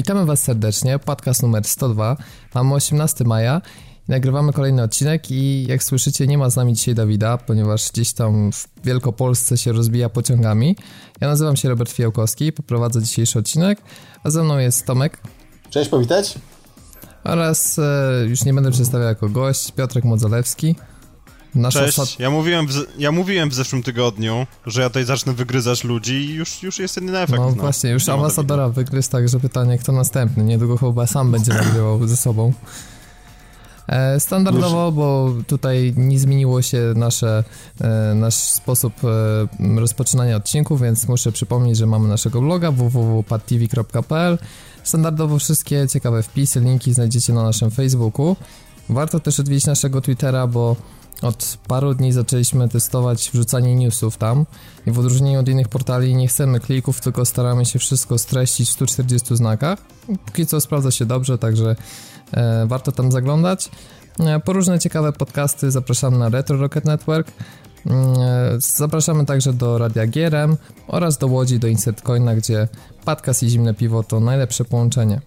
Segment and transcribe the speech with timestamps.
[0.00, 2.16] Witamy Was serdecznie, podcast numer 102.
[2.54, 3.60] Mamy 18 maja
[4.08, 8.12] i nagrywamy kolejny odcinek i jak słyszycie nie ma z nami dzisiaj Dawida, ponieważ gdzieś
[8.12, 10.76] tam w Wielkopolsce się rozbija pociągami.
[11.20, 13.80] Ja nazywam się Robert Fijałkowski, poprowadzę dzisiejszy odcinek,
[14.24, 15.18] a ze mną jest Tomek.
[15.70, 16.34] Cześć, powitać.
[17.24, 20.76] Oraz e, już nie będę przedstawiał jako gość, Piotrek Modzolewski.
[21.54, 22.20] Nasza Cześć, ostat...
[22.20, 26.34] ja, mówiłem w, ja mówiłem w zeszłym tygodniu, że ja tutaj zacznę wygryzać ludzi i
[26.34, 27.38] już, już jest jeden efekt.
[27.38, 27.62] No, no.
[27.62, 30.44] właśnie, już ambasadora wygryzł, także pytanie, kto następny.
[30.44, 32.52] Niedługo chyba sam będzie nagrywał ze sobą.
[33.90, 37.44] E, standardowo, bo tutaj nie zmieniło się nasze,
[37.80, 44.38] e, nasz sposób e, rozpoczynania odcinków, więc muszę przypomnieć, że mamy naszego bloga www.padtv.pl.
[44.84, 48.36] Standardowo wszystkie ciekawe wpisy, linki znajdziecie na naszym Facebooku.
[48.88, 50.76] Warto też odwiedzić naszego Twittera, bo
[51.22, 54.46] od paru dni zaczęliśmy testować wrzucanie newsów tam
[54.86, 58.72] i w odróżnieniu od innych portali nie chcemy klików, tylko staramy się wszystko streścić w
[58.72, 59.78] 140 znakach.
[60.26, 61.76] Póki co sprawdza się dobrze, także
[62.32, 63.70] e, warto tam zaglądać.
[64.20, 67.32] E, po różne ciekawe podcasty zapraszamy na Retro Rocket Network.
[67.86, 70.56] Mm, e, zapraszamy także do Radia Gierem
[70.88, 72.68] oraz do Łodzi, do Insert Coina, gdzie
[73.04, 75.20] podcast i zimne piwo to najlepsze połączenie.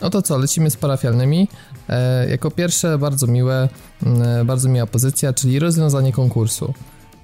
[0.00, 1.48] No to co, lecimy z parafialnymi.
[1.88, 3.68] E, jako pierwsze bardzo miłe,
[4.06, 6.74] e, bardzo miła pozycja, czyli rozwiązanie konkursu.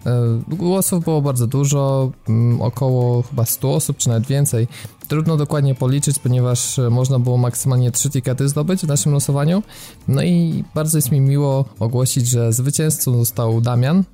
[0.07, 4.69] E, głosów było bardzo dużo, m, około chyba 100 osób, czy nawet więcej.
[5.09, 9.63] Trudno dokładnie policzyć, ponieważ można było maksymalnie 3 tikety zdobyć w naszym losowaniu.
[10.09, 14.05] No i bardzo jest mi miło ogłosić, że zwycięzcą został Damian.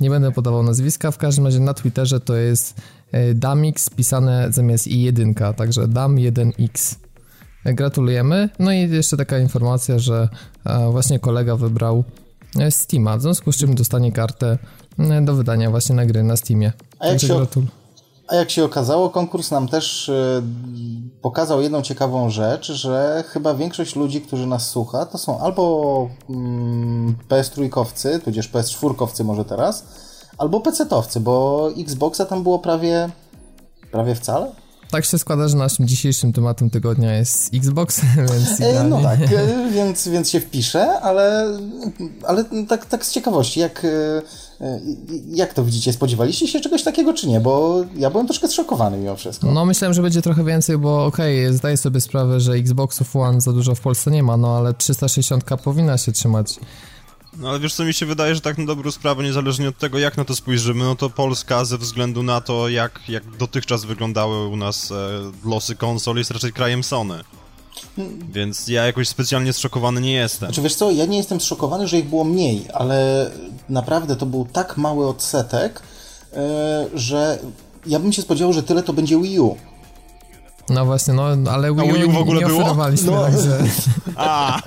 [0.00, 2.80] Nie będę podawał nazwiska, w każdym razie na Twitterze to jest
[3.34, 7.05] Damix pisane zamiast i1, także Dam1x.
[7.74, 8.48] Gratulujemy.
[8.58, 10.28] No i jeszcze taka informacja, że
[10.66, 12.04] e, właśnie kolega wybrał
[12.58, 14.58] e, Steama, w związku z czym dostanie kartę
[14.98, 16.72] e, do wydania właśnie na gry na Steamie.
[16.98, 17.46] A jak, się,
[18.28, 20.10] a jak się okazało, konkurs nam też
[21.22, 27.16] pokazał jedną ciekawą rzecz, że chyba większość ludzi, którzy nas słucha, to są albo mm,
[27.28, 29.86] PS3-kowcy, tudzież PS4-kowcy może teraz,
[30.38, 33.08] albo PC-towcy, bo Xboxa tam było prawie,
[33.90, 39.02] prawie wcale tak się składa, że naszym dzisiejszym tematem tygodnia jest Xbox, więc e, No
[39.02, 41.46] tak, e, więc, więc się wpiszę, ale,
[42.26, 44.80] ale tak, tak z ciekawości, jak, e,
[45.28, 45.92] jak to widzicie?
[45.92, 47.40] Spodziewaliście się czegoś takiego, czy nie?
[47.40, 49.52] Bo ja byłem troszkę zszokowany mimo wszystko.
[49.52, 53.40] No myślałem, że będzie trochę więcej, bo okej, okay, zdaję sobie sprawę, że Xboxów One
[53.40, 56.58] za dużo w Polsce nie ma, no ale 360 powinna się trzymać
[57.38, 59.98] no ale wiesz co, mi się wydaje, że tak na dobrą sprawę, niezależnie od tego,
[59.98, 64.48] jak na to spojrzymy, no to Polska ze względu na to, jak, jak dotychczas wyglądały
[64.48, 64.94] u nas e,
[65.44, 67.24] losy konsol, jest raczej krajem Sony.
[68.32, 70.48] Więc ja jakoś specjalnie zszokowany nie jestem.
[70.48, 73.30] Znaczy wiesz co, ja nie jestem zszokowany, że ich było mniej, ale
[73.68, 75.82] naprawdę to był tak mały odsetek,
[76.32, 76.38] yy,
[76.94, 77.38] że
[77.86, 79.56] ja bym się spodziewał, że tyle to będzie Wii U.
[80.68, 82.60] No właśnie, no ale Wii U, Wii U w ogóle nie było?
[82.60, 83.22] oferowaliśmy, no.
[83.22, 83.58] także...
[84.16, 84.62] A.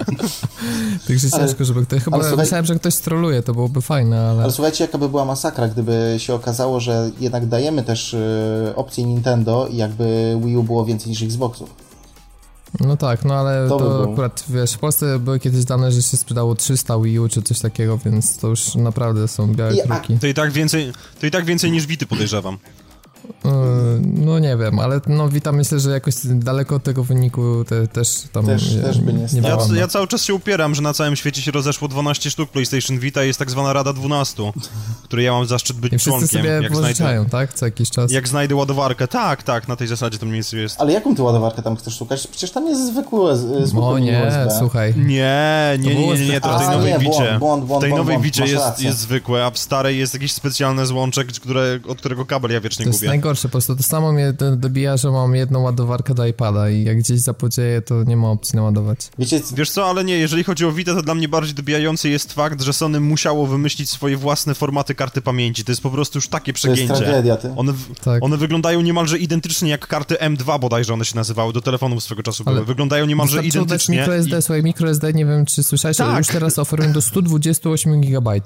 [1.08, 2.04] także ciężko, żeby ktoś...
[2.04, 2.38] Chyba słuchaj...
[2.38, 4.44] myślałem, że ktoś stroluje, to byłoby fajne, ale...
[4.44, 9.06] Ale słuchajcie, jaka by była masakra, gdyby się okazało, że jednak dajemy też y, opcję
[9.06, 11.90] Nintendo i jakby Wii U było więcej niż Xboxów.
[12.80, 16.02] No tak, no ale to, to by akurat, wiesz, w Polsce były kiedyś dane, że
[16.02, 19.82] się sprzedało 300 Wii U czy coś takiego, więc to już naprawdę są białe I,
[19.82, 20.20] kruki.
[20.20, 22.58] To i tak więcej, to i tak więcej niż Wity podejrzewam.
[23.46, 23.50] E,
[24.02, 28.10] no nie wiem, ale no witam myślę, że jakoś daleko od tego wyniku te, też
[28.32, 30.94] tam też, nie, też by nie, nie ja, ja, cały czas się upieram, że na
[30.94, 34.52] całym świecie się rozeszło 12 sztuk PlayStation Vita i jest tak zwana Rada 12,
[35.04, 36.28] której ja mam zaszczyt być I członkiem.
[36.28, 37.54] sobie jak znajdę, tak?
[37.54, 38.12] Co jakiś czas.
[38.12, 40.82] Jak znajdę ładowarkę, tak, tak, na tej zasadzie to mniej więcej jest.
[40.82, 42.28] Ale jaką ty ładowarkę tam chcesz szukać?
[42.28, 44.60] Przecież tam jest zwykły, zwykły O nie, USB.
[44.60, 44.94] słuchaj.
[44.98, 47.40] Nie, nie, nie, nie, nie, to w tej nowej Wicie.
[47.78, 51.80] W tej nowej Wicie jest, jest zwykłe, a w starej jest jakiś specjalny złączek, które,
[51.88, 53.09] od którego kabel ja wiecznie gubię.
[53.10, 56.98] Najgorsze, po prostu to samo mnie dobija, że mam jedną ładowarkę do iPada i jak
[56.98, 59.00] gdzieś zapodzieje, to nie ma opcji naładować.
[59.20, 62.34] Wiecie, wiesz co, ale nie, jeżeli chodzi o Vita, to dla mnie bardziej dobijający jest
[62.34, 65.66] fakt, że Sony musiało wymyślić swoje własne formaty karty pamięci.
[65.66, 66.88] To jest po prostu już takie przegięcie.
[66.88, 67.54] To jest tragedia, ty.
[67.56, 67.74] One,
[68.04, 68.24] tak.
[68.24, 72.44] one wyglądają niemalże identycznie jak karty M2 bodajże one się nazywały, do telefonów swego czasu
[72.46, 72.66] ale były.
[72.66, 73.98] Wyglądają niemalże identycznie.
[73.98, 74.42] microSD, i...
[74.42, 76.08] słuchaj, microSD, nie wiem czy słyszałeś, tak.
[76.08, 78.42] ale już teraz oferują do 128 GB.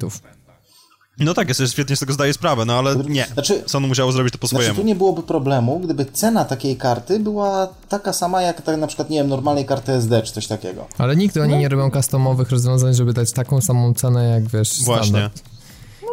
[1.23, 3.25] No tak, ja sobie świetnie z tego zdaję sprawę, no ale nie.
[3.33, 4.73] Znaczy, Sony musiało zrobić to po swojemu.
[4.73, 8.87] Znaczy, tu nie byłoby problemu, gdyby cena takiej karty była taka sama jak tak na
[8.87, 10.87] przykład, nie wiem, normalnej karty SD czy coś takiego.
[10.97, 11.59] Ale nigdy oni no.
[11.59, 14.83] nie robią customowych rozwiązań, żeby dać taką samą cenę jak wiesz.
[14.83, 15.07] Właśnie.
[15.07, 15.53] Standard.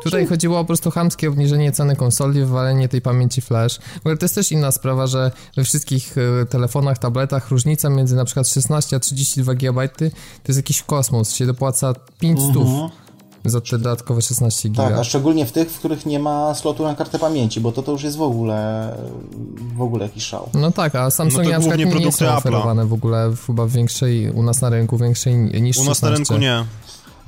[0.00, 3.78] Znaczy- Tutaj chodziło o po prostu chamskie obniżenie ceny konsoli, wywalenie tej pamięci flash.
[3.78, 8.16] W ogóle to jest też inna sprawa, że we wszystkich e, telefonach, tabletach różnica między
[8.16, 10.04] na przykład 16 a 32 GB to
[10.48, 12.56] jest jakiś kosmos, się dopłaca 500.
[12.56, 12.90] Uh -huh.
[13.44, 14.84] Za te dodatkowe 16 giga.
[14.84, 17.82] Tak, a szczególnie w tych, w których nie ma slotu na kartę pamięci, bo to
[17.82, 18.90] to już jest w ogóle
[19.76, 20.48] w ogóle jakiś szał.
[20.54, 23.66] No tak, a Samsungi No to na nie, nie są oferowane w ogóle w, chyba
[23.66, 26.34] w większej, u nas na rynku większej niż U nas na 16.
[26.34, 26.64] rynku nie.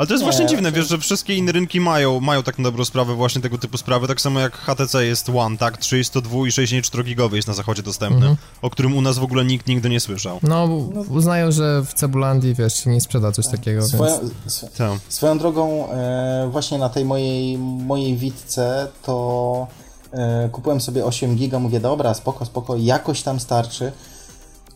[0.03, 2.59] Ale to jest Nie, właśnie dziwne, to- wiesz, że wszystkie inne rynki mają, mają tak
[2.59, 5.77] na dobrą sprawę właśnie tego typu sprawy, tak samo jak HTC jest One, tak?
[5.79, 8.37] 32 i 64 gigowy jest na zachodzie dostępny, Mhm.
[8.63, 10.39] o którym u nas w ogóle nikt nigdy nie słyszał.
[10.43, 10.65] No,
[11.09, 14.33] uznają, że w Cebulandii, wiesz, się nie sprzeda coś takiego, Swoją, więc...
[14.47, 14.99] sw- Tak.
[15.09, 19.67] swoją drogą, e, właśnie na tej mojej, mojej Witce to
[20.13, 23.93] e, kupiłem sobie 8 giga, mówię, dobra, spoko, spoko, jakoś tam starczy.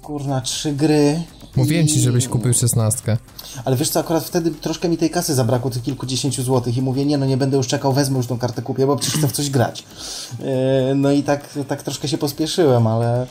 [0.07, 1.23] Kurna, trzy gry.
[1.57, 3.17] Mówiłem ci, żebyś kupił 16.
[3.65, 7.05] Ale wiesz co, akurat wtedy troszkę mi tej kasy zabrakło, tych kilkudziesięciu złotych i mówię,
[7.05, 9.33] nie no, nie będę już czekał, wezmę już tą kartę, kupię, bo przecież chcę w
[9.33, 9.85] coś grać.
[10.41, 13.27] E, No i tak, tak troszkę się pospieszyłem, ale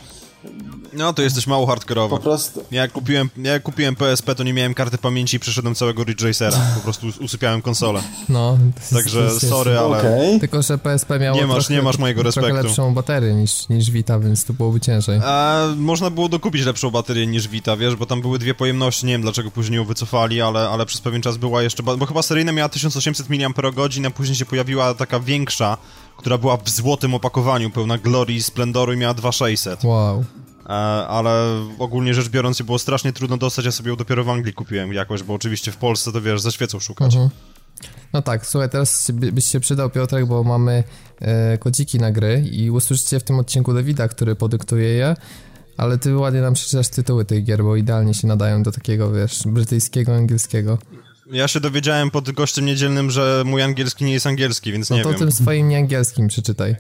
[0.94, 2.16] No to jesteś mało hardkorowy.
[2.16, 2.64] po prostu...
[2.72, 6.22] Ja jak kupiłem, ja kupiłem PSP, to nie miałem karty pamięci i przeszedłem całego Ridge
[6.22, 6.58] Racera.
[6.76, 8.02] Po prostu us- usypiałem konsolę.
[8.30, 10.00] No, to jest- Także jest- sorry, ale...
[10.00, 10.40] Okej.
[10.40, 12.68] Tylko, że PSP miało Nie masz- trochę, nie masz mojego trochę respektu.
[12.68, 15.20] lepszą baterię niż, niż Vita, więc to byłoby ciężej.
[15.24, 19.12] A, można było dokupić lepszą baterię niż Vita, wiesz, bo tam były dwie pojemności, nie
[19.12, 22.52] wiem dlaczego później ją wycofali, ale, ale przez pewien czas była jeszcze, bo chyba seryjna
[22.52, 25.78] miała 1800 mAh, a później się pojawiła taka większa,
[26.18, 29.84] która była w złotym opakowaniu, pełna glorii, splendoru i miała 2600.
[29.84, 30.26] Wow.
[30.66, 30.70] E,
[31.08, 34.94] ale ogólnie rzecz biorąc, było strasznie trudno dostać, ja sobie ją dopiero w Anglii kupiłem
[34.94, 37.14] jakoś, bo oczywiście w Polsce to wiesz, ze świecą szukać.
[37.14, 37.30] Mhm.
[38.14, 40.84] No tak, słuchaj, teraz by, byś się przydał, Piotrek, bo mamy
[41.20, 45.16] e, kodziki na gry i usłyszycie w tym odcinku Dawida, który podyktuje je,
[45.78, 49.44] ale ty ładnie nam przeczytasz tytuły tych gier, bo idealnie się nadają do takiego, wiesz,
[49.46, 50.78] brytyjskiego, angielskiego.
[51.32, 55.04] Ja się dowiedziałem pod gościem niedzielnym, że mój angielski nie jest angielski, więc No nie
[55.04, 55.20] to wiem.
[55.20, 56.76] tym swoim nieangielskim przeczytaj.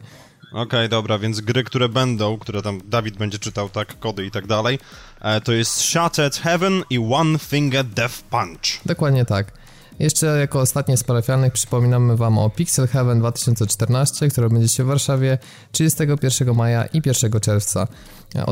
[0.53, 4.47] Okej, dobra, więc gry, które będą, które tam Dawid będzie czytał, tak, kody i tak
[4.47, 4.79] dalej,
[5.21, 8.61] e, to jest Shattered Heaven i One Finger Death Punch.
[8.85, 9.51] Dokładnie tak.
[9.99, 14.87] Jeszcze jako ostatnie z parafialnych przypominamy Wam o Pixel Heaven 2014, które będzie się w
[14.87, 15.37] Warszawie
[15.71, 17.87] 31 maja i 1 czerwca.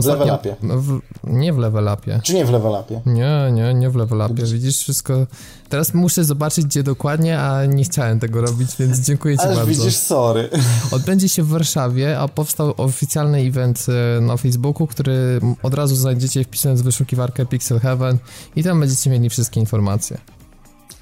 [0.06, 0.56] Level Upie.
[0.62, 2.20] w, Nie w Level Upie.
[2.24, 3.02] Czy nie w level upie?
[3.06, 4.44] Nie, nie, nie w Level Upie.
[4.46, 5.28] Widzisz wszystko.
[5.70, 9.72] Teraz muszę zobaczyć, gdzie dokładnie, a nie chciałem tego robić, więc dziękuję Ci Ależ bardzo.
[9.72, 10.50] widzisz, sorry.
[10.92, 13.86] Odbędzie się w Warszawie, a powstał oficjalny event
[14.18, 18.18] e, na Facebooku, który od razu znajdziecie wpisując w wyszukiwarkę Pixel Heaven
[18.56, 20.18] i tam będziecie mieli wszystkie informacje.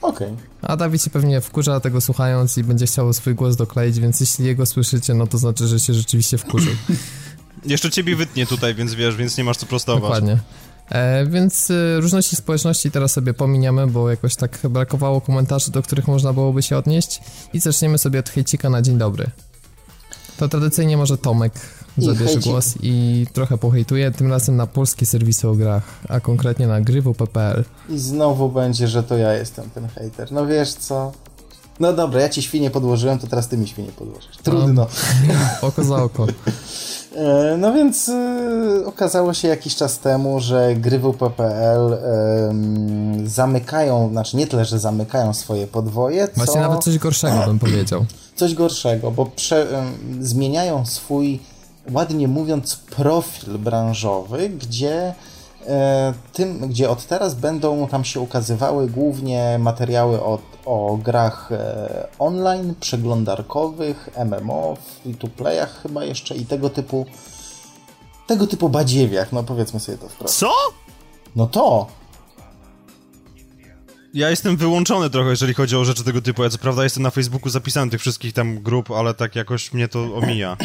[0.02, 0.36] Okej.
[0.62, 4.46] A Dawid się pewnie wkurza tego słuchając i będzie chciał swój głos dokleić, więc jeśli
[4.46, 6.74] jego słyszycie, no to znaczy, że się rzeczywiście wkurzył.
[7.66, 10.02] Jeszcze ciebie wytnie tutaj, więc wiesz, więc nie masz co prostować.
[10.02, 10.38] Dokładnie.
[10.90, 16.08] E, więc e, różności społeczności teraz sobie pominiemy, bo jakoś tak brakowało komentarzy, do których
[16.08, 17.22] można byłoby się odnieść
[17.54, 19.30] i zaczniemy sobie od hejcika na dzień dobry.
[20.38, 21.54] To tradycyjnie może Tomek
[21.98, 26.82] zabierze głos i trochę pohejtuje, tym razem na polskie serwisy o grach, a konkretnie na
[26.82, 27.64] grywu.pl.
[27.90, 30.32] I znowu będzie, że to ja jestem ten hater.
[30.32, 31.12] No wiesz co?
[31.80, 34.38] No dobra, ja ci świnie podłożyłem, to teraz ty mi świnie podłożysz.
[34.44, 34.88] Trudno.
[35.62, 36.28] Oko za oko.
[37.16, 41.94] E, No więc e, okazało się jakiś czas temu, że gry.pl
[42.50, 47.60] em, zamykają, znaczy nie tyle, że zamykają swoje podwoje, co Właśnie nawet coś gorszego bym
[47.60, 48.06] powiedział.
[48.36, 49.94] coś gorszego, bo prze, em,
[50.26, 51.40] zmieniają swój,
[51.92, 55.14] ładnie mówiąc, profil branżowy, gdzie
[55.68, 62.08] e, tym, gdzie od teraz będą tam się ukazywały głównie materiały o, o grach e,
[62.20, 67.06] online, przeglądarkowych, MMO, free-to-playach chyba jeszcze i tego typu
[68.28, 70.38] tego typu badziewiach, no powiedzmy sobie to wprost.
[70.38, 70.52] Co?
[71.36, 71.88] No to!
[74.14, 76.44] Ja jestem wyłączony trochę, jeżeli chodzi o rzeczy tego typu.
[76.44, 79.88] Ja co prawda jestem na Facebooku zapisany tych wszystkich tam grup, ale tak jakoś mnie
[79.88, 80.58] to omija.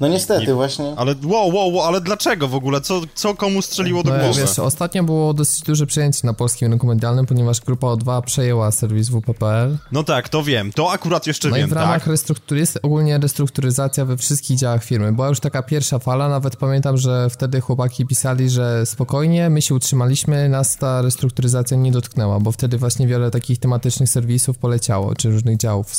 [0.00, 0.94] No niestety, Nie- właśnie.
[0.96, 2.80] Ale wow, wow, wow, ale dlaczego w ogóle?
[2.80, 4.40] Co, co komu strzeliło do No, głowy?
[4.40, 9.08] wiesz, ostatnio było dosyć duże przejęcie na polskim rynku medialnym, ponieważ grupa O2 przejęła serwis
[9.08, 9.78] WP.pl.
[9.92, 10.72] No tak, to wiem.
[10.72, 12.06] To akurat jeszcze No i wiem, w ramach tak.
[12.06, 15.12] restruktury jest ogólnie restrukturyzacja we wszystkich działach firmy.
[15.12, 19.74] Była już taka pierwsza fala, nawet pamiętam, że wtedy chłopaki pisali, że spokojnie, my się
[19.74, 25.30] utrzymaliśmy, nas ta restrukturyzacja nie dotknęła, bo wtedy właśnie wiele takich tematycznych serwisów poleciało, czy
[25.30, 25.92] różnych działów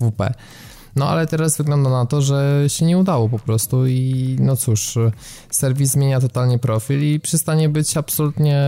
[0.00, 0.34] WP.
[0.96, 4.98] No ale teraz wygląda na to, że się nie udało po prostu i no cóż,
[5.50, 8.62] serwis zmienia totalnie profil i przestanie być absolutnie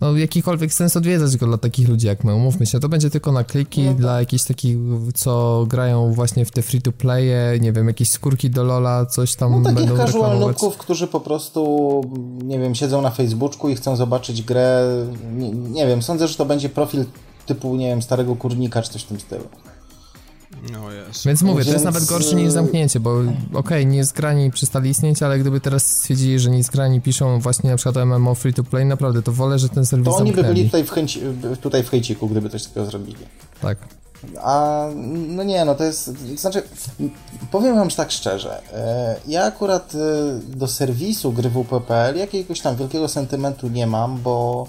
[0.00, 3.32] no, jakikolwiek sens odwiedzać go dla takich ludzi jak my, umówmy się, to będzie tylko
[3.32, 4.00] na kliki No tak.
[4.00, 4.76] dla jakichś takich,
[5.14, 9.62] co grają właśnie w te free-to-playe, nie wiem, jakieś skórki do Lola, coś tam No
[9.70, 10.56] takich będą reklamować.
[10.78, 12.00] którzy po prostu,
[12.44, 14.84] nie wiem, siedzą na Facebooku i chcą zobaczyć grę,
[15.36, 17.04] nie, nie wiem, sądzę, że to będzie profil
[17.46, 19.44] typu, nie wiem, starego kurnika czy coś w tym stylu.
[20.72, 21.26] No jest.
[21.26, 23.22] Więc mówię, to jest nawet gorsze niż zamknięcie, bo
[23.54, 28.06] okej, niezgrani przestali istnieć, ale gdyby teraz stwierdzili, że niezgrani piszą właśnie na przykład o
[28.06, 30.54] MMO free to play, naprawdę, to wolę, że ten serwis To oni by zamknęli.
[30.54, 31.20] byli tutaj w, chęci,
[31.60, 33.26] tutaj w hejciku, gdyby coś takiego zrobili.
[33.62, 33.78] Tak.
[34.42, 34.86] A
[35.28, 36.62] no nie, no to jest, to znaczy,
[37.50, 39.98] powiem wam tak szczerze, e, ja akurat e,
[40.56, 44.66] do serwisu gry WP.pl jakiegoś tam wielkiego sentymentu nie mam, bo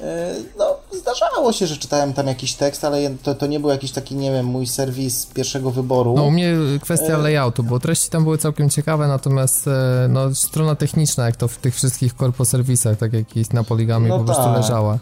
[0.00, 3.90] e, no, zdarzało się, że czytałem tam jakiś tekst, ale to, to nie był jakiś
[3.90, 6.14] taki, nie wiem, mój serwis pierwszego wyboru.
[6.16, 9.66] No u mnie kwestia layoutu, bo treści tam były całkiem ciekawe, natomiast
[10.08, 14.18] no, strona techniczna, jak to w tych wszystkich korposerwisach, tak jak jest na poligamie, no
[14.18, 14.56] po prostu tak.
[14.56, 14.98] leżała.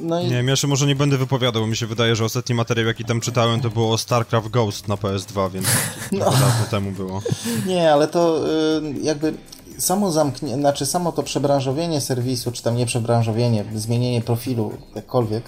[0.00, 0.24] No i...
[0.24, 3.04] Nie wiem, jeszcze może nie będę wypowiadał, bo mi się wydaje, że ostatni materiał, jaki
[3.04, 5.66] tam czytałem, to było StarCraft Ghost na PS2, więc
[6.12, 6.18] no.
[6.18, 7.22] dawno temu było.
[7.66, 9.34] Nie, ale to y, jakby
[9.78, 15.44] samo zamknięcie, znaczy samo to przebranżowienie serwisu, czy tam nie przebranżowienie, zmienienie profilu, jakkolwiek,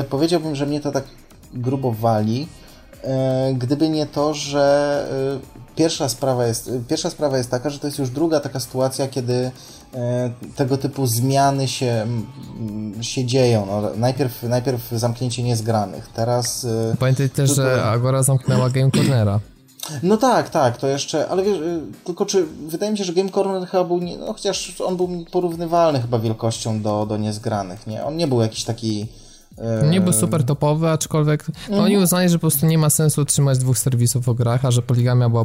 [0.00, 1.04] y, powiedziałbym, że mnie to tak
[1.54, 2.48] grubo wali,
[3.50, 5.06] y, gdyby nie to, że
[5.76, 9.50] pierwsza sprawa jest, pierwsza sprawa jest taka, że to jest już druga taka sytuacja, kiedy
[9.96, 12.06] E, tego typu zmiany się,
[13.00, 13.66] się dzieją.
[13.66, 16.64] No, najpierw, najpierw zamknięcie niezgranych, teraz...
[16.64, 19.40] E, Pamiętaj też, że Agora zamknęła Game Cornera.
[20.02, 23.30] No tak, tak, to jeszcze, ale wiesz, e, tylko czy, wydaje mi się, że Game
[23.30, 28.04] Corner chyba był, nie, no chociaż on był porównywalny chyba wielkością do, do niezgranych, nie?
[28.04, 29.06] On nie był jakiś taki...
[29.90, 33.58] Nie był super topowy, aczkolwiek no, oni uznali, że po prostu nie ma sensu trzymać
[33.58, 35.44] dwóch serwisów o grach, a że poligamia była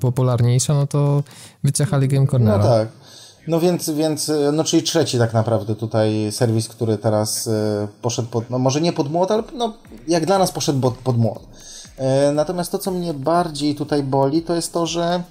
[0.00, 1.22] popularniejsza, no to
[1.64, 2.58] wyciachali Game Cornera.
[2.58, 2.88] No tak.
[3.46, 8.50] No więc, więc, no czyli trzeci tak naprawdę tutaj serwis, który teraz e, poszedł pod,
[8.50, 9.72] no może nie pod młot, ale no
[10.08, 11.42] jak dla nas poszedł pod, pod młot.
[11.98, 15.22] E, natomiast to, co mnie bardziej tutaj boli, to jest to, że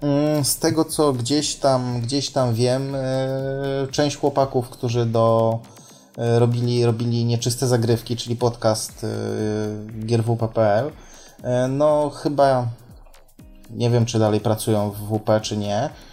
[0.00, 2.98] mm, z tego, co gdzieś tam, gdzieś tam wiem, e,
[3.90, 5.58] część chłopaków, którzy do
[6.16, 9.06] robili, robili nieczyste zagrywki, czyli podcast
[10.04, 10.90] gierwp.pl,
[11.68, 12.66] no chyba
[13.70, 16.11] nie wiem, czy dalej pracują w WP, czy nie, E,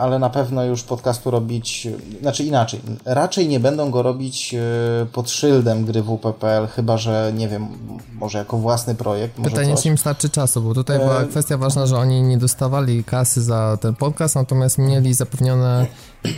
[0.00, 1.88] ale na pewno już podcastu robić,
[2.20, 7.48] znaczy inaczej, raczej nie będą go robić e, pod szyldem gry WPPL, chyba że, nie
[7.48, 7.68] wiem,
[8.14, 9.40] może jako własny projekt.
[9.44, 13.04] Pytanie, czy im starczy czasu, bo tutaj była e, kwestia ważna, że oni nie dostawali
[13.04, 15.86] kasy za ten podcast, natomiast mieli zapewnione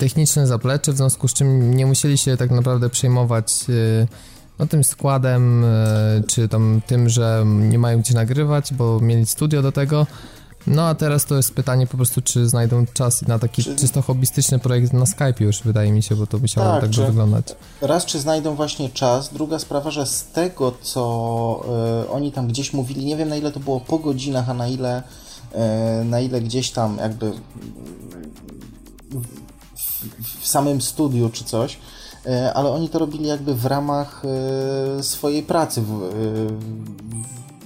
[0.00, 3.54] techniczne zaplecze, w związku z czym nie musieli się tak naprawdę przejmować
[4.58, 5.64] no, tym składem,
[6.26, 10.06] czy tam tym, że nie mają gdzie nagrywać, bo mieli studio do tego,
[10.66, 13.76] no a teraz to jest pytanie po prostu, czy znajdą czas na taki czy...
[13.76, 17.56] czysto hobbystyczny projekt na Skype już, wydaje mi się, bo to musiało tak, tak wyglądać.
[17.80, 21.64] Raz, czy znajdą właśnie czas, druga sprawa, że z tego, co
[22.04, 24.68] y, oni tam gdzieś mówili, nie wiem na ile to było po godzinach, a na
[24.68, 25.02] ile,
[26.02, 27.32] y, na ile gdzieś tam jakby
[29.76, 31.78] w, w samym studiu czy coś,
[32.26, 34.22] y, ale oni to robili jakby w ramach
[35.00, 36.10] swojej pracy w,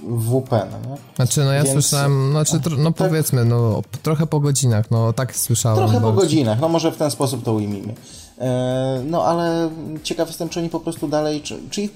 [0.03, 0.97] WP, no nie?
[1.15, 1.73] Znaczy, no ja Więc...
[1.73, 5.77] słyszałem, znaczy, no tak, powiedzmy, no trochę po godzinach, no tak słyszałem.
[5.77, 7.93] Trochę po godzinach, no może w ten sposób to ujmijmy.
[8.39, 9.69] E, no ale
[10.03, 11.91] ciekaw jestem, czy oni po prostu dalej, czy, czy ich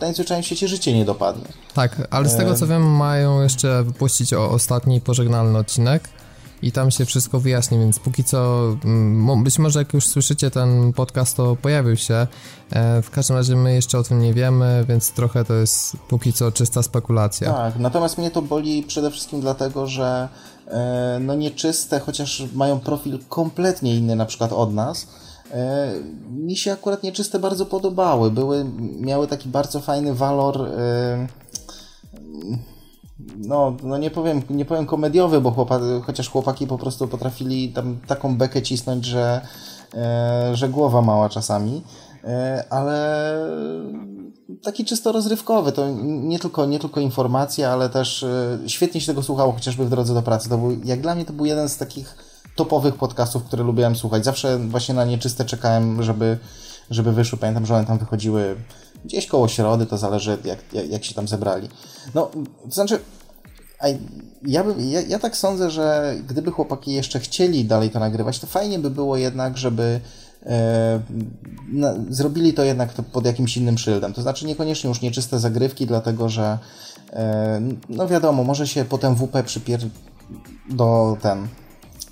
[0.00, 1.44] najzwyczajniej w świecie życie nie dopadnie.
[1.74, 6.08] Tak, ale z tego co wiem, mają jeszcze wypuścić o ostatni pożegnalny odcinek
[6.62, 10.92] i tam się wszystko wyjaśni, więc póki co, mm, być może jak już słyszycie ten
[10.92, 12.26] podcast, to pojawił się.
[12.70, 16.32] E, w każdym razie my jeszcze o tym nie wiemy, więc trochę to jest póki
[16.32, 17.52] co czysta spekulacja.
[17.52, 20.28] Tak, natomiast mnie to boli przede wszystkim dlatego, że
[20.66, 25.06] e, no nieczyste, chociaż mają profil kompletnie inny na przykład od nas,
[25.50, 25.92] e,
[26.30, 28.30] mi się akurat nieczyste bardzo podobały.
[28.30, 28.64] Były,
[29.00, 30.68] miały taki bardzo fajny walor
[33.36, 35.66] no, no nie powiem, nie powiem komediowy, bo
[36.02, 39.40] chociaż chłopaki po prostu potrafili tam taką bekę cisnąć, że,
[39.94, 41.82] e, że głowa mała czasami,
[42.24, 43.34] e, ale
[44.62, 49.22] taki czysto rozrywkowy, to nie tylko, nie tylko informacja, ale też e, świetnie się tego
[49.22, 50.48] słuchało, chociażby w drodze do pracy.
[50.48, 52.16] To był, jak dla mnie to był jeden z takich
[52.56, 54.24] topowych podcastów, które lubiłem słuchać.
[54.24, 56.38] Zawsze właśnie na nieczyste czekałem, żeby,
[56.90, 57.38] żeby wyszły.
[57.38, 58.56] Pamiętam, że one tam wychodziły
[59.04, 61.68] gdzieś koło środy, to zależy jak, jak, jak się tam zebrali.
[62.14, 62.30] No,
[62.64, 63.00] to znaczy,
[64.46, 68.78] ja, ja, ja tak sądzę, że gdyby chłopaki jeszcze chcieli dalej to nagrywać, to fajnie
[68.78, 70.00] by było jednak, żeby
[70.46, 71.00] e,
[72.10, 74.12] zrobili to jednak pod jakimś innym szyldem.
[74.12, 76.58] To znaczy niekoniecznie już nieczyste zagrywki, dlatego że
[77.12, 79.80] e, no wiadomo, może się potem WP przypier
[80.70, 81.48] do ten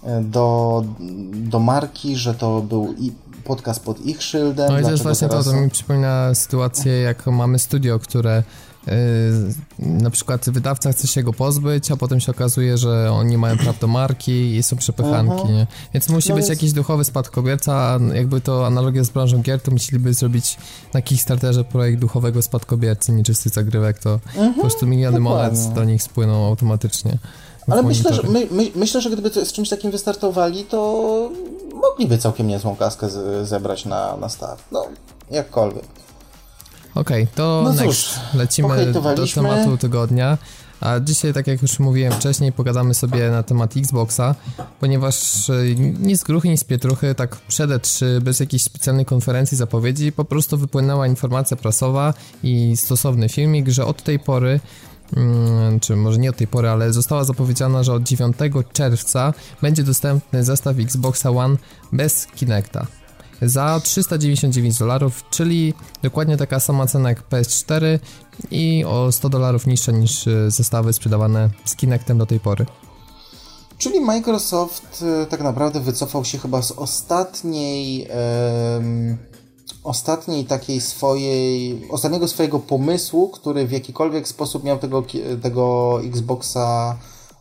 [0.04, 0.84] e, do,
[1.32, 3.12] do marki, że to był i
[3.46, 4.72] podcast pod ich szyldem.
[4.72, 5.44] No i to jest właśnie teraz...
[5.44, 8.42] to, to mi przypomina sytuację, jak mamy studio, które
[8.86, 13.56] Yy, na przykład wydawca chce się go pozbyć, a potem się okazuje, że oni mają
[13.56, 15.66] praw do marki i są przepychanki, nie?
[15.94, 16.48] Więc musi no być więc...
[16.48, 20.56] jakiś duchowy spadkobierca, a jakby to analogia z branżą gier, to musieliby zrobić
[20.94, 26.02] na Kickstarterze projekt duchowego spadkobiercy, nieczystych zagrywek, to mhm, po prostu miliony monet do nich
[26.02, 27.18] spłyną automatycznie.
[27.70, 31.30] Ale myślę że, my, my, myślę, że gdyby z czymś takim wystartowali, to
[31.74, 34.62] mogliby całkiem niezłą kaskę z, zebrać na, na start.
[34.72, 34.86] No,
[35.30, 35.84] jakkolwiek.
[36.94, 37.86] Okej, okay, to no next.
[37.86, 39.02] Cóż, Lecimy do
[39.34, 40.38] tematu tygodnia.
[40.80, 44.34] A dzisiaj, tak jak już mówiłem wcześniej, pogadamy sobie na temat Xboxa,
[44.80, 45.54] ponieważ e,
[46.00, 50.24] nie z gruchy, nie z pietruchy, tak przed E3, bez jakiejś specjalnej konferencji, zapowiedzi, po
[50.24, 54.60] prostu wypłynęła informacja prasowa i stosowny filmik, że od tej pory
[55.80, 58.36] czy może nie od tej pory, ale została zapowiedziana, że od 9
[58.72, 59.32] czerwca
[59.62, 61.56] będzie dostępny zestaw Xboxa One
[61.92, 62.86] bez Kinecta
[63.42, 67.98] za 399 dolarów, czyli dokładnie taka sama cena jak PS4
[68.50, 72.66] i o 100 dolarów niższa niż e, zestawy sprzedawane z Kinectem do tej pory.
[73.78, 78.08] Czyli Microsoft e, tak naprawdę wycofał się chyba z ostatniej
[79.86, 85.04] ostatniej takiej swojej ostatniego swojego pomysłu, który w jakikolwiek sposób miał tego,
[85.42, 86.96] tego Xboxa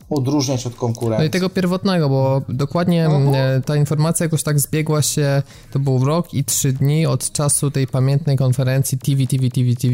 [0.10, 1.20] odróżniać od konkurencji.
[1.20, 3.64] No i tego pierwotnego, bo dokładnie uh-huh.
[3.64, 7.88] ta informacja jakoś tak zbiegła się, to był rok i trzy dni od czasu tej
[7.88, 9.94] pamiętnej konferencji TV, TV, TV, TV,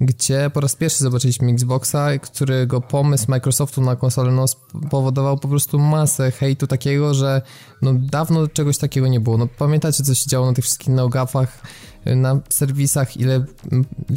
[0.00, 5.78] gdzie po raz pierwszy zobaczyliśmy Xboxa, którego pomysł Microsoftu na konsolę no, spowodował po prostu
[5.78, 7.42] masę hejtu takiego, że
[7.82, 9.38] no, dawno czegoś takiego nie było.
[9.38, 11.62] No, pamiętacie, co się działo na tych wszystkich neogafach,
[12.06, 13.44] na serwisach, ile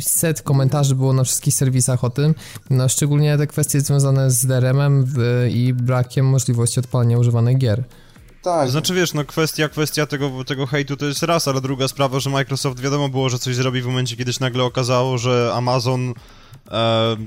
[0.01, 2.35] set komentarzy było na wszystkich serwisach o tym,
[2.69, 5.05] no szczególnie te kwestie związane z DRM-em
[5.49, 7.83] i brakiem możliwości odpalania używanych gier.
[8.41, 8.69] Tak.
[8.69, 12.29] Znaczy wiesz, no kwestia, kwestia tego, tego hejtu to jest raz, ale druga sprawa, że
[12.29, 16.13] Microsoft wiadomo było, że coś zrobi w momencie, kiedy się nagle okazało, że Amazon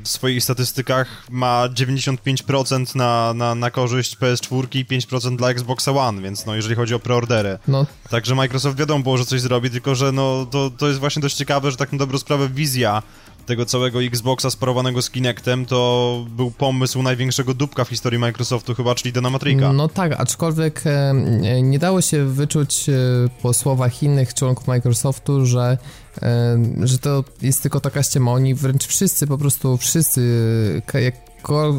[0.04, 6.22] w swoich statystykach ma 95% na, na, na korzyść PS4 i 5% dla Xboxa One,
[6.22, 7.58] więc no jeżeli chodzi o preordery.
[7.68, 7.86] No.
[8.10, 11.36] Także Microsoft wiadomo było, że coś zrobi, tylko że no to, to jest właśnie dość
[11.36, 13.02] ciekawe, że tak na dobrą sprawę wizja
[13.46, 18.94] tego całego Xboxa sparowanego z Kinectem, to był pomysł największego dupka w historii Microsoftu chyba,
[18.94, 19.72] czyli Dana Matrika.
[19.72, 21.14] No tak, aczkolwiek e,
[21.62, 22.92] nie dało się wyczuć e,
[23.42, 25.78] po słowach innych członków Microsoftu, że
[26.11, 26.11] e,
[26.82, 28.32] że to jest tylko taka ściema.
[28.32, 31.31] Oni wręcz wszyscy, po prostu wszyscy, jak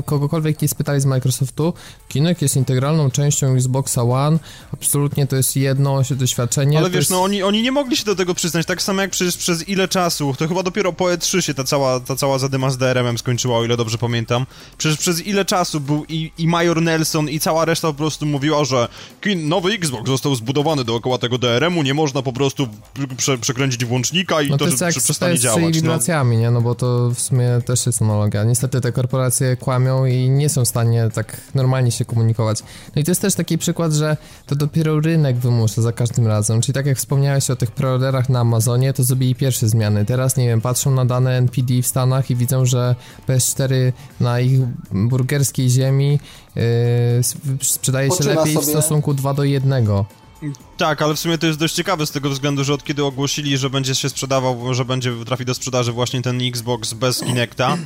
[0.06, 1.74] kogokolwiek nie spytali z Microsoftu,
[2.10, 4.40] Kinect jest integralną częścią Xboxa One,
[4.74, 6.78] absolutnie to jest jedno doświadczenie.
[6.78, 7.12] Ale wiesz, jest...
[7.12, 9.88] no oni, oni nie mogli się do tego przyznać, tak samo jak przez, przez ile
[9.88, 13.58] czasu, to chyba dopiero po E3 się ta cała, ta cała zadyma z DRM-em skończyła,
[13.58, 14.46] o ile dobrze pamiętam.
[14.78, 18.66] Przecież przez ile czasu był i, i Major Nelson i cała reszta po prostu mówiła,
[18.66, 18.88] że
[19.36, 22.68] nowy Xbox został zbudowany dookoła tego DRM-u, nie można po prostu
[23.18, 25.76] prze, przekręcić włącznika i no to, to jest jak przestanie działać.
[25.76, 26.24] z no.
[26.24, 26.52] nie?
[26.52, 28.44] No bo to w sumie też jest analogia.
[28.44, 32.60] Niestety te korporacje kłamią i nie są w stanie tak normalnie się komunikować.
[32.96, 36.62] No i to jest też taki przykład, że to dopiero rynek wymusza za każdym razem.
[36.62, 40.06] Czyli tak jak wspomniałeś o tych preorderach na Amazonie, to zrobili pierwsze zmiany.
[40.06, 42.96] Teraz, nie wiem, patrzą na dane NPD w Stanach i widzą, że
[43.28, 44.60] PS4 na ich
[44.92, 46.20] burgerskiej ziemi
[46.56, 46.64] yy,
[47.62, 48.66] sprzedaje się Poczyna lepiej sobie...
[48.66, 49.86] w stosunku 2 do 1.
[50.78, 53.58] Tak, ale w sumie to jest dość ciekawe z tego względu, że od kiedy ogłosili,
[53.58, 57.78] że będzie się sprzedawał, że będzie trafi do sprzedaży właśnie ten Xbox bez Kinecta,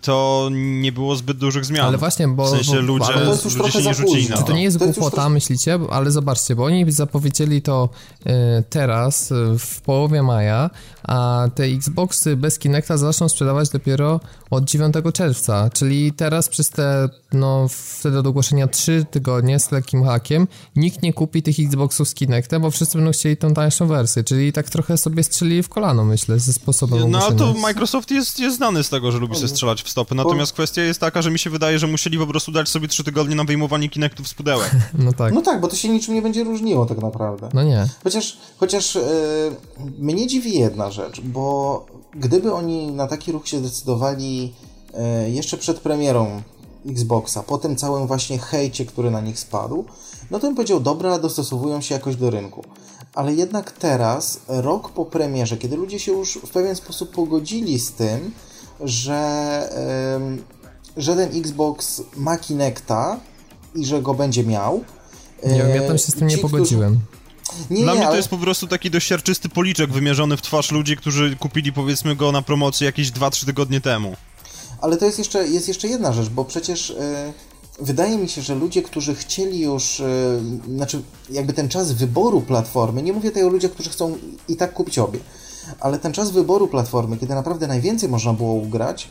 [0.00, 1.86] to nie było zbyt dużych zmian.
[1.86, 2.46] Ale właśnie, bo...
[2.46, 3.12] W sensie ludzie,
[3.56, 4.42] ludzie się nie rzucili na to.
[4.42, 5.78] to nie jest głupota, myślicie?
[5.90, 7.88] Ale zobaczcie, bo oni zapowiedzieli to
[8.26, 10.70] e, teraz, e, w połowie maja,
[11.02, 14.20] a te Xboxy bez Kinecta zaczną sprzedawać dopiero
[14.50, 20.04] od 9 czerwca, czyli teraz przez te, no wtedy od ogłoszenia 3 tygodnie z lekkim
[20.04, 24.24] hakiem, nikt nie kupi tych Xboxów z Kinectem, bo wszyscy będą chcieli tą tańszą wersję,
[24.24, 28.40] czyli tak trochę sobie strzelili w kolano, myślę, ze sposobem No ale to Microsoft jest,
[28.40, 31.30] jest znany z tego, że lubi się strzelać w stopy, natomiast kwestia jest taka, że
[31.30, 34.34] mi się wydaje, że musieli po prostu dać sobie 3 tygodnie na wyjmowanie Kinectów z
[34.34, 34.70] pudełek.
[35.04, 35.34] no tak.
[35.34, 37.48] No tak, bo to się niczym nie będzie różniło tak naprawdę.
[37.54, 37.88] No nie.
[38.04, 39.02] Chociaż, chociaż yy,
[39.98, 44.52] mnie dziwi jedna rzecz, bo gdyby oni na taki ruch się zdecydowali
[44.94, 46.42] e, jeszcze przed premierą
[46.86, 49.84] Xboxa, po tym całym właśnie hejcie, który na nich spadł,
[50.30, 52.64] no to bym powiedział, dobra, dostosowują się jakoś do rynku.
[53.14, 57.92] Ale jednak teraz, rok po premierze, kiedy ludzie się już w pewien sposób pogodzili z
[57.92, 58.32] tym,
[58.80, 59.60] że,
[60.96, 63.20] yy, że ten Xbox ma Kinecta
[63.74, 64.84] i że go będzie miał.
[65.44, 66.92] Nie wiem, ja tam się z tym nie pogodziłem.
[66.92, 67.16] Którzy,
[67.70, 68.10] nie, Dla mnie ale...
[68.10, 69.08] to jest po prostu taki dość
[69.54, 74.16] policzek wymierzony w twarz ludzi, którzy kupili powiedzmy go na promocji jakieś 2-3 tygodnie temu.
[74.80, 76.96] Ale to jest jeszcze, jest jeszcze jedna rzecz, bo przecież yy,
[77.84, 79.98] wydaje mi się, że ludzie, którzy chcieli już,
[80.68, 84.56] yy, znaczy jakby ten czas wyboru platformy, nie mówię tutaj o ludziach, którzy chcą i
[84.56, 85.18] tak kupić obie,
[85.80, 89.10] ale ten czas wyboru platformy, kiedy naprawdę najwięcej można było ugrać,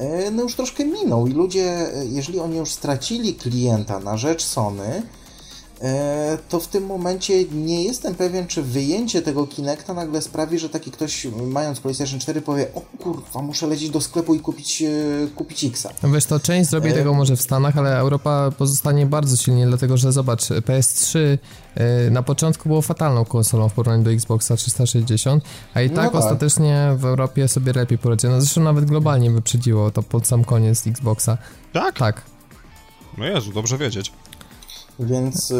[0.00, 4.84] yy, no już troszkę minął i ludzie, jeżeli oni już stracili klienta na rzecz Sony,
[4.84, 5.02] e,
[6.48, 10.90] to w tym momencie nie jestem pewien, czy wyjęcie tego Kinecta nagle sprawi, że taki
[10.90, 14.86] ktoś mając PlayStation 4 powie o kurwa, muszę lecieć do sklepu i kupić, e,
[15.34, 15.90] kupić Xa.
[16.02, 19.66] No wiesz, to część zrobi E- tego może w Stanach, ale Europa pozostanie bardzo silnie,
[19.66, 25.44] dlatego że zobacz, PS3 y, na początku było fatalną konsolą w porównaniu do Xboxa 360,
[25.74, 26.14] a i No tak tak.
[26.14, 28.32] ostatecznie w Europie sobie lepiej poradziło.
[28.32, 31.38] No zresztą nawet globalnie wyprzedziło to pod sam koniec Xboxa.
[31.72, 31.98] Tak?
[31.98, 32.22] Tak.
[33.18, 34.12] No Jezu, dobrze wiedzieć.
[35.00, 35.54] Więc e,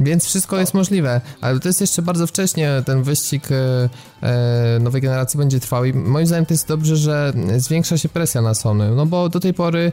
[0.00, 3.88] Więc wszystko jest możliwe, ale to jest jeszcze bardzo wcześnie, ten wyścig e,
[4.22, 8.42] e, nowej generacji będzie trwał i moim zdaniem to jest dobrze, że zwiększa się presja
[8.42, 9.92] na Sony, no bo do tej pory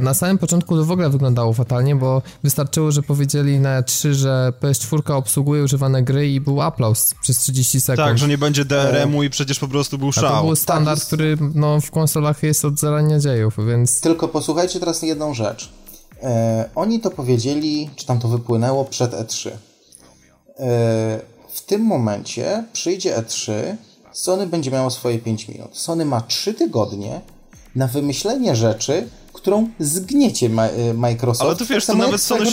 [0.00, 4.52] na samym początku to w ogóle wyglądało fatalnie, bo wystarczyło, że powiedzieli na 3, że
[4.60, 8.08] PS4 obsługuje używane gry i był aplauz przez 30 sekund.
[8.08, 10.44] Tak, że nie będzie DRM-u i przecież po prostu był A to szał.
[10.44, 15.02] był standard, Tak, który no, w konsolach jest od zarania dziejów, więc Tylko posłuchajcie teraz
[15.02, 15.72] jedną rzecz.
[16.22, 19.50] E, oni to powiedzieli, czy tam to wypłynęło przed E3.
[19.50, 19.56] E,
[21.48, 23.52] w tym momencie przyjdzie E3,
[24.12, 25.78] Sony będzie miało swoje 5 minut.
[25.78, 27.20] Sony ma 3 tygodnie
[27.74, 31.42] na wymyślenie rzeczy, którą zgniecie ma, e, Microsoft.
[31.50, 32.46] Ale to wiesz, tak to nawet Sony,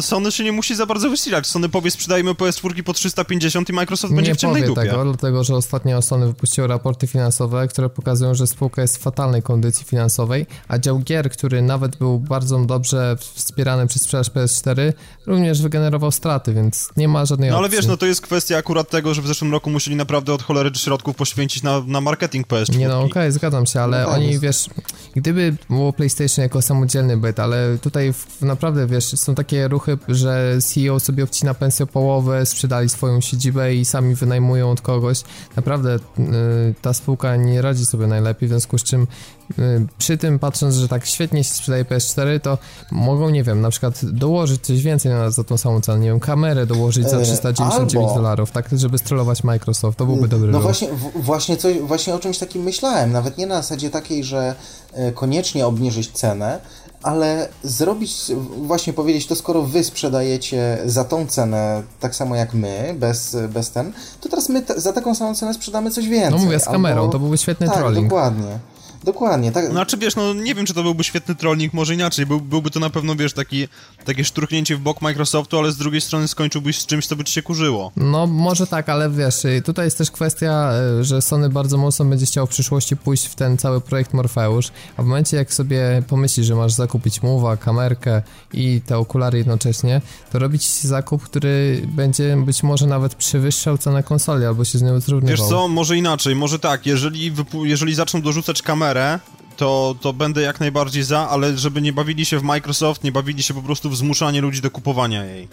[0.00, 1.46] Sony się nie musi za bardzo wysilać.
[1.46, 4.80] Sony powie, sprzedajmy PS4 po 350 i Microsoft będzie nie w ciemnej dupie.
[4.82, 9.42] tego, dlatego że ostatnio Sony wypuściło raporty finansowe, które pokazują, że spółka jest w fatalnej
[9.42, 14.92] kondycji finansowej, a dział gier, który nawet był bardzo dobrze wspierany przez sprzedaż PS4,
[15.26, 17.78] również wygenerował straty, więc nie ma żadnej No ale opcji.
[17.78, 20.70] wiesz, no to jest kwestia akurat tego, że w zeszłym roku musieli naprawdę od cholery
[20.74, 22.76] środków poświęcić na, na marketing PS4.
[22.78, 24.66] Nie no, okej, zgadzam się, ale No tak, oni, jest- wiesz,
[25.16, 30.58] gdyby było PlayStation jako samodzielny byt, ale tutaj w, naprawdę, wiesz, są takie ruchy, że
[30.60, 35.22] CEO sobie obcina pensję o połowę, sprzedali swoją siedzibę i sami wynajmują od kogoś.
[35.56, 36.00] Naprawdę y,
[36.82, 39.06] ta spółka nie radzi sobie najlepiej, w związku z czym
[39.98, 42.58] przy tym, patrząc, że tak świetnie się sprzedaje PS4, to
[42.90, 46.20] mogą, nie wiem, na przykład dołożyć coś więcej na, za tą samą cenę, nie wiem,
[46.20, 50.58] kamerę dołożyć za E, 399 albo- dolarów, tak, żeby strollować Microsoft, to byłby dobry No
[50.58, 50.62] ruch.
[50.62, 53.12] właśnie, właśnie, coś, właśnie o czymś takim myślałem.
[53.12, 54.54] Nawet nie na zasadzie takiej, że
[55.14, 56.58] koniecznie obniżyć cenę,
[57.02, 58.12] ale zrobić,
[58.56, 63.70] właśnie powiedzieć, to skoro wy sprzedajecie za tą cenę tak samo jak my, bez, bez
[63.70, 66.38] ten, to teraz my za taką samą cenę sprzedamy coś więcej.
[66.38, 68.08] No mówię, z kamerą, Albo- to byłby świetny tak, trolling.
[68.08, 68.58] dokładnie.
[69.04, 69.70] Dokładnie, tak.
[69.70, 72.26] Znaczy wiesz, no nie wiem, czy to byłby świetny trolling, może inaczej.
[72.26, 73.68] Był, byłby to na pewno, wiesz, taki,
[74.04, 77.32] takie szturchnięcie w bok Microsoftu, ale z drugiej strony skończyłbyś z czymś, co by ci
[77.32, 77.92] się kurzyło.
[77.96, 82.04] No, może tak, ale wiesz, y, tutaj jest też kwestia, y, że Sony bardzo mocno
[82.04, 86.02] będzie chciał w przyszłości pójść w ten cały projekt Morpheus, a w momencie jak sobie
[86.08, 90.00] pomyślisz, że masz zakupić muwa, kamerkę i te okulary jednocześnie,
[90.32, 95.00] to robić zakup, który będzie być może nawet przewyższał cenę konsoli albo się z nią
[95.00, 95.36] zrównywał.
[95.36, 97.32] Wiesz co, może inaczej, może tak, jeżeli,
[97.64, 98.93] jeżeli zaczną dorzucać kamerę,
[99.56, 103.42] to, to będę jak najbardziej za, ale żeby nie bawili się w Microsoft, nie bawili
[103.42, 105.48] się po prostu w zmuszanie ludzi do kupowania jej.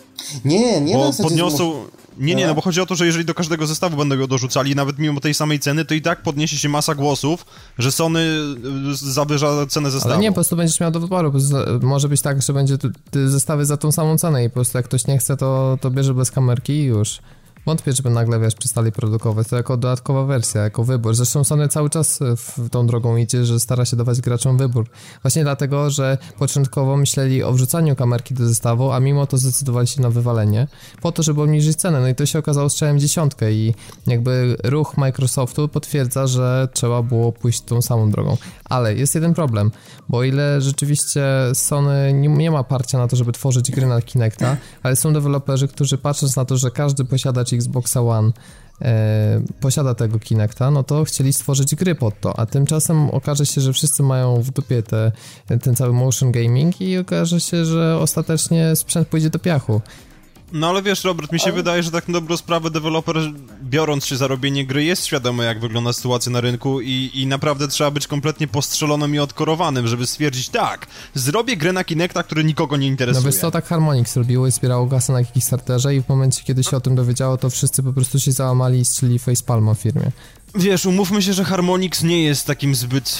[0.45, 1.85] Nie, nie Bo zasadzie podniosą...
[2.17, 2.49] Nie, nie, No.
[2.49, 5.19] no bo chodzi o to, że jeżeli do każdego zestawu będą ją dorzucali, nawet mimo
[5.19, 7.45] tej samej ceny, to i tak podniesie się masa głosów,
[7.77, 8.19] że Sony
[8.91, 10.13] y, zawyża cenę zestawu.
[10.13, 11.33] Ale nie, po prostu będziesz miał do wyboru.
[11.81, 12.77] Może być tak, że będzie
[13.13, 16.13] zestawy za tą samą cenę i po prostu jak ktoś nie chce, to, to bierze
[16.13, 17.19] bez kamerki i już.
[17.65, 19.47] Wątpię, żeby nagle, wiesz, przestali produkować.
[19.47, 21.15] To jako dodatkowa wersja, jako wybór.
[21.15, 24.89] Zresztą Sony cały czas w tą drogą idzie, że stara się dawać graczom wybór.
[25.21, 30.01] Właśnie dlatego, że początkowo myśleli o wrzucaniu kamerki do zestawu, a mimo to zdecydowali się
[30.01, 30.67] na wywalenie,
[31.01, 32.01] po to, żeby obniżyć cenę.
[32.01, 33.75] No i to się okazało strzałem dziesiątkę i
[34.07, 38.37] jakby ruch Microsoftu potwierdza, że trzeba było pójść tą samą drogą.
[38.65, 39.71] Ale jest jeden problem,
[40.09, 44.01] bo o ile rzeczywiście Sony nie, nie ma parcia na to, żeby tworzyć gry na
[44.01, 47.05] Kinecta, ale są deweloperzy, którzy patrząc na to, że każdy
[47.53, 48.31] Xboxa One
[48.81, 53.61] e, posiada tego Kinecta, no to chcieli stworzyć gry pod to, a tymczasem okaże się,
[53.61, 55.11] że wszyscy mają w dupie te,
[55.61, 59.81] ten cały motion gaming i okaże się, że ostatecznie sprzęt pójdzie do piachu.
[60.53, 63.17] No ale wiesz, Robert, mi się wydaje, że tak na dobrą sprawę deweloper,
[63.63, 67.67] biorąc się za robienie gry, jest świadomy, jak wygląda sytuacja na rynku i, i naprawdę
[67.67, 72.77] trzeba być kompletnie postrzelonym i odkorowanym, żeby stwierdzić, tak, zrobię grę na Kinecta, który nikogo
[72.77, 73.25] nie No interesuje.
[73.25, 76.77] wiesz co, tak Harmonix zrobiło i zbierało kasę na Kickstarterze i w momencie, kiedy się
[76.77, 80.11] o tym dowiedziało, to wszyscy po prostu się załamali i strzeli facepalma w firmie.
[80.55, 83.19] Wiesz, umówmy się, że Harmonix nie jest takim zbyt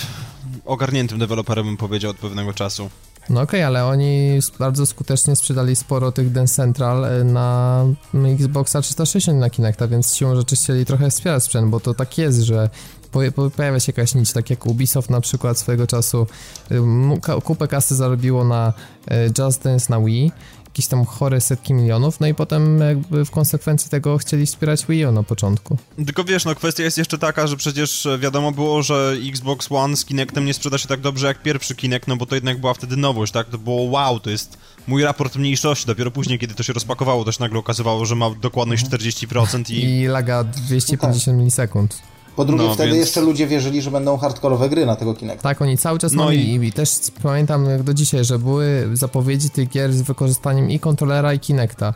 [0.66, 2.90] ogarniętym deweloperem, bym powiedział, od pewnego czasu.
[3.30, 9.40] No okej, ale oni bardzo skutecznie sprzedali sporo tych Dance Central y, na Xboxa 360
[9.40, 12.70] na Kinecta, więc siłą rzeczy chcieli trochę wspierać sprzęt, bo to tak jest, że
[13.12, 16.28] po- po- pojawia się jakaś nić, tak jak Ubisoft na przykład swego czasu
[16.72, 18.74] y, kupę kasy zarobiło na
[19.12, 20.32] y, Just Dance na Wii
[20.72, 25.06] jakieś tam chore setki milionów, no i potem jakby w konsekwencji tego chcieli wspierać Wii
[25.06, 25.78] U na początku.
[26.06, 30.06] Tylko wiesz, no kwestia jest jeszcze taka, że przecież wiadomo było, że Xbox One z
[30.06, 32.98] Kinectem nie sprzeda się tak dobrze jak pierwszy Kinect, no bo to jednak była wtedy
[32.98, 33.50] nowość, tak?
[33.50, 34.58] To było wow, to jest
[34.88, 38.86] mój raport mniejszości, dopiero później, kiedy to się rozpakowało, się nagle okazywało, że ma dokładność
[38.86, 39.84] 40% i...
[39.84, 41.36] I laga 250 no tak.
[41.40, 42.11] milisekund.
[42.36, 43.00] Po drugie, no, wtedy więc...
[43.00, 45.44] jeszcze ludzie wierzyli, że będą hardkorowe gry na tego Kinecta.
[45.44, 46.68] Tak, oni cały czas no mieli i...
[46.68, 46.90] i też
[47.24, 51.94] pamiętam jak do dzisiaj, że były zapowiedzi tych gier z wykorzystaniem i kontrolera i Kinecta.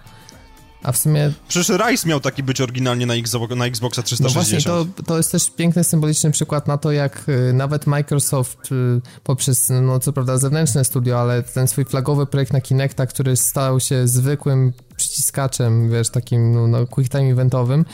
[0.85, 1.31] A w sumie...
[1.47, 4.65] Przecież Rise miał taki być oryginalnie na, Xbox, na Xboxa 360.
[4.65, 8.71] No właśnie, to, to jest też piękny, symboliczny przykład na to, jak y, nawet Microsoft
[8.71, 13.37] y, poprzez, no co prawda zewnętrzne studio, ale ten swój flagowy projekt na Kinecta, który
[13.37, 14.73] stał się zwykłym
[15.15, 17.85] przyciskaczem, wiesz, takim no, no quick time eventowym,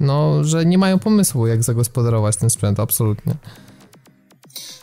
[0.00, 3.34] no, że nie mają pomysłu, jak zagospodarować ten sprzęt, absolutnie.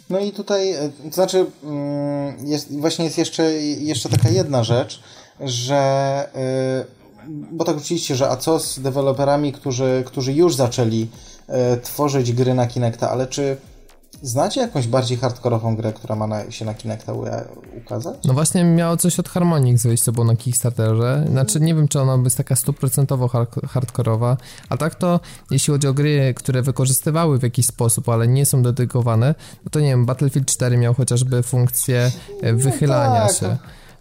[0.09, 5.01] No i tutaj, e, to znaczy, mm, jest, właśnie jest jeszcze, jeszcze taka jedna rzecz,
[5.39, 5.75] że
[6.35, 6.85] e,
[7.51, 11.07] bo tak oczywiście, że a co z deweloperami, którzy, którzy już zaczęli
[11.47, 13.57] e, tworzyć gry na Kinecta, ale czy
[14.21, 17.13] Znacie jakąś bardziej hardkorową grę, która ma na, się na Kinecta
[17.77, 18.15] ukazać?
[18.25, 21.25] No właśnie miało coś od Harmonix wyjść, co było na Kickstarterze.
[21.29, 23.29] Znaczy nie wiem, czy ona jest taka stuprocentowo
[23.67, 24.37] hardkorowa,
[24.69, 25.19] a tak to
[25.51, 29.79] jeśli chodzi o gry, które wykorzystywały w jakiś sposób, ale nie są dedykowane, no to
[29.79, 33.37] nie wiem, Battlefield 4 miał chociażby funkcję e, no wychylania no tak.
[33.37, 33.57] się.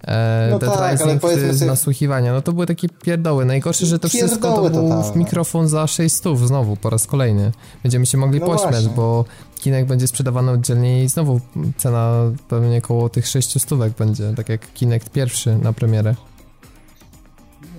[0.07, 1.67] E, no Dead tak, Rising sobie...
[1.67, 3.45] nasłuchiwania, no to były takie pierdoły.
[3.45, 7.53] Najgorsze, że to wszystko to był to mikrofon za 600 znowu po raz kolejny.
[7.83, 8.91] Będziemy się mogli no pośmiać, właśnie.
[8.97, 9.25] bo
[9.61, 11.41] Kinek będzie sprzedawany oddzielnie i znowu
[11.77, 16.15] cena pewnie około tych 600 stówek będzie, tak jak Kinect pierwszy na premierę.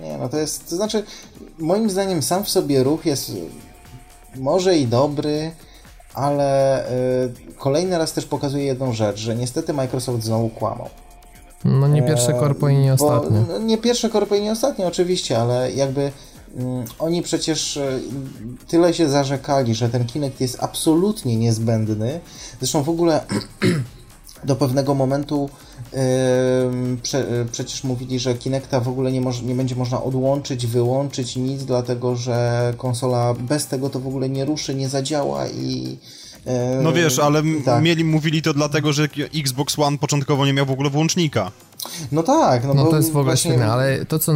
[0.02, 1.04] Nie, no to jest, to znaczy
[1.58, 3.32] moim zdaniem sam w sobie ruch jest
[4.36, 5.50] może i dobry,
[6.14, 10.88] ale y, kolejny raz też pokazuje jedną rzecz, że niestety Microsoft znowu kłamał.
[11.64, 13.44] No nie pierwsze korpo i nie ostatnie.
[13.48, 16.12] Bo, nie pierwsze korpo i nie ostatnie oczywiście, ale jakby
[16.98, 18.00] oni przecież e,
[18.68, 22.20] tyle się zarzekali, że ten Kinect jest absolutnie niezbędny.
[22.60, 23.24] Zresztą w ogóle
[24.44, 25.50] do pewnego momentu
[25.92, 25.98] yy,
[27.02, 31.64] prze, przecież mówili, że Kinecta w ogóle nie, moż, nie będzie można odłączyć, wyłączyć nic,
[31.64, 35.98] dlatego że konsola bez tego to w ogóle nie ruszy, nie zadziała i
[36.48, 37.82] E, no wiesz, ale tak.
[37.82, 41.50] mieli, mówili to dlatego, że Xbox One początkowo nie miał w ogóle włącznika.
[42.12, 42.64] No tak.
[42.64, 43.50] No, no to jest w ogóle właśnie...
[43.50, 44.32] świetne, ale to, co,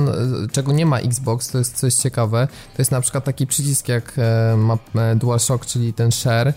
[0.52, 4.12] czego nie ma Xbox, to jest coś ciekawe, to jest na przykład taki przycisk jak
[4.18, 6.52] e, ma e, DualShock, czyli ten share.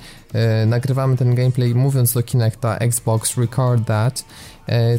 [0.67, 4.25] Nagrywamy ten gameplay mówiąc do Kinecta Xbox record that.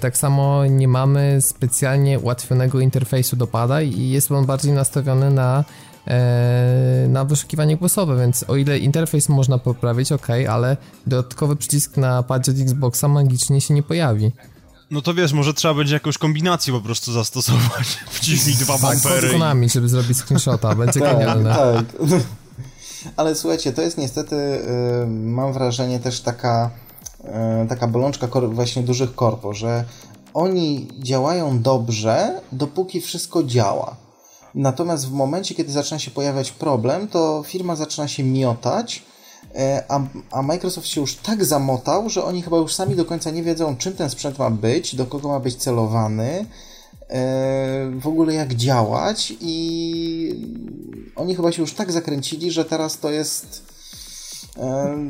[0.00, 5.64] Tak samo nie mamy specjalnie ułatwionego interfejsu do pada i jest on bardziej nastawiony na
[6.08, 12.22] E, na wyszukiwanie głosowe, więc o ile interfejs można poprawić, ok, ale dodatkowy przycisk na
[12.22, 14.32] padzie Xboxa magicznie się nie pojawi.
[14.90, 17.98] No to wiesz, może trzeba będzie jakąś kombinację po prostu zastosować.
[18.10, 19.38] Wciśnij dwa bumpery.
[19.38, 21.54] Tak, żeby zrobić screenshota, będzie tak, genialne.
[21.54, 21.84] Tak.
[23.16, 26.70] Ale słuchajcie, to jest niestety, y, mam wrażenie, też taka,
[27.64, 29.84] y, taka bolączka właśnie dużych korpo, że
[30.34, 33.96] oni działają dobrze, dopóki wszystko działa.
[34.54, 39.02] Natomiast w momencie, kiedy zaczyna się pojawiać problem, to firma zaczyna się miotać,
[39.88, 43.42] a, a, Microsoft się już tak zamotał, że oni chyba już sami do końca nie
[43.42, 46.46] wiedzą, czym ten sprzęt ma być, do kogo ma być celowany, e,
[48.00, 50.46] w ogóle jak działać i
[51.16, 53.66] oni chyba się już tak zakręcili, że teraz to jest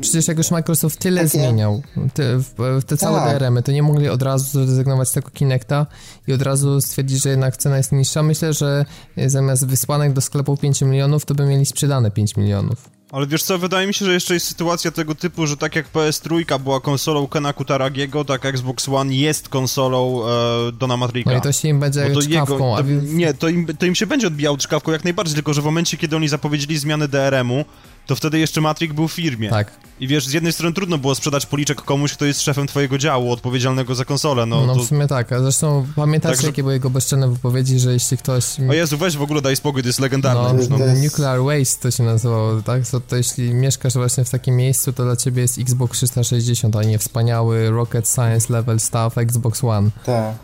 [0.01, 1.39] Przecież jak już Microsoft tyle takie...
[1.39, 1.81] zmieniał,
[2.13, 2.39] te,
[2.87, 3.39] te całe tak.
[3.39, 5.85] DRM-y, to nie mogli od razu zrezygnować z tego Kinecta
[6.27, 8.23] i od razu stwierdzić, że jednak cena jest niższa.
[8.23, 8.85] Myślę, że
[9.27, 12.96] zamiast wysłanek do sklepu 5 milionów, to by mieli sprzedane 5 milionów.
[13.11, 15.91] Ale wiesz co, wydaje mi się, że jeszcze jest sytuacja tego typu, że tak jak
[15.91, 21.31] PS3 była konsolą Kena Kutaragiego, tak Xbox One jest konsolą e, Dona Matrika.
[21.31, 22.77] No i to się im będzie to czkawką.
[22.77, 25.61] Jego, to, Nie, to im, to im się będzie odbijało czkawką jak najbardziej, tylko że
[25.61, 27.65] w momencie, kiedy oni zapowiedzieli zmianę DRM-u,
[28.07, 29.49] to wtedy jeszcze Matrix był w firmie.
[29.49, 29.71] Tak.
[29.99, 33.31] I wiesz, z jednej strony trudno było sprzedać policzek komuś, kto jest szefem twojego działu,
[33.31, 34.65] odpowiedzialnego za konsolę, no.
[34.65, 34.83] No to...
[34.83, 36.47] w sumie tak, a zresztą pamiętacie, Także...
[36.47, 38.59] jakie były jego bezczelne wypowiedzi, że jeśli ktoś...
[38.69, 40.77] O Jezu, weź w ogóle daj spokój, to jest legendarne no, już, no.
[40.77, 42.87] Nuclear Waste to się nazywało, tak?
[42.87, 46.83] To, to jeśli mieszkasz właśnie w takim miejscu, to dla ciebie jest Xbox 360, a
[46.83, 49.89] nie wspaniały Rocket Science level stuff Xbox One.
[50.05, 50.35] Tak.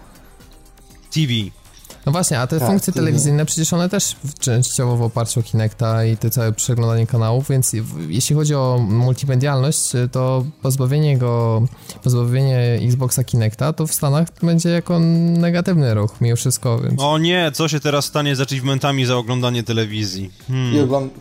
[1.13, 1.62] TV.
[2.05, 6.05] No właśnie, a te tak, funkcje telewizyjne przecież one też częściowo w oparciu o Kinecta
[6.05, 7.71] i te całe przeglądanie kanałów, więc
[8.07, 11.63] jeśli chodzi o multimedialność, to pozbawienie go,
[12.03, 17.01] pozbawienie Xboxa Kinecta to w Stanach będzie jako negatywny ruch mimo wszystko, więc...
[17.01, 20.31] O nie, co się teraz stanie z achievementami za oglądanie telewizji?
[20.47, 20.73] Hmm.
[20.75, 21.13] I ogląd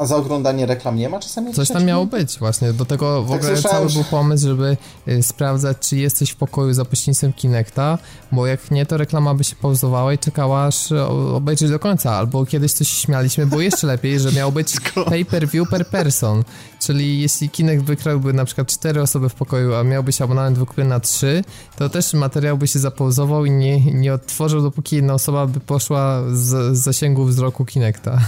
[0.00, 1.54] A za oglądanie reklam nie ma czasami?
[1.54, 2.72] Coś tam miało być właśnie.
[2.72, 4.76] Do tego w Tak ogóle słyszałem, cały że- był pomysł, żeby
[5.08, 7.98] y, sprawdzać, czy jesteś w pokoju za pośrednictwem Kinecta,
[8.32, 12.12] bo jak nie, to reklama by się pauzowała i czekała, aż o- obejrzeć do końca.
[12.12, 14.74] Albo kiedyś coś śmialiśmy, było jeszcze lepiej, że miał być
[15.10, 16.44] pay per view per person.
[16.80, 21.00] Czyli jeśli Kinect wykrałby na przykład cztery osoby w pokoju, a miałbyś abonament wykupy na
[21.00, 21.44] trzy,
[21.76, 26.22] to też materiał by się zapauzował i nie, nie odtworzył, dopóki jedna osoba by poszła
[26.32, 28.20] z, z zasięgu wzroku Kinecta.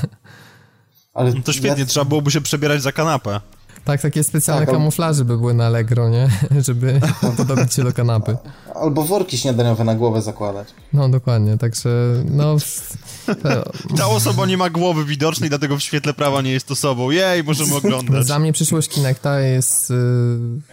[1.14, 3.40] Ale No to świetnie, ja, trzeba byłoby się przebierać za kanapę.
[3.84, 6.28] Tak, takie specjalne Tak, kamuflaże by były na Allegro, nie?
[6.66, 7.00] Żeby
[7.36, 8.36] podobić się do kanapy.
[8.74, 10.68] Albo worki śniadaniowe na głowę zakładać.
[10.92, 11.90] No dokładnie, także
[12.24, 12.56] no...
[13.98, 17.10] Ta osoba nie ma głowy widocznej, dlatego w świetle prawa nie jest osobą.
[17.10, 18.26] Jej, możemy oglądać.
[18.26, 19.94] Dla mnie przyszłość Kinecta jest y,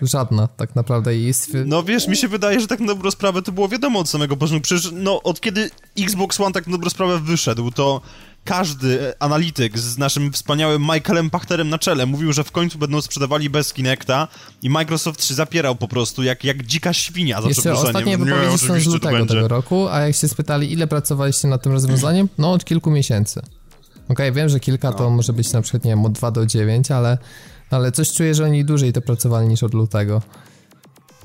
[0.01, 1.57] żadna tak naprawdę i jest...
[1.65, 4.37] No wiesz, mi się wydaje, że tak na dobrą sprawę to było wiadomo od samego
[4.37, 4.63] początku.
[4.63, 8.01] Przecież no, od kiedy Xbox One tak na dobrą sprawę wyszedł, to
[8.45, 13.01] każdy e, analityk z naszym wspaniałym Michaelem Pachterem na czele mówił, że w końcu będą
[13.01, 14.27] sprzedawali bez Kinecta
[14.63, 17.87] i Microsoft się zapierał po prostu jak, jak dzika świnia, za Jeszcze przeproszeniem.
[17.95, 21.63] ostatnie Nie, wypowiedzi są z lutego tego roku, a jak się spytali, ile pracowaliście nad
[21.63, 22.29] tym rozwiązaniem?
[22.37, 23.41] No od kilku miesięcy.
[24.09, 24.95] Okej, wiem, że kilka No.
[24.97, 27.17] to może być na przykład, nie wiem, od 2 do 9, ale,
[27.71, 30.21] ale coś czuję, że oni dłużej to pracowali niż od lutego.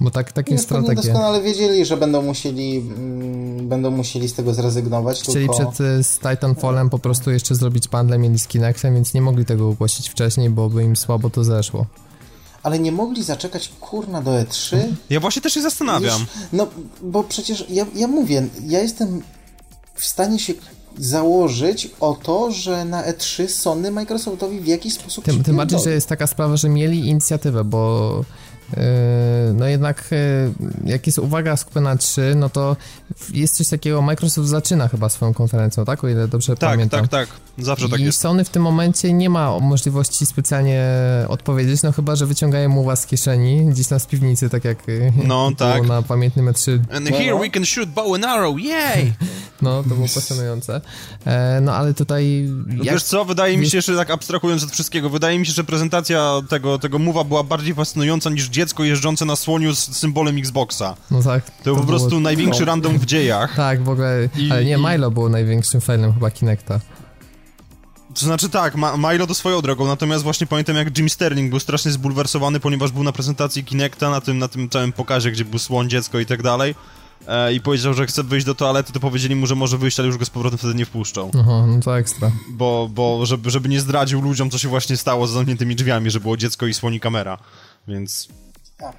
[0.00, 0.94] Bo tak, takie pewnie strategie.
[0.94, 5.54] doskonale wiedzieli, że będą musieli, mm, będą musieli z tego zrezygnować, Chcieli tylko...
[5.54, 9.44] przed y, z Titanfallem po prostu jeszcze zrobić bundle mieli z Kinectem, więc nie mogli
[9.44, 11.87] tego ogłosić wcześniej, bo by im słabo to zeszło.
[12.62, 14.76] Ale nie mogli zaczekać kurna do E3?
[15.11, 16.20] Ja właśnie też się zastanawiam.
[16.20, 16.66] Wiesz, no,
[17.02, 19.22] bo przecież ja, ja mówię, ja jestem
[19.94, 20.54] w stanie się
[20.98, 25.90] założyć o to, że na E3 Sony Microsoftowi w jakiś sposób Tym, tym bardziej, że
[25.90, 28.24] jest taka sprawa, że mieli inicjatywę, bo
[29.54, 32.76] no jednak yy, jak jest uwaga skupiona na 3, no to
[33.32, 36.04] jest coś takiego, Microsoft zaczyna chyba swoją konferencją, tak?
[36.04, 37.08] O ile dobrze Tak, pamiętam.
[37.08, 37.64] tak, tak.
[37.64, 38.20] Zawsze tak I jest.
[38.20, 40.84] Sony w tym momencie nie ma możliwości specjalnie
[41.28, 44.88] odpowiedzieć, no chyba, że wyciągają mu was z kieszeni, gdzieś tam z piwnicy, tak jak
[44.88, 45.87] yy, No, było tak.
[45.87, 49.12] na pamiętnym E3 And here we can shoot bow and arrow, yay!
[49.62, 50.80] No, to było pasjonujące.
[51.26, 52.48] E, no ale tutaj.
[52.68, 52.94] Jak...
[52.94, 56.32] Wiesz co, wydaje mi się, że tak abstrahując od wszystkiego, wydaje mi się, że prezentacja
[56.48, 60.96] tego, tego mowa była bardziej fascynująca niż dziecko jeżdżące na słoniu z symbolem Xboxa.
[61.11, 61.50] No tak.
[61.50, 62.20] To, był po prostu było...
[62.20, 62.66] największy no.
[62.66, 63.57] random w dziejach.
[63.57, 64.29] Tak, w ogóle.
[64.37, 66.81] I- ale nie, Milo było największym failem chyba Kinecta.
[68.14, 71.61] To znaczy tak, Ma Milo to swoją drogą, natomiast właśnie pamiętam jak Jim Sterling był
[71.61, 75.59] strasznie zbulwersowany, ponieważ był na prezentacji Kinecta, na tym, na tym całym pokazie, gdzie był
[75.59, 76.74] słoń, dziecko i tak dalej.
[77.27, 80.07] E, I powiedział, że chce wyjść do toalety, to powiedzieli mu, że może wyjść, ale
[80.07, 81.31] już go z powrotem wtedy nie wpuszczą.
[81.40, 82.31] Aha, no to ekstra.
[82.50, 86.20] Bo, bo żeby, żeby nie zdradził ludziom, co się właśnie stało za zamkniętymi drzwiami, że
[86.20, 87.38] było dziecko i słoni kamera.
[87.88, 88.29] Więc
[88.85, 88.92] Ja.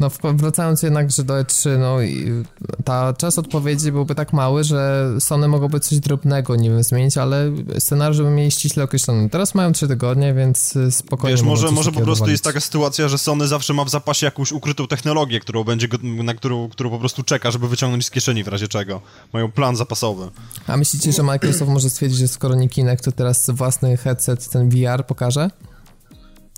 [0.00, 2.44] No wracając jednak, że do E3, no i
[2.84, 7.52] ta czas odpowiedzi byłby tak mały, że Sony mogłoby coś drobnego, nie wiem, zmienić, ale
[7.78, 9.30] scenariusz by mieli ściśle określony.
[9.30, 13.18] Teraz mają 3 tygodnie, więc spokojnie Wiesz, może, może po prostu jest taka sytuacja, że
[13.18, 17.22] Sony zawsze ma w zapasie jakąś ukrytą technologię, którą będzie, na którą, którą po prostu
[17.22, 19.00] czeka, żeby wyciągnąć z kieszeni w razie czego.
[19.32, 20.30] Mają plan zapasowy.
[20.66, 24.70] A myślicie, że Microsoft może stwierdzić, że skoro nie Kinect, to teraz własny headset, ten
[24.70, 25.50] VR pokaże?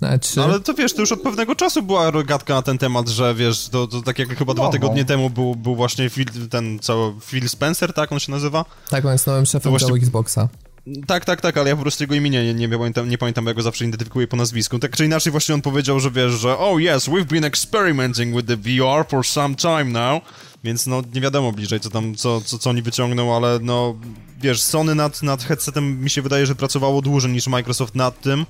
[0.00, 0.36] Na E3?
[0.36, 3.34] No ale to wiesz, to już od pewnego czasu była gadka na ten temat, że
[3.34, 4.72] wiesz, to, to tak jak chyba dwa Mogą.
[4.72, 8.64] tygodnie temu był, był właśnie Phil, ten cały Phil Spencer, tak on się nazywa?
[8.90, 10.48] Tak, on jest nowym szefem właśnie- Xboxa.
[11.06, 13.56] Tak, tak, tak, ale ja po prostu jego imienia nie, nie, pamiętam, nie pamiętam, jak
[13.56, 14.78] go zawsze identyfikuję po nazwisku.
[14.78, 18.48] Tak czy inaczej właśnie on powiedział, że wiesz, że oh yes, we've been experimenting with
[18.48, 20.22] the VR for some time now,
[20.64, 23.94] więc no nie wiadomo bliżej, co tam, co, co, co oni wyciągną, ale no
[24.40, 28.46] wiesz, Sony nad, nad headsetem mi się wydaje, że pracowało dłużej niż Microsoft nad tym,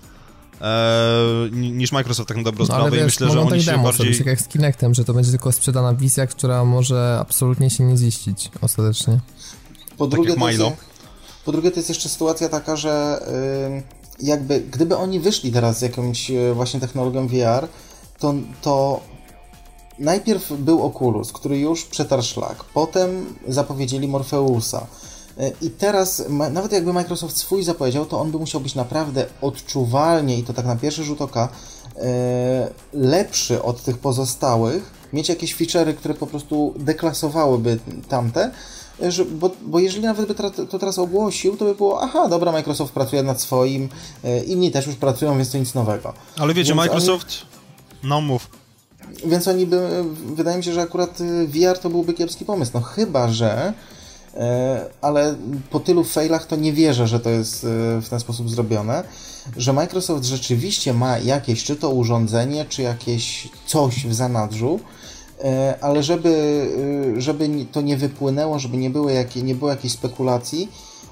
[1.52, 3.70] niż Microsoft tak na dobrą No, ale sprawę i wiesz, myślę, że oni tak się
[3.70, 3.98] demo bardziej...
[3.98, 7.84] zrobić, tak jak z Kinectem, że to będzie tylko sprzedana wizja, która może absolutnie się
[7.84, 9.20] nie ziścić ostatecznie.
[9.98, 10.72] Po drugie, jak to jest, Milo.
[11.44, 13.20] po drugie, to jest jeszcze sytuacja taka, że
[14.22, 17.68] jakby, gdyby oni wyszli teraz z jakąś y, właśnie technologią VR,
[18.18, 19.00] to, to
[19.98, 24.86] najpierw był Oculus, który już przetarł szlak, potem zapowiedzieli Morpheusa.
[25.40, 30.38] Y, I teraz, nawet jakby Microsoft swój zapowiedział, to on by musiał być naprawdę odczuwalnie
[30.38, 32.00] i to tak na pierwszy rzut oka y,
[32.92, 38.50] lepszy od tych pozostałych, mieć jakieś feature'y, które po prostu deklasowałyby tamte,
[39.08, 40.34] że, bo, bo jeżeli nawet by
[40.68, 43.88] to teraz ogłosił, to by było, aha, dobra, Microsoft pracuje nad swoim,
[44.46, 46.12] inni też już pracują, więc to nic nowego.
[46.38, 47.28] Ale wiecie, Więc Microsoft...
[48.02, 48.48] No mów.
[49.24, 52.70] Więc oni by, wydaje mi się, że akurat VR to byłby kiepski pomysł.
[52.74, 53.72] No chyba, że e,
[55.00, 55.36] ale
[55.70, 57.68] po tylu failach to nie wierzę, że to jest e,
[58.00, 59.04] w ten sposób zrobione,
[59.56, 64.80] że Microsoft rzeczywiście ma jakieś, czy to urządzenie, czy jakieś coś w zanadrzu,
[65.44, 66.68] e, ale żeby,
[67.16, 70.68] e, żeby to nie wypłynęło, żeby nie było, jakie, nie było jakiejś spekulacji,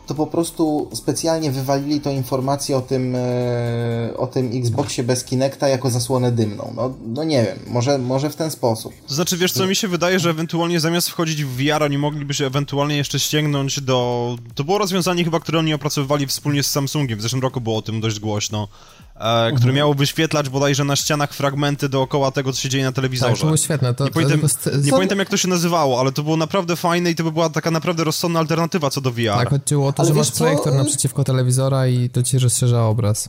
[0.07, 5.69] to po prostu specjalnie wywalili tą informację o tym, e, o tym Xboxie bez Kinecta
[5.69, 6.73] jako zasłonę dymną.
[6.77, 8.93] No, no nie wiem, może, może w ten sposób.
[9.09, 12.35] To znaczy, wiesz co, mi się wydaje, że ewentualnie zamiast wchodzić w VR, oni mogliby
[12.35, 14.37] się ewentualnie jeszcze ściągnąć do...
[14.55, 17.83] To było rozwiązanie chyba, które oni opracowywali wspólnie z Samsungiem, w zeszłym roku było o
[17.83, 18.69] tym dość głośno,
[19.15, 19.75] e, które mhm.
[19.75, 23.33] miało wyświetlać bodajże na ścianach fragmenty dookoła tego, co się dzieje na telewizorze.
[23.33, 23.95] Tak, to było świetne.
[23.95, 24.41] To, nie, pamiętam,
[24.83, 27.51] nie pamiętam, jak to się nazywało, ale to było naprawdę fajne i to by była
[27.51, 29.37] taka naprawdę rozsądna alternatywa co do VR.
[29.37, 33.29] Tak, chodziło o to, Ale że masz projektor naprzeciwko telewizora i to ci rozszerza obraz.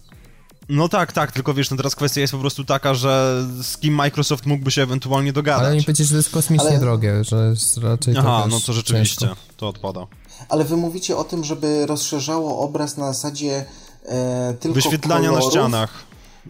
[0.70, 3.94] No tak, tak, tylko wiesz, no teraz kwestia jest po prostu taka, że z kim
[3.94, 5.66] Microsoft mógłby się ewentualnie dogadać.
[5.66, 6.80] Ale mi powiedzieć, że to jest kosmicznie Ale...
[6.80, 9.36] drogie, że jest raczej Aha, to no to rzeczywiście, ciężko.
[9.58, 10.08] to odpada.
[10.50, 13.66] Ale wy mówicie o tym, żeby rozszerzało obraz na zasadzie
[14.08, 15.46] e, tylko Wyświetlania kolorów.
[15.46, 16.06] na ścianach.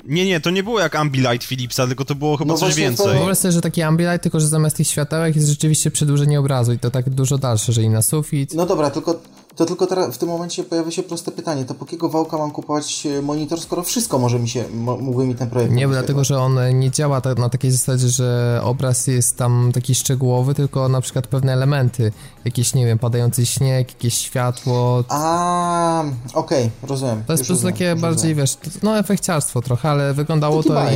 [0.06, 3.08] Nie, nie, to nie było jak Ambilight Philipsa, tylko to było chyba no coś więcej.
[3.08, 6.80] Wyobraź sobie, że taki Ambilight, tylko że zamiast tych światełek jest rzeczywiście przedłużenie obrazu i
[6.80, 8.54] to tak dużo dalsze, że i na sufit.
[8.54, 9.20] No dobra, tylko
[9.56, 12.52] to tylko teraz w tym momencie pojawia się proste pytanie, to po jakiego wałka mam
[12.52, 16.40] kupować e, monitor, skoro wszystko może mi się, mógłby mi ten projekt Nie, dlatego, że
[16.40, 21.02] on nie działa tak, na takiej zasadzie, że obraz jest tam taki szczegółowy, tylko na
[21.02, 22.12] przykład pewne elementy,
[22.46, 25.04] jakieś, nie wiem, padający śnieg, jakieś światło.
[25.10, 26.04] A,
[26.34, 27.24] okej, okay, rozumiem.
[27.28, 30.96] To jest po prostu takie bardziej, wiesz, no efekciarstwo trochę, ale wyglądało Taki to, i,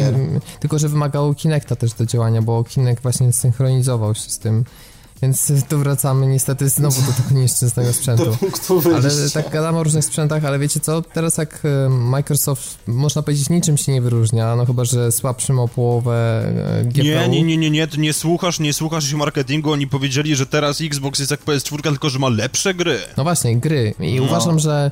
[0.60, 4.64] tylko że wymagało Kinecta też do działania, bo Kinect właśnie synchronizował się z tym
[5.22, 8.26] więc tu wracamy niestety znowu do tego nieszczęsnego sprzętu.
[8.26, 11.02] Do punktu Ale tak gadamy o różnych sprzętach, ale wiecie co?
[11.02, 15.68] Teraz jak e, Microsoft, można powiedzieć, niczym się nie wyróżnia, no chyba, że słabszym o
[15.68, 16.44] połowę
[16.80, 17.04] e, GPU.
[17.04, 20.46] Nie, nie, nie, nie, nie, ty nie słuchasz, nie słuchasz się marketingu, oni powiedzieli, że
[20.46, 23.00] teraz Xbox jest jak PS4, tylko że ma lepsze gry.
[23.18, 23.94] No właśnie, gry.
[24.00, 24.24] I no.
[24.24, 24.92] uważam, że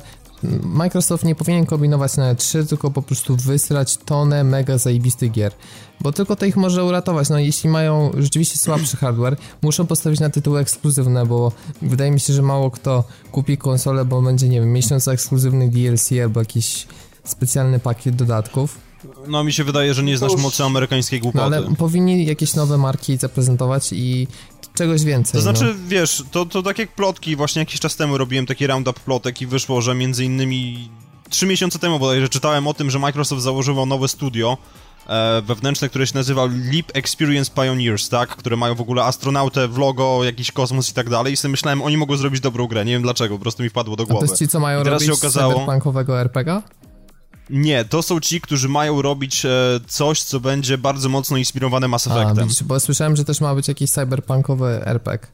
[0.62, 5.52] Microsoft nie powinien kombinować na 3, tylko po prostu wysrać tonę mega zajebistych gier.
[6.00, 7.28] Bo tylko to ich może uratować.
[7.28, 12.32] No jeśli mają rzeczywiście słabszy hardware, muszą postawić na tytuły ekskluzywne, bo wydaje mi się,
[12.32, 16.86] że mało kto kupi konsolę, bo będzie, nie wiem, miesiąc ekskluzywny DLC albo jakiś
[17.24, 18.78] specjalny pakiet dodatków.
[19.26, 21.50] No mi się wydaje, że nie znasz mocy amerykańskiej głupoty.
[21.50, 24.26] No, ale powinni jakieś nowe marki zaprezentować i
[24.74, 25.32] czegoś więcej.
[25.32, 25.88] To znaczy, no.
[25.88, 29.46] wiesz, to, to tak jak plotki, właśnie jakiś czas temu robiłem taki roundup plotek i
[29.46, 30.88] wyszło, że między innymi
[31.30, 34.58] trzy miesiące temu bodajże czytałem o tym, że Microsoft założyło nowe studio
[35.08, 38.28] e, wewnętrzne, które się nazywa Leap Experience Pioneers, tak?
[38.28, 41.82] Które mają w ogóle astronautę w logo, jakiś kosmos i tak dalej i sobie myślałem,
[41.82, 44.24] oni mogą zrobić dobrą grę, nie wiem dlaczego, po prostu mi wpadło do głowy.
[44.24, 45.52] A to jest ci, co mają I teraz robić się okazało...
[45.52, 46.62] cyberpunkowego RPG?
[47.50, 49.50] Nie, to są ci, którzy mają robić e,
[49.86, 52.38] coś, co będzie bardzo mocno inspirowane Mass Effectem.
[52.38, 55.28] A, widzisz, bo słyszałem, że też ma być jakiś cyberpunkowy RPG.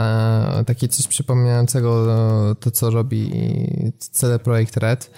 [0.00, 2.14] E, taki coś przypominającego
[2.50, 3.30] e, to, co robi
[3.98, 5.10] CD Projekt Red.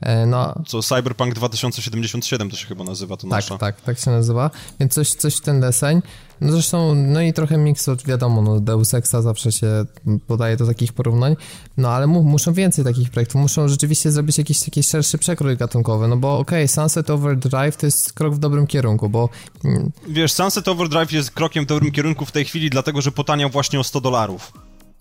[0.00, 3.58] E, no, Co Cyberpunk 2077 to się chyba nazywa, to tak, nasza.
[3.58, 6.02] Tak, tak się nazywa, więc coś, coś w ten deseń.
[6.40, 9.84] No zresztą, no i trochę mix, wiadomo, no Deus Exa zawsze się
[10.26, 11.36] podaje do takich porównań,
[11.76, 16.08] no ale mu, muszą więcej takich projektów, muszą rzeczywiście zrobić jakiś, jakiś szerszy przekrój gatunkowy,
[16.08, 19.28] no bo okej, okay, Sunset Overdrive to jest krok w dobrym kierunku, bo...
[19.64, 23.50] Mm, Wiesz, Sunset Overdrive jest krokiem w dobrym kierunku w tej chwili, dlatego, że potaniał
[23.50, 24.52] właśnie o 100 dolarów.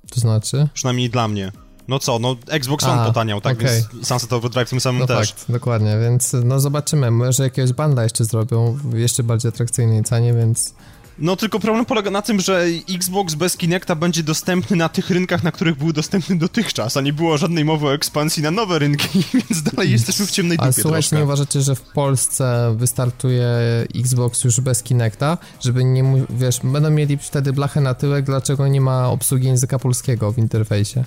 [0.10, 0.68] To znaczy?
[0.74, 1.52] Przynajmniej dla mnie.
[1.88, 3.84] No co, no Xbox One potaniał, tak okay.
[3.94, 5.30] więc Sunset Overdrive tym samym no też.
[5.30, 10.34] Fakt, dokładnie, więc no zobaczymy, może jakiegoś banda jeszcze zrobią w jeszcze bardziej atrakcyjnej cenie,
[10.34, 10.74] więc...
[11.20, 15.44] No tylko problem polega na tym, że Xbox bez Kinecta będzie dostępny na tych rynkach,
[15.44, 19.24] na których był dostępny dotychczas, a nie było żadnej mowy o ekspansji na nowe rynki,
[19.34, 23.48] więc dalej jesteśmy w ciemnej dupie A słuchajcie, nie uważacie, że w Polsce wystartuje
[23.96, 28.82] Xbox już bez Kinecta, żeby nie, wiesz, będą mieli wtedy blachę na tyłek, dlaczego nie
[28.82, 31.04] ma obsługi języka polskiego w interfejsie?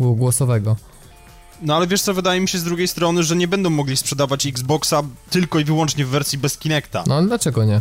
[0.00, 0.76] Głosowego.
[1.62, 4.46] No ale wiesz co, wydaje mi się z drugiej strony, że nie będą mogli sprzedawać
[4.46, 7.04] Xboxa tylko i wyłącznie w wersji bez Kinecta.
[7.06, 7.80] No dlaczego nie?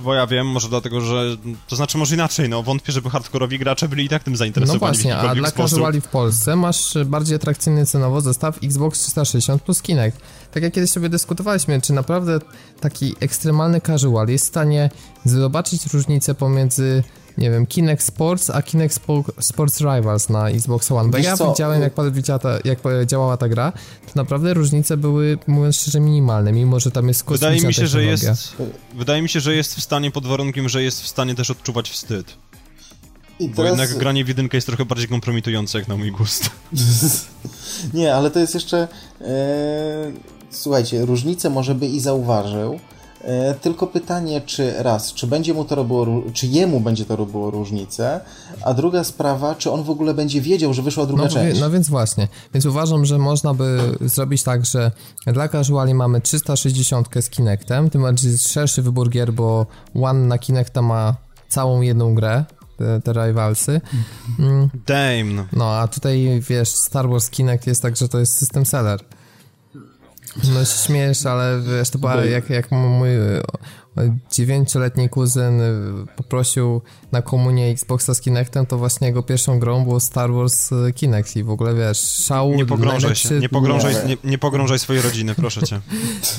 [0.00, 1.36] Bo ja wiem, może dlatego, że...
[1.68, 4.86] To znaczy może inaczej, no wątpię, żeby hardkorowi gracze byli i tak tym zainteresowani No
[4.86, 10.20] właśnie, a dla casuali w Polsce masz bardziej atrakcyjny cenowo zestaw Xbox 360 plus Kinect.
[10.52, 12.38] Tak jak kiedyś sobie dyskutowaliśmy, czy naprawdę
[12.80, 14.90] taki ekstremalny casual jest w stanie
[15.24, 17.02] zobaczyć różnicę pomiędzy
[17.38, 19.00] nie wiem, Kinect Sports, a Kinect
[19.40, 21.10] Sports Rivals na Xbox One.
[21.10, 21.50] Bo ja co?
[21.50, 21.92] widziałem, jak,
[22.64, 23.72] jak działała ta gra,
[24.06, 27.86] to naprawdę różnice były, mówiąc szczerze, minimalne, mimo że tam jest kosmiczna wydaje mi się,
[27.86, 28.56] że jest
[28.94, 31.90] Wydaje mi się, że jest w stanie pod warunkiem, że jest w stanie też odczuwać
[31.90, 32.36] wstyd.
[33.40, 33.70] I Bo teraz...
[33.70, 36.50] jednak granie w jedynkę jest trochę bardziej kompromitujące, jak na mój gust.
[37.94, 38.88] Nie, ale to jest jeszcze...
[39.20, 40.12] E,
[40.50, 42.80] słuchajcie, różnicę może by i zauważył,
[43.60, 48.20] tylko pytanie, czy raz, czy będzie mu to robiło, czy jemu będzie to robiło różnicę,
[48.64, 51.60] a druga sprawa, czy on w ogóle będzie wiedział, że wyszła druga no, część.
[51.60, 54.90] No więc właśnie, więc uważam, że można by zrobić tak, że
[55.26, 59.66] dla casuali mamy 360 z Kinectem, tym bardziej szerszy wybór gier, bo
[60.02, 61.16] One na Kinecta ma
[61.48, 62.44] całą jedną grę,
[62.76, 63.80] te, te rivalsy.
[64.38, 65.24] Mm, Dame.
[65.24, 65.44] no.
[65.52, 69.00] no, a tutaj, wiesz, Star Wars Kinect jest tak, że to jest system seller.
[70.54, 73.42] No się śmiesz, ale wiesz, to była jak, jak mój e,
[74.32, 75.72] dziewięcioletni kuzyn e,
[76.16, 76.82] poprosił
[77.12, 81.36] na komunię Xboxa z Kinectem, to właśnie jego pierwszą grą było Star Wars e, Kinect
[81.36, 84.04] i w ogóle wiesz, szał Nie pogrążaj najlepszy- się, nie pogrążaj, Nie.
[84.04, 85.80] nie, nie pogrążaj swojej rodziny, proszę cię.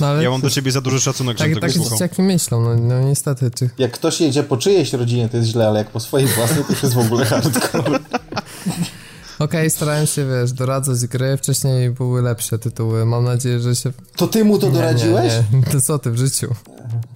[0.00, 2.60] No, ale Ja mam do ciebie za duży szacunek, żebym tak, tego tak dzieciaki myślą,
[2.62, 3.70] no, no niestety, czy...
[3.78, 6.72] Jak ktoś jedzie po czyjejś rodzinie, to jest źle, ale jak po swojej własnej, to
[6.72, 7.98] już jest w ogóle hardcore.
[9.38, 13.92] Okej, starałem się, wiesz, doradzać gry, wcześniej były lepsze tytuły, mam nadzieję, że się...
[14.16, 15.32] To ty mu to doradziłeś?
[15.52, 16.54] Nie, nie, to co ty w życiu?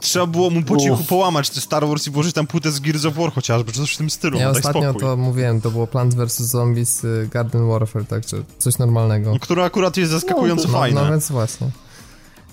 [0.01, 3.05] Trzeba było mu po cichu połamać te Star Wars i włożyć tam płytę z Gears
[3.05, 5.01] of War chociażby, czy coś w tym stylu, Ja no ostatnio spokój.
[5.01, 6.41] to mówiłem, to było Plants vs.
[6.43, 9.37] Zombies y, Garden Warfare, także coś normalnego.
[9.41, 11.05] Która akurat jest zaskakująco No, fajna.
[11.05, 11.70] no więc właśnie.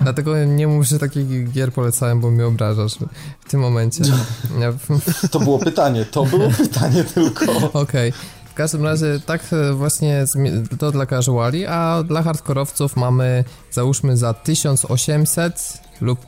[0.01, 2.95] Dlatego nie mów, że takich gier polecałem, bo mnie obrażasz
[3.45, 4.03] w tym momencie.
[4.59, 4.73] Ja-
[5.31, 7.45] To było pytanie, to było pytanie tylko.
[7.73, 8.11] Okej.
[8.11, 10.25] W każdym razie tak e, właśnie
[10.79, 16.19] to dla casuali, a dla hardkorowców mamy załóżmy za 1800 lub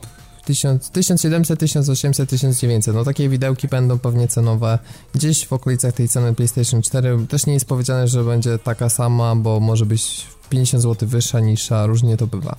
[0.46, 2.96] 1000, 1700, 1800, 1900.
[2.96, 4.80] No takie widełki będą pewnie cenowe
[5.14, 7.28] gdzieś w okolicach tej ceny PlayStation 4.
[7.30, 11.86] Też nie jest powiedziane, że będzie taka sama, bo może być 50 zł wyższa, niższa,
[11.86, 12.56] różnie to bywa.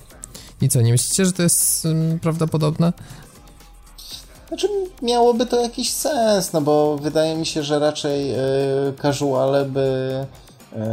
[0.61, 2.93] I co, nie myślicie, że to jest ym, prawdopodobne?
[4.53, 4.67] Znaczy,
[5.01, 8.37] miałoby to jakiś sens, no bo wydaje mi się, że raczej y,
[9.01, 10.25] casuale by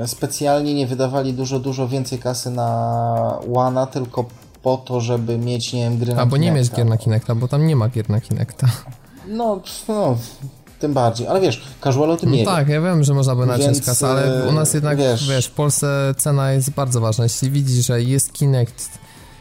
[0.05, 4.25] y, specjalnie nie wydawali dużo, dużo więcej kasy na Łana, tylko
[4.63, 7.49] po to, żeby mieć, nie wiem, gry na Albo nie mieć gier na Kinecta, bo
[7.49, 8.67] tam nie ma gier na Kinecta.
[9.29, 10.17] No, no,
[10.79, 11.27] tym bardziej.
[11.27, 12.57] Ale wiesz, casual o tym nie No wie.
[12.57, 15.51] tak, ja wiem, że można by naciąć kasę, ale u nas jednak, wiesz- wiesz, w
[15.53, 17.25] Polsce cena jest bardzo ważna.
[17.25, 18.89] Jeśli widzisz, że jest Kinect,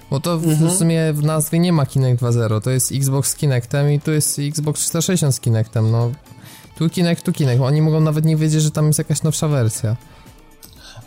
[0.10, 0.72] bo to w, Mhm.
[0.72, 4.12] w sumie w nazwie nie ma Kinect 2.0, to jest Xbox z Kinectem i tu
[4.12, 6.12] jest Xbox 360 z Kinectem, no.
[6.78, 7.62] Tu Kinect, tu Kinect.
[7.62, 9.96] Oni mogą nawet nie wiedzieć, że tam jest jakaś nowsza wersja.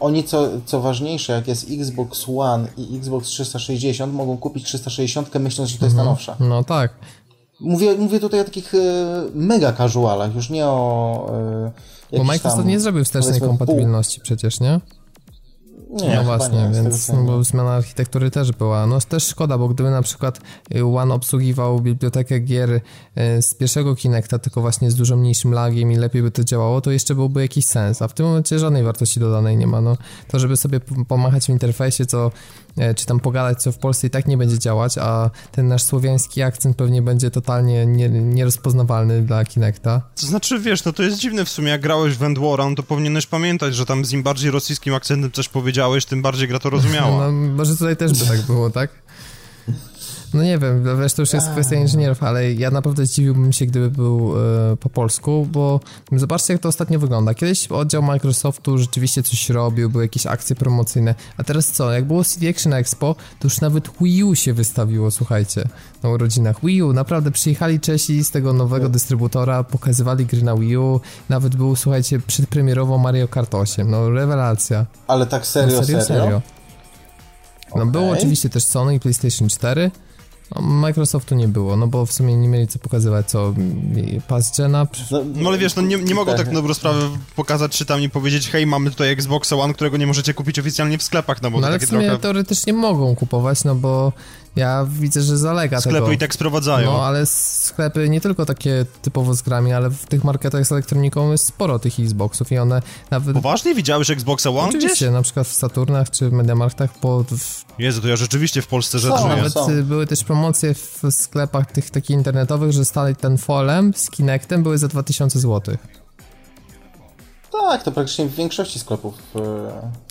[0.00, 5.70] Oni, co, co ważniejsze, jak jest Xbox One i Xbox 360, mogą kupić 360, myśląc,
[5.70, 6.36] że to jest ta nowsza.
[6.40, 6.92] No tak.
[7.60, 8.78] Mówię, mówię tutaj o takich e,
[9.34, 11.32] mega casualach, już nie o
[12.12, 14.80] e, Bo Microsoft tam, nie zrobił wstecznej kompatybilności przecież, nie?
[15.92, 17.26] Nie, no właśnie, nie, więc wiem.
[17.26, 18.86] bo zmiana architektury też była.
[18.86, 20.40] No też szkoda, bo gdyby na przykład
[20.74, 22.80] y, One obsługiwał bibliotekę gier y,
[23.42, 26.90] z pierwszego Kinecta, tylko właśnie z dużo mniejszym lagiem i lepiej by to działało, to
[26.90, 29.80] jeszcze byłby jakiś sens, a w tym momencie żadnej wartości dodanej nie ma.
[29.80, 29.96] No,
[30.28, 32.30] to, żeby sobie pomachać w interfejsie, co,
[32.96, 36.42] czy tam pogadać, co w Polsce i tak nie będzie działać, a ten nasz słowiański
[36.42, 40.02] akcent pewnie będzie totalnie nie, nierozpoznawalny dla Kinecta.
[40.20, 42.82] To znaczy, wiesz, no to jest dziwne w sumie, jak grałeś w Endwara, no to
[42.82, 46.70] powinieneś pamiętać, że tam z im bardziej rosyjskim akcentem coś powiedziałeś, tym bardziej gra to
[46.70, 47.26] rozumiała.
[47.26, 48.90] No, może tutaj też by tak było, tak?
[50.34, 53.90] No nie wiem, wiesz, to już jest kwestia inżynierów, ale ja naprawdę zdziwiłbym się, gdyby
[53.90, 54.34] był
[54.72, 55.80] e, po polsku, bo
[56.12, 57.34] zobaczcie, jak to ostatnio wygląda.
[57.34, 61.92] Kiedyś oddział Microsoftu rzeczywiście coś robił, były jakieś akcje promocyjne, a teraz co?
[61.92, 65.64] Jak było CD Action Expo, to już nawet Wii U się wystawiło, słuchajcie,
[66.02, 66.56] na urodzinach.
[66.64, 71.56] Wii U, naprawdę przyjechali Czesi z tego nowego dystrybutora, pokazywali gry na Wii U, nawet
[71.56, 74.86] był, słuchajcie, przedpremierowo Mario Kart 8, no rewelacja.
[75.06, 76.02] Ale tak serio, No, serio?
[76.02, 76.42] serio.
[77.76, 78.18] No było Okej.
[78.18, 79.90] oczywiście też Sony i PlayStation 4.
[80.54, 84.58] No, Microsoftu nie było, no bo w sumie nie mieli co pokazywać, co mm, Pass
[84.58, 84.86] Gena.
[85.34, 87.00] No ale wiesz, no nie, nie mogą tak na dobrą sprawę
[87.36, 90.98] pokazać czy tam i powiedzieć, hej, mamy tutaj Xbox One, którego nie możecie kupić oficjalnie
[90.98, 94.12] w sklepach, no bo No to ale w sumie trochę teoretycznie mogą kupować, no bo
[94.56, 96.12] ja widzę, że zalega sklepy tego.
[96.12, 96.92] i tak sprowadzają.
[96.92, 101.32] No ale sklepy nie tylko takie typowo z grami, ale w tych marketach z elektroniką
[101.32, 103.34] jest sporo tych Xboxów i one nawet...
[103.34, 103.74] Poważnie?
[103.74, 104.74] Widziałeś Xboxa One gdzieś?
[104.74, 108.66] Oczywiście, na przykład w Saturnach czy w Mediamarktach po w Jezu, to ja rzeczywiście w
[108.66, 109.36] Polsce rzecz żyję.
[109.36, 109.70] Nawet są.
[109.70, 114.62] y, były też promocje w sklepach tych takich internetowych, że stali ten folem z Kinectem
[114.62, 115.76] były za 2000 zł.
[117.52, 119.14] Tak, to praktycznie w większości sklepów.
[119.36, 119.40] e,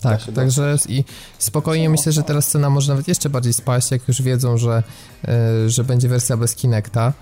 [0.02, 1.04] Tak, także i
[1.38, 4.82] spokojnie myślę, że teraz cena może nawet jeszcze bardziej spaść, jak już wiedzą, że,
[5.64, 7.12] y, że będzie wersja bez Kinecta.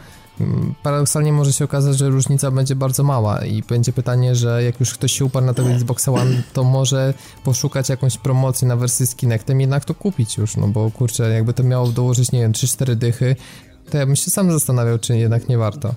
[0.41, 4.81] Mm, Paradoksalnie może się okazać, że różnica będzie bardzo mała i będzie pytanie, że jak
[4.81, 7.15] już ktoś się uparł na tego Xboxa One, to może
[7.45, 11.53] poszukać jakąś promocję na wersję z Kinectem, jednak to kupić już, no bo kurczę, jakby
[11.55, 13.37] to miało dołożyć, nie wiem, 3-4 dychy,
[13.91, 15.95] to ja bym się sam zastanawiał, czy jednak nie warto.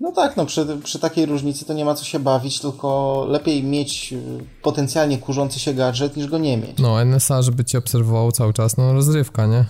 [0.00, 3.62] No tak, no przy, przy takiej różnicy to nie ma co się bawić, tylko lepiej
[3.64, 4.16] mieć e,
[4.62, 6.78] potencjalnie kurzący się gadżet niż go nie mieć.
[6.78, 9.64] No, NSA, żeby cię obserwował cały czas, no rozrywka, nie?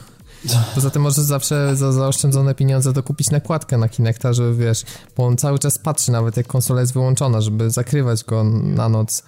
[0.74, 4.82] Poza tym możesz zawsze za zaoszczędzone pieniądze dokupić nakładkę na Kinecta, żeby wiesz,
[5.16, 9.22] bo on cały czas patrzy nawet jak konsola jest wyłączona, żeby zakrywać go na noc.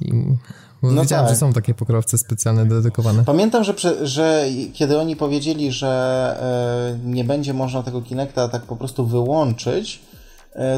[0.00, 0.12] I
[0.82, 1.34] No wiedziałem, tak.
[1.34, 3.24] że są takie pokrowce specjalne dedykowane.
[3.24, 8.76] Pamiętam, że, że kiedy oni powiedzieli, że e, nie będzie można tego Kinecta tak po
[8.76, 10.00] prostu wyłączyć,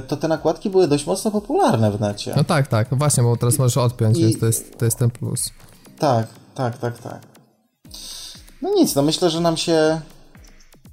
[0.08, 2.32] to te nakładki były dość mocno popularne w necie.
[2.36, 4.22] No tak, tak, właśnie, bo teraz możesz odpiąć, I...
[4.22, 5.50] więc to jest, to jest ten plus.
[5.98, 7.20] Tak, tak, tak, tak.
[8.62, 10.00] No nic, no myślę, że nam się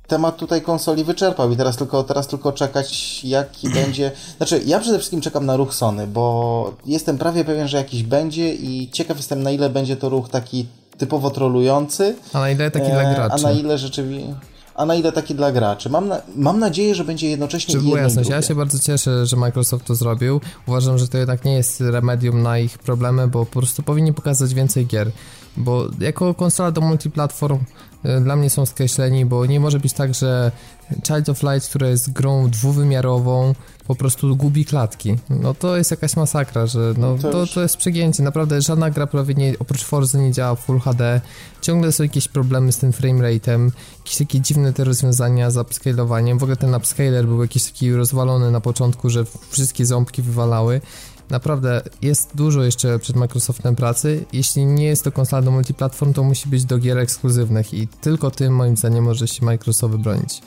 [0.08, 4.12] temat tutaj konsoli wyczerpał i teraz tylko, teraz tylko czekać, jaki będzie.
[4.38, 8.54] Znaczy, ja przede wszystkim czekam na ruch Sony, bo jestem prawie pewien, że jakiś będzie
[8.54, 10.66] i ciekaw jestem, na ile będzie to ruch taki
[10.98, 12.16] typowo trolujący.
[12.34, 13.34] A na ile taki e, dla graczy?
[13.34, 14.36] A na ile rzeczywiście
[14.76, 15.90] a na ile taki dla graczy.
[15.90, 19.36] Mam, na, mam nadzieję, że będzie jednocześnie Żeby była jasność, ja się bardzo cieszę, że
[19.36, 20.42] Microsoft to zrobił.
[20.68, 24.54] Uważam, że to jednak nie jest remedium na ich problemy, bo po prostu powinni pokazać
[24.54, 25.12] więcej gier.
[25.58, 27.60] Bo jako konsola do multiplatform
[28.22, 30.52] dla mnie są skreśleni, bo nie może być tak, że
[31.08, 33.54] Child of Light, która jest grą dwuwymiarową,
[33.88, 35.16] po prostu gubi klatki.
[35.30, 38.24] No to jest jakaś masakra, że no, to, to, to jest przegięcie.
[38.24, 41.22] Naprawdę żadna gra prawie nie, oprócz Forza nie działa w Full HD.
[41.62, 46.38] Ciągle są jakieś problemy z tym framerate'em, jakieś takie dziwne te rozwiązania z upscalowaniem.
[46.38, 50.82] W ogóle ten upscaler był jakiś taki rozwalony na początku, że wszystkie ząbki wywalały.
[51.30, 54.26] Naprawdę jest dużo jeszcze przed Microsoftem pracy.
[54.34, 58.32] Jeśli nie jest to konsola do multiplatform, to musi być do gier ekskluzywnych i tylko
[58.32, 60.42] tym moim zdaniem może się Microsoft wybronić.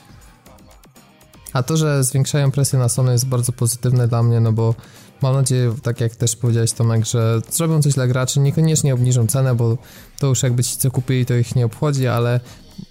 [1.53, 4.75] A to, że zwiększają presję na Sony jest bardzo pozytywne dla mnie, no bo
[5.21, 9.55] mam nadzieję, tak jak też powiedziałeś Tomek, że zrobią coś dla graczy, niekoniecznie obniżą cenę,
[9.55, 9.77] bo
[10.19, 12.39] to już jakby ci co kupili, to ich nie obchodzi, ale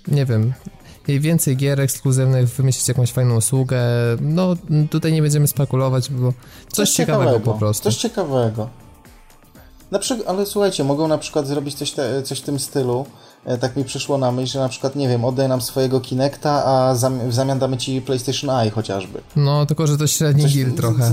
[0.09, 0.53] nie wiem,
[1.09, 3.81] więcej gier ekskluzywnych, wymyślić jakąś fajną usługę,
[4.21, 4.57] no
[4.91, 6.37] tutaj nie będziemy spekulować, bo coś,
[6.69, 7.85] coś ciekawego, ciekawego, po prostu.
[7.85, 8.69] Coś ciekawego.
[9.91, 13.07] Na przykład, ale słuchajcie, mogą na przykład zrobić coś, te, coś w tym stylu,
[13.45, 16.65] E, tak mi przyszło na myśl, że na przykład, nie wiem, oddaj nam swojego Kinecta,
[16.65, 16.95] a
[17.29, 19.21] w zamian damy ci PlayStation Eye chociażby.
[19.37, 21.13] No, tylko że to średni Coś, deal trochę.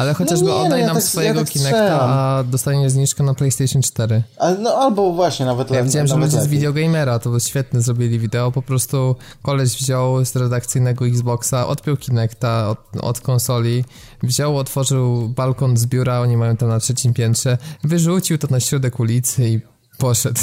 [0.00, 2.90] Ale chociażby no nie, oddaj no ja nam tak, swojego ja tak Kinecta, a dostanie
[2.90, 4.22] zniżkę na PlayStation 4.
[4.38, 8.52] Ale, no albo właśnie nawet Ja widziałem, że ludzie z Videogamera to świetnie zrobili wideo,
[8.52, 13.84] po prostu koleś wziął z redakcyjnego Xboxa, odpiął Kinecta od, od konsoli,
[14.22, 19.00] wziął, otworzył balkon z biura, oni mają tam na trzecim piętrze, wyrzucił to na środek
[19.00, 19.60] ulicy i
[19.98, 20.40] poszedł.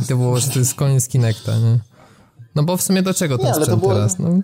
[0.08, 1.78] to było, że to jest koniec Kinecta, nie?
[2.54, 3.94] No bo w sumie do czego ten nie, sprzęt było...
[3.94, 4.18] teraz?
[4.18, 4.40] No?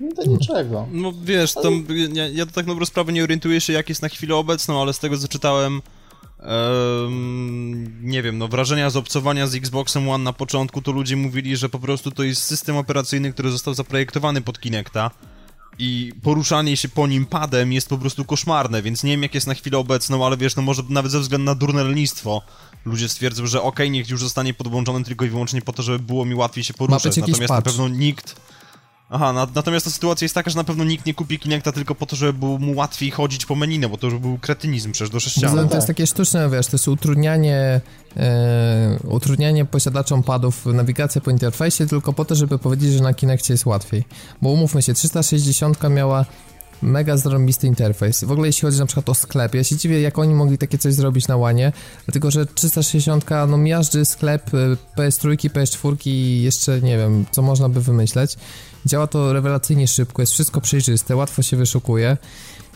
[0.00, 0.88] No do niczego.
[0.92, 1.70] No wiesz, to,
[2.12, 4.92] ja, ja to tak naprawdę sprawę nie orientuję się jak jest na chwilę obecną, ale
[4.92, 5.82] z tego co czytałem
[6.40, 11.56] um, nie wiem, no wrażenia z obcowania z Xboxem One na początku to ludzie mówili,
[11.56, 15.10] że po prostu to jest system operacyjny, który został zaprojektowany pod Kinecta
[15.78, 19.46] i poruszanie się po nim padem jest po prostu koszmarne, więc nie wiem jak jest
[19.46, 22.42] na chwilę obecną, ale wiesz, no może nawet ze względu na durne lenistwo
[22.84, 25.98] ludzie stwierdzą, że okej, okay, niech już zostanie podłączony tylko i wyłącznie po to, żeby
[25.98, 27.16] było mi łatwiej się poruszać.
[27.16, 27.50] Natomiast patch.
[27.50, 28.36] na pewno nikt
[29.10, 31.94] Aha, na, natomiast ta sytuacja jest taka, że na pewno nikt nie kupi Kinecta tylko
[31.94, 34.92] po to, żeby było mu łatwiej chodzić po menu, no bo to już był kretynizm
[34.92, 35.56] przecież do sześcianu.
[35.56, 37.80] No, to jest takie sztuczne, wiesz, to jest utrudnianie,
[38.16, 43.54] e, utrudnianie posiadaczom padów nawigację po interfejsie tylko po to, żeby powiedzieć, że na Kinectie
[43.54, 44.04] jest łatwiej.
[44.42, 46.24] Bo umówmy się, 360 miała
[46.82, 48.24] mega zarąbisty interfejs.
[48.24, 50.78] W ogóle jeśli chodzi na przykład o sklep, ja się dziwię jak oni mogli takie
[50.78, 51.72] coś zrobić na łanie,
[52.06, 57.68] dlatego że 360 no miażdży sklep e, PS3, PS4 i jeszcze nie wiem, co można
[57.68, 58.36] by wymyśleć.
[58.86, 62.16] Działa to rewelacyjnie szybko, jest wszystko przejrzyste, łatwo się wyszukuje.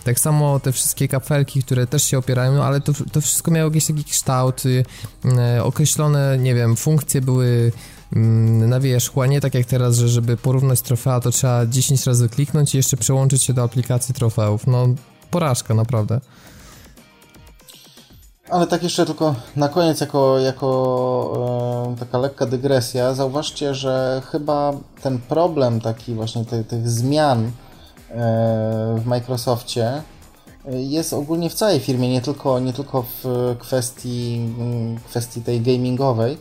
[0.05, 3.71] Tak samo te wszystkie kafelki, które też się opierają, no ale to, to wszystko miało
[3.71, 7.73] jakiś taki kształt, yy, określone, nie wiem, funkcje były
[8.13, 12.29] na wierzchu, a nie tak jak teraz, że żeby porównać trofea, to trzeba 10 razy
[12.29, 14.67] kliknąć i jeszcze przełączyć się do aplikacji trofeów.
[14.67, 14.87] No,
[15.31, 16.21] porażka naprawdę.
[18.51, 24.73] Ale tak jeszcze tylko na koniec, jako, jako e, taka lekka dygresja, zauważcie, że chyba
[25.03, 27.51] ten problem taki właśnie tych, tych zmian e,
[28.99, 30.03] w Microsoftie e,
[30.83, 33.25] jest ogólnie w całej firmie, nie tylko, nie tylko w
[33.59, 34.55] kwestii,
[35.09, 36.39] kwestii tej gamingowej,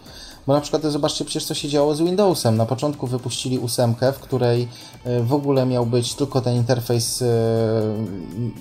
[0.48, 2.58] bo na przykład zobaczcie przecież co się działo z Windowsem.
[2.58, 4.68] Na początku wypuścili ósemkę, w której
[5.04, 7.26] e, w ogóle miał być tylko ten interfejs e,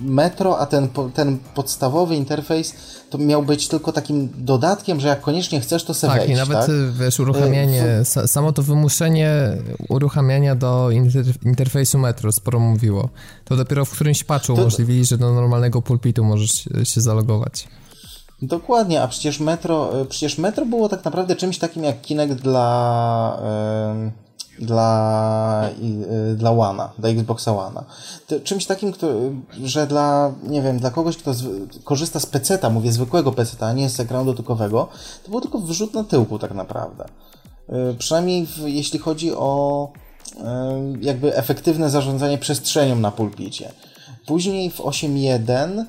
[0.02, 2.74] Metro, a ten, ten podstawowy interfejs
[3.10, 6.36] to miał być tylko takim dodatkiem, że jak koniecznie chcesz, to sobie tak, wejść, i
[6.36, 6.70] nawet tak?
[7.00, 8.30] wiesz, uruchamianie, w...
[8.30, 9.32] samo to wymuszenie
[9.88, 10.90] uruchamiania do
[11.44, 13.08] interfejsu Metro sporo mówiło.
[13.44, 14.62] To dopiero w którymś patchu to...
[14.62, 17.68] umożliwili, że do normalnego pulpitu możesz się zalogować.
[18.42, 23.38] Dokładnie, a przecież Metro, e, przecież Metro było tak naprawdę czymś takim jak Kinect dla,
[24.58, 27.82] dla, yy, dla One'a, dla Xboxa One'a.
[28.44, 28.92] Czymś takim,
[29.64, 31.46] że dla, nie wiem, dla kogoś, kto z,
[31.84, 34.88] korzysta z peceta, mówię zwykłego peceta, a nie z ekranu dotykowego,
[35.24, 37.04] to był tylko wrzut na tyłku tak naprawdę.
[37.68, 39.88] Yy, przynajmniej w, jeśli chodzi o
[41.00, 43.72] jakby efektywne zarządzanie przestrzenią na pulpicie.
[44.26, 45.84] Później w 8.1 E,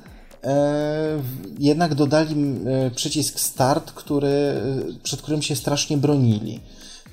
[1.60, 4.62] jednak dodali e, przycisk start, który,
[5.04, 6.60] przed którym się strasznie bronili.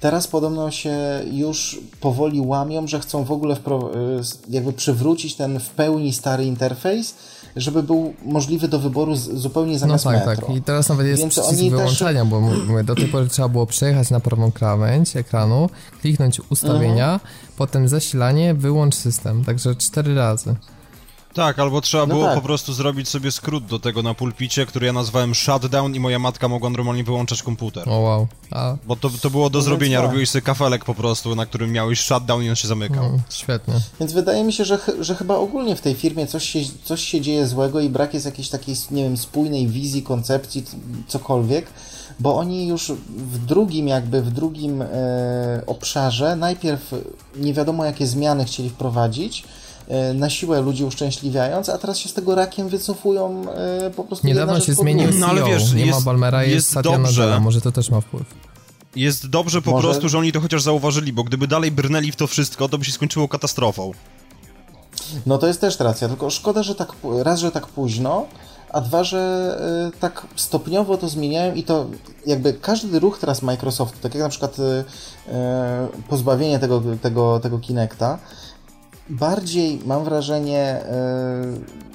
[0.00, 0.96] Teraz podobno się
[1.32, 3.56] już powoli łamią, że chcą w ogóle
[4.48, 7.14] jakby przywrócić ten w pełni stary interfejs,
[7.56, 10.46] żeby był możliwy do wyboru zupełnie zamiast no tak, metro.
[10.46, 10.56] tak.
[10.56, 12.30] I teraz nawet jest Więc przycisk wyłączenia, też...
[12.30, 15.70] bo mówię, do tej pory trzeba było przejechać na prawą krawędź ekranu,
[16.00, 17.30] kliknąć ustawienia, mhm.
[17.56, 19.44] potem zasilanie, wyłącz system.
[19.44, 20.54] Także cztery razy.
[21.36, 22.34] Tak, albo trzeba no było tak.
[22.34, 26.18] po prostu zrobić sobie skrót do tego na pulpicie, który ja nazwałem shutdown i moja
[26.18, 27.88] matka mogła normalnie wyłączać komputer.
[27.88, 28.26] O wow.
[28.50, 28.76] A...
[28.86, 30.06] Bo to, to było do no zrobienia, tak.
[30.06, 33.04] robiłeś sobie kafelek po prostu, na którym miałeś shutdown i on się zamykał.
[33.04, 33.74] Mm, świetnie.
[34.00, 37.20] Więc wydaje mi się, że, że chyba ogólnie w tej firmie coś się, coś się
[37.20, 40.64] dzieje złego i brak jest jakiejś takiej, nie wiem, spójnej wizji, koncepcji,
[41.08, 41.66] cokolwiek,
[42.20, 44.86] bo oni już w drugim jakby, w drugim e,
[45.66, 46.94] obszarze najpierw
[47.36, 49.44] nie wiadomo jakie zmiany chcieli wprowadzić,
[50.14, 54.60] na siłę ludzi uszczęśliwiając, a teraz się z tego rakiem wycofują e, po prostu Niedawno
[54.60, 57.60] się zmienił CEO, no, ale wiesz, nie jest, ma Balmera, jest, jest Satya Nadella, może
[57.60, 58.34] to też ma wpływ.
[58.96, 59.88] Jest dobrze po może...
[59.88, 62.84] prostu, że oni to chociaż zauważyli, bo gdyby dalej brnęli w to wszystko, to by
[62.84, 63.92] się skończyło katastrofą.
[65.26, 68.26] No to jest też racja, tylko szkoda, że tak, raz, że tak późno,
[68.72, 69.58] a dwa, że
[69.94, 71.86] y, tak stopniowo to zmieniają i to
[72.26, 75.32] jakby każdy ruch teraz Microsoftu, tak jak na przykład y, y,
[76.08, 78.18] pozbawienie tego, tego, tego Kinecta,
[79.08, 80.80] bardziej, mam wrażenie,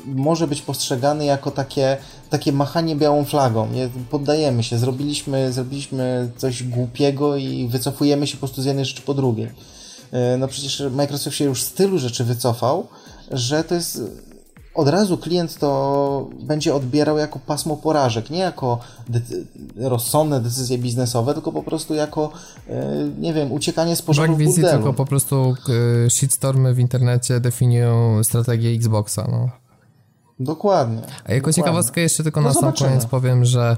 [0.06, 1.98] yy, może być postrzegany jako takie,
[2.30, 3.68] takie machanie białą flagą.
[3.72, 9.02] Nie poddajemy się, zrobiliśmy, zrobiliśmy coś głupiego i wycofujemy się po prostu z jednej rzeczy
[9.02, 9.46] po drugiej.
[10.12, 12.88] Yy, no przecież Microsoft się już z tylu rzeczy wycofał,
[13.32, 14.02] że to jest
[14.74, 19.20] od razu klient to będzie odbierał jako pasmo porażek, nie jako de
[19.90, 22.32] rozsądne decyzje biznesowe, tylko po prostu jako,
[22.70, 22.86] e,
[23.20, 25.56] nie wiem, uciekanie z pożaru Brak wizji, tylko po prostu
[26.06, 29.50] e, shitstormy w internecie definiują strategię Xboxa, no.
[30.40, 31.02] Dokładnie.
[31.26, 33.78] A jako ciekawostkę jeszcze tylko no na sam koniec powiem, że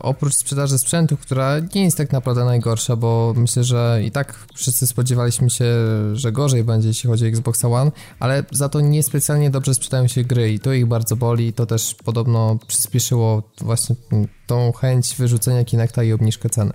[0.00, 4.86] oprócz sprzedaży sprzętu, która nie jest tak naprawdę najgorsza, bo myślę, że i tak wszyscy
[4.86, 5.64] spodziewaliśmy się,
[6.12, 10.24] że gorzej będzie, jeśli chodzi o Xbox One, ale za to niespecjalnie dobrze sprzedają się
[10.24, 11.52] gry i to ich bardzo boli.
[11.52, 13.96] To też podobno przyspieszyło właśnie
[14.46, 16.72] tą chęć wyrzucenia Kinecta i obniżkę ceny.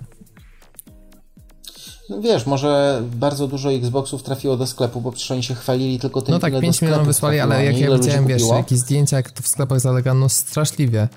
[2.10, 6.22] No wiesz, może bardzo dużo Xboxów trafiło do sklepu, bo przecież oni się chwalili tylko
[6.22, 9.42] tym, No tak, 5 milionów wysłali, ale jak ja widziałem, wiesz, jakieś zdjęcia, jak to
[9.42, 11.08] w sklepach zalega, no straszliwie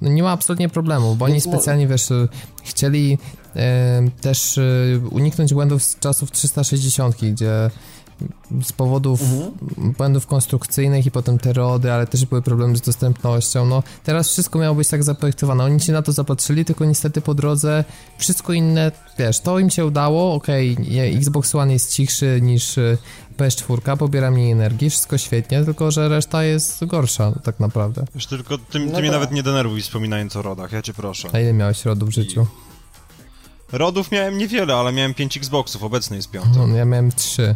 [0.00, 2.08] nie ma absolutnie problemu, bo oni specjalnie, wiesz,
[2.64, 3.18] chcieli
[3.56, 4.62] e, też e,
[5.10, 7.70] uniknąć błędów z czasów 360, gdzie
[8.62, 9.52] z powodów mhm.
[9.98, 13.66] błędów konstrukcyjnych i potem te rody, ale też były problemy z dostępnością.
[13.66, 15.64] No, teraz wszystko miało być tak zaprojektowane.
[15.64, 17.84] Oni się na to zapatrzyli, tylko niestety po drodze
[18.18, 22.78] wszystko inne, wiesz, to im się udało, okej, okay, Xbox One jest cichszy niż
[23.32, 28.04] PS4, pobiera mniej energii, wszystko świetnie, tylko że reszta jest gorsza tak naprawdę.
[28.14, 29.10] Wiesz, tylko ty, ty no mnie tak.
[29.10, 31.28] nawet nie denerwuj wspominając o rodach, ja cię proszę.
[31.32, 32.46] A ile miałeś rodów w życiu?
[33.72, 36.58] Rodów miałem niewiele, ale miałem 5 Xboxów, obecny jest piąty.
[36.58, 37.54] No, ja miałem 3.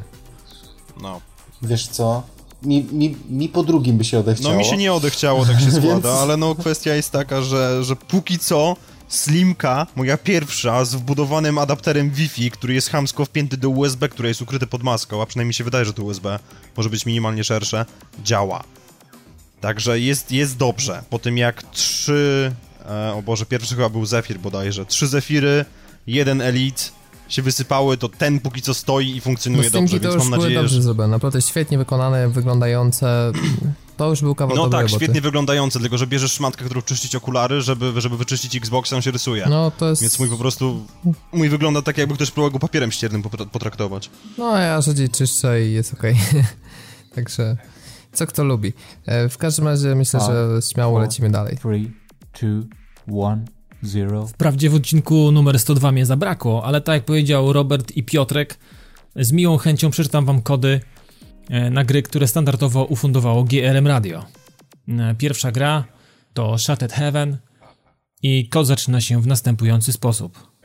[1.02, 1.20] No.
[1.62, 2.22] Wiesz co?
[2.62, 4.52] Mi, mi, mi po drugim by się odechciało.
[4.52, 6.06] No mi się nie odechciało, tak się składa, Więc...
[6.06, 8.76] ale no kwestia jest taka, że, że póki co
[9.09, 14.42] Slimka, moja pierwsza, z wbudowanym adapterem Wi-Fi, który jest hamsko wpięty do USB, które jest
[14.42, 16.38] ukryte pod maską, a przynajmniej się wydaje, że to USB,
[16.76, 17.86] może być minimalnie szersze,
[18.24, 18.64] działa.
[19.61, 21.02] Także jest, jest dobrze.
[21.11, 22.52] Po tym jak trzy,
[22.88, 25.64] e, o Boże, pierwszy chyba był Zephyr bodajże, trzy Zephyry,
[26.07, 26.82] jeden Elite,
[27.28, 30.74] się wysypały, to ten póki co stoi i funkcjonuje no, dobrze, więc mam nadzieję, dobrze
[30.74, 30.82] że...
[30.82, 33.32] zrobione, naprawdę świetnie wykonane, wyglądające,
[33.97, 34.94] to już był kawał No tak, roboty.
[34.94, 39.11] świetnie wyglądające, tylko że bierzesz szmatkę, którą czyścić okulary, żeby, żeby wyczyścić Xbox, on się
[39.11, 39.47] rysuje.
[39.51, 40.03] No to jest...
[40.03, 40.86] Więc mój po prostu,
[41.32, 43.22] mój wygląda tak, jakby ktoś próbował go papierem ściernym
[43.53, 44.11] potraktować.
[44.38, 46.16] No ja rzadziej czyszczę i jest okej.
[46.30, 46.44] Okay.
[47.14, 47.57] Także,
[48.12, 48.72] co kto lubi.
[49.07, 51.57] E, w każdym razie myślę, że śmiało lecimy dalej.
[51.57, 51.92] Three,
[52.32, 52.47] two,
[53.22, 53.44] one.
[53.82, 54.26] Zero.
[54.26, 58.59] Wprawdzie w odcinku numer 102 mnie zabrakło, ale tak jak powiedział Robert i Piotrek,
[59.16, 60.80] z miłą chęcią przeczytam wam kody
[61.70, 64.24] na gry, które standardowo ufundowało GRM Radio.
[64.88, 65.84] E, pierwsza gra
[66.34, 67.36] to Shattered Heaven
[68.22, 70.57] i kod zaczyna się w następujący sposób.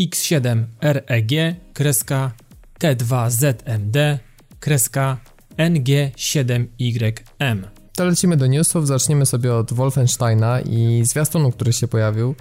[0.00, 2.32] X7REG kreska
[2.80, 4.18] K2ZMD
[4.60, 5.18] kreska
[5.56, 7.64] NG7YM
[7.96, 12.34] to lecimy do newsów, zaczniemy sobie od Wolfensteina i zwiastunu, który się pojawił.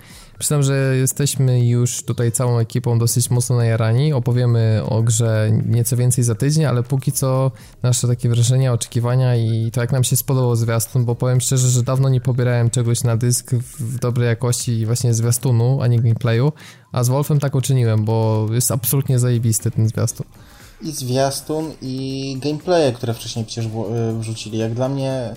[0.43, 4.13] Przyznam, że jesteśmy już tutaj całą ekipą dosyć mocno najarani.
[4.13, 7.51] Opowiemy o grze nieco więcej za tydzień, ale póki co
[7.83, 11.83] nasze takie wrażenia, oczekiwania i to jak nam się spodobał zwiastun, bo powiem szczerze, że
[11.83, 16.51] dawno nie pobierałem czegoś na dysk w dobrej jakości właśnie zwiastunu, a nie gameplayu,
[16.91, 20.25] a z Wolfem tak uczyniłem, bo jest absolutnie zajebisty ten zwiastun
[20.81, 23.69] i zwiastun, i gameplaye, które wcześniej przecież e,
[24.19, 24.57] wrzucili.
[24.57, 25.35] Jak dla mnie,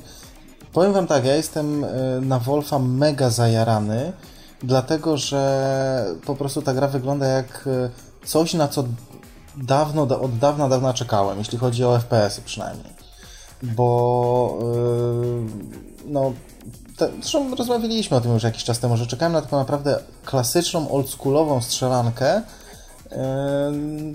[0.72, 4.12] powiem wam tak, ja jestem e, na Wolfa mega zajarany,
[4.66, 7.68] dlatego że po prostu ta gra wygląda jak
[8.24, 8.84] coś, na co
[9.56, 12.92] dawno, od dawna, dawna czekałem, jeśli chodzi o FPS-y przynajmniej.
[13.62, 15.46] Bo yy,
[16.06, 16.32] no,
[16.96, 20.90] te, zresztą rozmawialiśmy o tym już jakiś czas temu, że czekałem na taką naprawdę klasyczną,
[20.90, 22.42] oldschoolową strzelankę,
[23.10, 23.16] yy,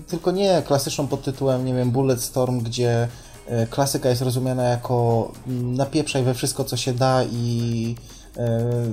[0.08, 3.08] tylko nie klasyczną pod tytułem, nie wiem, Bulletstorm, gdzie
[3.50, 7.96] yy, klasyka jest rozumiana jako napieprzaj we wszystko, co się da i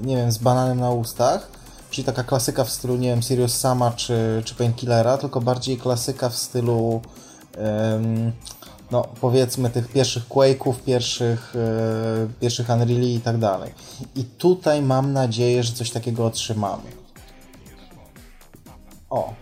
[0.05, 1.51] nie wiem, z bananem na ustach,
[1.89, 6.29] czyli taka klasyka w stylu, nie wiem, Sirius Sama czy, czy Painkillera, tylko bardziej klasyka
[6.29, 7.01] w stylu
[8.91, 13.73] no powiedzmy tych pierwszych Quake'ów, pierwszych, yy, pierwszych Unreal'i i tak dalej.
[14.15, 16.83] I tutaj mam nadzieję, że coś takiego otrzymamy.
[19.09, 19.33] O.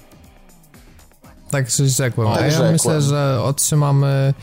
[1.51, 2.27] Tak rzekłem.
[2.27, 2.71] Tak A ja rzekłem.
[2.71, 4.33] myślę, że otrzymamy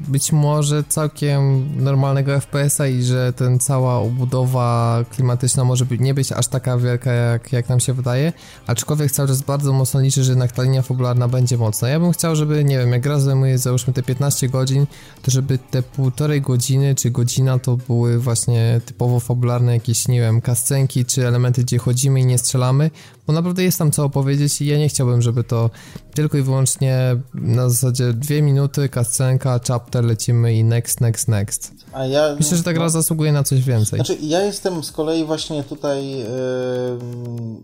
[0.00, 6.32] być może całkiem normalnego FPS-a i że ten cała obudowa klimatyczna może być, nie być
[6.32, 8.32] aż taka wielka, jak, jak nam się wydaje,
[8.66, 11.88] aczkolwiek cały czas bardzo mocno liczę, że jednak ta linia fabularna będzie mocna.
[11.88, 14.86] Ja bym chciał, żeby, nie wiem, jak gra zajmuje załóżmy te 15 godzin,
[15.22, 20.40] to żeby te półtorej godziny czy godzina to były właśnie typowo fabularne jakieś, nie wiem,
[20.40, 22.90] kascenki czy elementy, gdzie chodzimy i nie strzelamy,
[23.32, 25.70] bo naprawdę jest tam co opowiedzieć i ja nie chciałbym, żeby to
[26.14, 31.72] tylko i wyłącznie na zasadzie dwie minuty, kascenka, chapter, lecimy i next, next, next.
[31.92, 33.98] A ja, Myślę, że ta gra no, zasługuje na coś więcej.
[33.98, 36.26] Znaczy, ja jestem z kolei właśnie tutaj yy,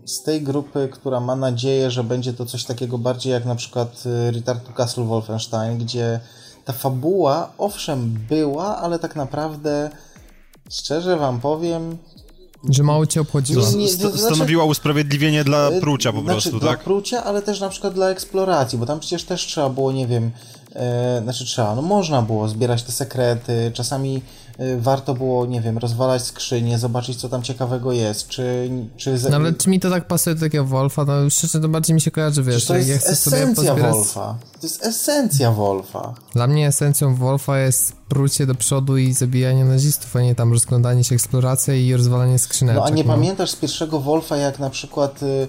[0.05, 4.03] z tej grupy, która ma nadzieję, że będzie to coś takiego bardziej jak na przykład
[4.05, 6.19] y, Return to Castle Wolfenstein, gdzie
[6.65, 9.89] ta fabuła owszem była, ale tak naprawdę
[10.69, 11.97] szczerze wam powiem,
[12.69, 13.63] że mało cię obchodziło.
[13.71, 16.79] Nie, nie, to znaczy, stanowiła usprawiedliwienie dla e, prucia po znaczy, prostu, dla tak?
[16.79, 20.07] Dla prucia, ale też na przykład dla eksploracji, bo tam przecież też trzeba było, nie
[20.07, 20.31] wiem,
[20.75, 24.21] e, znaczy trzeba, no można było zbierać te sekrety, czasami
[24.57, 28.69] e, warto było, nie wiem, rozwalać skrzynię, zobaczyć, co tam ciekawego jest, czy...
[28.97, 29.29] czy z...
[29.29, 31.05] No ale czy mi to tak pasuje do takiego Wolfa?
[31.05, 34.37] No szczerze, to bardziej mi się kojarzy, wiesz, to jest esencja Wolfa.
[34.61, 36.13] To jest esencja Wolfa.
[36.33, 41.03] Dla mnie esencją Wolfa jest prucie do przodu i zabijanie nazistów, a nie tam rozglądanie
[41.03, 42.81] się, eksploracja i rozwalanie skrzyneczek.
[42.81, 43.13] No a nie no.
[43.13, 45.47] pamiętasz z pierwszego Wolfa, jak na przykład y,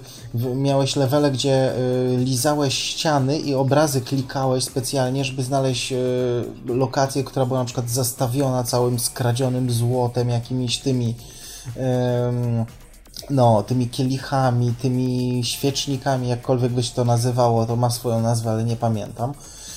[0.55, 5.95] miałeś levele, gdzie y, lizałeś ściany i obrazy klikałeś specjalnie, żeby znaleźć y,
[6.65, 11.15] lokację, która była na przykład zastawiona całym skradzionym złotem, jakimiś tymi
[13.29, 18.75] no, tymi kielichami, tymi świecznikami, jakkolwiek byś to nazywało, to ma swoją nazwę, ale nie
[18.75, 19.33] pamiętam.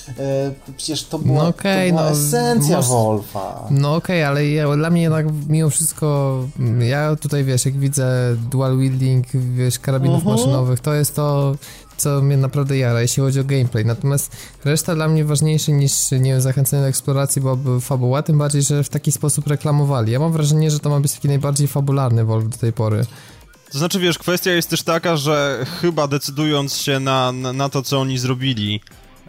[0.08, 3.66] E, przecież to była, no okay, to była no, esencja Wolfa.
[3.70, 6.38] No okej, okay, ale ja, dla mnie jednak mimo wszystko,
[6.78, 10.36] ja tutaj wiesz, jak widzę dual wielding, wiesz, karabinów uh mhm.
[10.36, 10.40] -huh.
[10.40, 11.54] maszynowych, to jest to,
[11.96, 13.84] co mnie naprawdę jara, jeśli chodzi o gameplay.
[13.84, 18.62] Natomiast reszta dla mnie ważniejsza niż, nie wiem, zachęcenie do eksploracji byłaby fabuła, tym bardziej,
[18.62, 20.12] że w taki sposób reklamowali.
[20.12, 23.06] Ja mam wrażenie, że to ma być taki najbardziej fabularny Wolf do tej pory.
[23.72, 27.82] To znaczy, wiesz, kwestia jest też taka, że chyba decydując się na, na, na to,
[27.82, 28.80] co oni zrobili,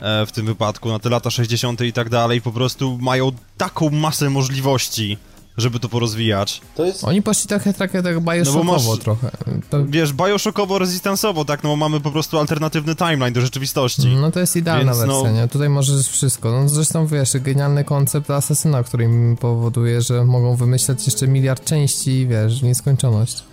[0.02, 1.82] w tym wypadku, na te lata 60.
[1.82, 5.18] i tak dalej, po prostu mają taką masę możliwości,
[5.58, 6.62] żeby to porozwijać.
[6.76, 7.04] To jest...
[7.04, 9.32] Oni poszli trochę, trochę tak bioshockowo no masz, trochę.
[9.70, 9.86] To...
[9.86, 14.08] Wiesz, bioshockowo, rezystansowo, tak, no bo mamy po prostu alternatywny timeline do rzeczywistości.
[14.08, 15.42] No to jest idealna Więc, wersja, no...
[15.42, 15.48] nie?
[15.48, 16.52] Tutaj możesz wszystko.
[16.52, 22.28] No zresztą, wiesz, genialny koncept asesyna, który im powoduje, że mogą wymyślać jeszcze miliard części,
[22.28, 23.44] wiesz, nieskończoność.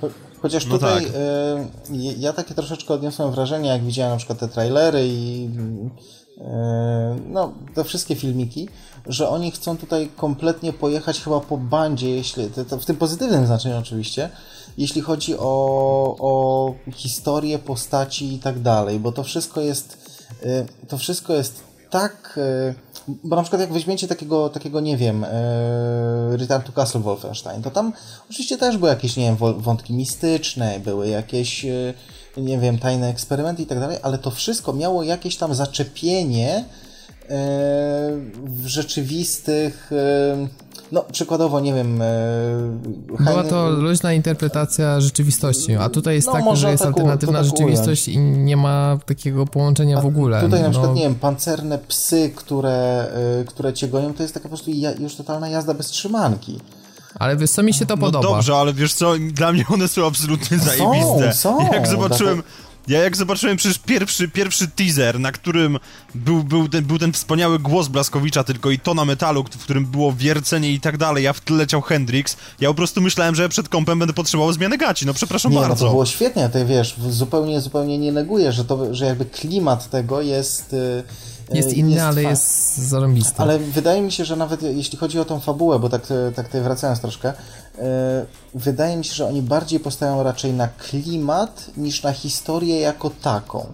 [0.43, 1.15] Chociaż no tutaj tak.
[1.15, 6.22] y, ja takie troszeczkę odniosłem wrażenie, jak widziałem na przykład te trailery i E,
[7.29, 8.69] no, te wszystkie filmiki,
[9.07, 14.31] że oni chcą tutaj kompletnie pojechać chyba po bandzie, jeśli, w tym pozytywnym znaczeniu oczywiście,
[14.79, 19.99] jeśli chodzi o, o historię, postaci i tak dalej, bo to wszystko jest,
[20.43, 22.39] e, to wszystko jest tak,
[22.69, 22.75] e,
[23.25, 25.27] bo na przykład jak weźmiecie takiego, takiego nie wiem,
[26.31, 27.93] Return to Castle Wolfenstein, to tam
[28.31, 31.67] oczywiście też były jakieś, nie wiem, wątki mistyczne, były jakieś
[32.37, 36.65] nie wiem, tajne eksperymenty i tak dalej, ale to wszystko miało jakieś tam zaczepienie e,
[38.45, 40.49] w rzeczywistych, e,
[40.93, 42.03] no przykładowo, nie wiem...
[42.03, 42.09] E,
[43.21, 48.09] Była to luźna interpretacja rzeczywistości, a tutaj jest no, tak, że jest alternatywna tak rzeczywistość
[48.09, 50.41] i nie ma takiego połączenia a w ogóle.
[50.41, 50.73] Tutaj na no.
[50.73, 53.07] przykład, nie wiem, pancerne psy, które,
[53.47, 54.71] które cię gonią, to jest taka po prostu
[55.01, 56.61] już totalna jazda bez trzymanki.
[57.15, 58.29] Ale wiesz co, mi się to no podoba.
[58.29, 61.33] dobrze, ale wiesz co, dla mnie one są absolutnie zajebiste.
[61.33, 61.73] Są, są.
[61.73, 62.43] Jak zobaczyłem...
[62.89, 65.79] Ja jak zobaczyłem przecież pierwszy, pierwszy teaser, na którym
[66.15, 69.87] był, był, ten, był ten wspaniały głos Blaskowicza tylko i to na metalu, w którym
[69.87, 73.49] było wiercenie i tak dalej, a w tle leciał Hendrix, ja po prostu myślałem, że
[73.49, 75.85] przed kompem będę potrzebował zmiany gaci, no przepraszam nie, bardzo.
[75.85, 79.91] No to było świetnie, ty wiesz, zupełnie, zupełnie nie neguję, że, to, że jakby klimat
[79.91, 80.73] tego jest...
[80.73, 83.43] Yy jest inny, jest ale jest zarąbisty.
[83.43, 86.63] Ale wydaje mi się, że nawet jeśli chodzi o tą fabułę, bo tak, tak tutaj
[86.63, 87.33] wracając troszkę,
[88.55, 93.67] wydaje mi się, że oni bardziej postają raczej na klimat niż na historię jako taką.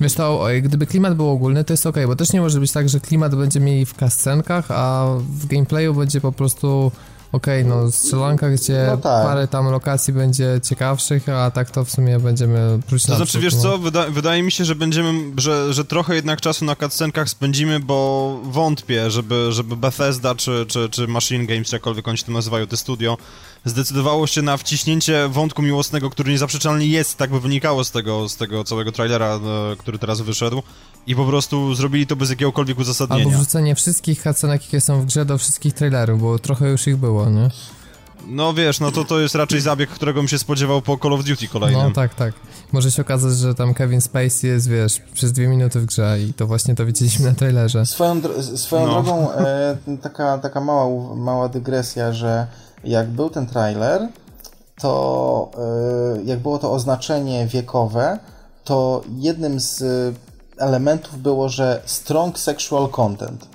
[0.00, 2.88] Wiesz to, gdyby klimat był ogólny, to jest ok, bo też nie może być tak,
[2.88, 6.92] że klimat będzie mieli w kascenkach, a w gameplayu będzie po prostu
[7.32, 9.26] okej, okay, no strzelanka, gdzie no tak.
[9.26, 13.54] parę tam lokacji będzie ciekawszych, a tak to w sumie będziemy próć To znaczy, wiesz
[13.54, 13.60] no.
[13.60, 17.80] co, Wyda wydaje mi się, że będziemy, że, że trochę jednak czasu na cutscenkach spędzimy,
[17.80, 22.66] bo wątpię, żeby, żeby Bethesda czy, czy, czy Machine Games, jakkolwiek oni się to nazywają,
[22.66, 23.18] te studio,
[23.64, 28.36] zdecydowało się na wciśnięcie wątku miłosnego, który niezaprzeczalnie jest, tak by wynikało z tego, z
[28.36, 30.62] tego całego trailera, e, który teraz wyszedł,
[31.06, 33.24] i po prostu zrobili to bez jakiegokolwiek uzasadnienia.
[33.24, 36.96] Albo wrzucenie wszystkich cutscenek, jakie są w grze do wszystkich trailerów, bo trochę już ich
[36.96, 37.50] było, nie?
[38.32, 41.24] No wiesz, no to to jest raczej zabieg, którego bym się spodziewał po Call of
[41.24, 41.82] Duty kolejnym.
[41.82, 42.34] No tak, tak.
[42.72, 46.34] Może się okazać, że tam Kevin Spacey jest, wiesz, przez dwie minuty w grze i
[46.34, 47.86] to właśnie to widzieliśmy na trailerze.
[47.86, 48.92] Swoją, dro swoją no.
[48.92, 52.46] drogą e, taka, taka mała, mała dygresja, że
[52.84, 54.08] jak był ten trailer,
[54.80, 55.50] to
[56.18, 58.18] e, jak było to oznaczenie wiekowe,
[58.64, 59.84] to jednym z
[60.58, 63.46] elementów było, że strong sexual content.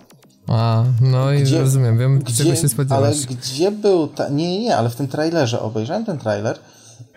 [0.47, 2.99] A, no i gdzie, rozumiem, wiem gdzie, czego się spodziewać.
[3.03, 6.59] Ale gdzie był, ta, nie, nie, ale w tym trailerze, obejrzałem ten trailer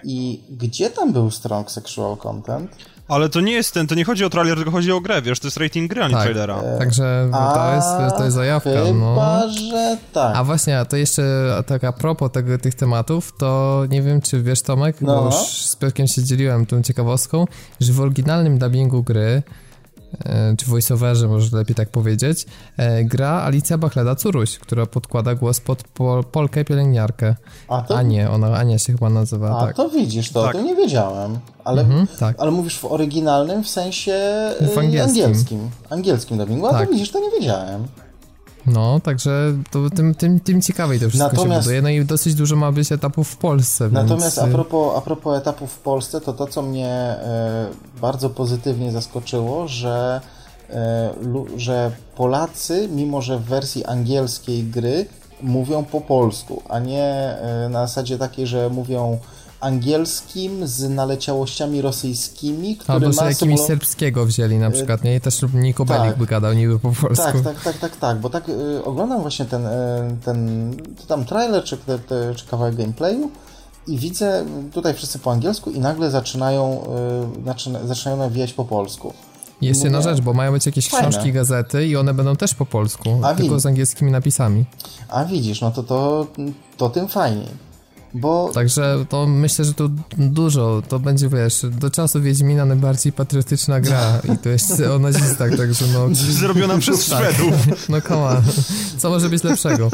[0.04, 2.70] i gdzie tam był strong sexual content?
[3.08, 5.40] Ale to nie jest ten, to nie chodzi o trailer, tylko chodzi o grę, wiesz,
[5.40, 6.22] to jest rating gry, a nie tak.
[6.22, 6.62] trailera.
[6.62, 9.50] E, Także no, to, jest, to jest zajawka, chyba, no.
[9.70, 10.36] że tak.
[10.36, 11.22] A właśnie, a to jeszcze
[11.66, 15.20] tak a propos tego, tych tematów, to nie wiem, czy wiesz Tomek, no.
[15.20, 15.34] bo już
[15.66, 17.44] z Piotrkiem się dzieliłem tą ciekawostką,
[17.80, 19.42] że w oryginalnym dubbingu gry
[20.58, 22.46] czy voiceoverze, może lepiej tak powiedzieć,
[22.76, 27.36] e, gra Alicja Bachleda-Curuś, która podkłada głos pod Pol Polkę pielęgniarkę.
[27.68, 28.02] A, to...
[28.02, 29.76] nie, ona Ania się chyba nazywa, A, tak.
[29.76, 30.52] to widzisz, to, tak.
[30.52, 31.38] to nie wiedziałem.
[31.64, 32.36] Ale, mhm, tak.
[32.38, 34.12] ale mówisz w oryginalnym, w sensie
[34.74, 35.24] w angielskim.
[35.24, 35.70] angielskim.
[35.90, 36.86] Angielskim dubbingu, a tak.
[36.86, 37.86] to widzisz, to nie wiedziałem.
[38.72, 41.82] No, także to, tym, tym, tym ciekawiej to wszystko natomiast, się buduje.
[41.82, 43.88] No i dosyć dużo ma być etapów w Polsce.
[43.92, 44.48] Natomiast więc...
[44.48, 47.66] a, propos, a propos etapów w Polsce, to to, co mnie e,
[48.00, 50.20] bardzo pozytywnie zaskoczyło, że,
[50.70, 51.10] e,
[51.56, 55.06] że Polacy, mimo że w wersji angielskiej gry
[55.42, 57.36] mówią po polsku, a nie
[57.70, 59.18] na zasadzie takiej, że mówią
[59.60, 65.16] angielskim z naleciałościami rosyjskimi, który Albo ma jakimiś serbskiego wzięli na przykład, nie?
[65.16, 66.18] I też Niko tak.
[66.18, 67.24] by gadał niby po polsku.
[67.24, 69.70] Tak, tak, tak, tak, tak, bo tak y, oglądam właśnie ten, y,
[70.24, 70.70] ten
[71.08, 73.30] tam trailer czy, te, czy kawałek gameplayu
[73.86, 76.82] i widzę tutaj wszyscy po angielsku i nagle zaczynają,
[77.84, 79.12] y, zaczynają nawijać po polsku.
[79.60, 81.08] Jest jedna rzecz, bo mają być jakieś Fajne.
[81.08, 84.64] książki, gazety i one będą też po polsku, A tylko z angielskimi napisami.
[85.08, 86.26] A widzisz, no to, to,
[86.76, 87.69] to tym fajniej.
[88.14, 88.50] Bo...
[88.54, 89.88] Także to myślę, że to
[90.18, 95.56] dużo, to będzie, wiesz, do czasu Wiedźmina najbardziej patriotyczna gra i to jest o nazistach,
[95.56, 96.14] także no...
[96.14, 97.32] Zrobiona przez tak.
[97.32, 97.88] Szwedów.
[97.88, 98.42] No koma,
[98.98, 99.90] co może być lepszego?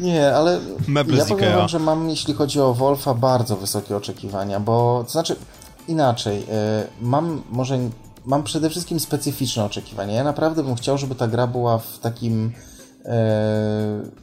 [0.00, 4.60] Nie, ale Meble ja powiem wam, że mam, jeśli chodzi o Wolfa, bardzo wysokie oczekiwania,
[4.60, 5.36] bo, to znaczy,
[5.88, 6.44] inaczej, y,
[7.00, 7.78] mam może,
[8.26, 10.14] mam przede wszystkim specyficzne oczekiwania.
[10.14, 12.52] Ja naprawdę bym chciał, żeby ta gra była w takim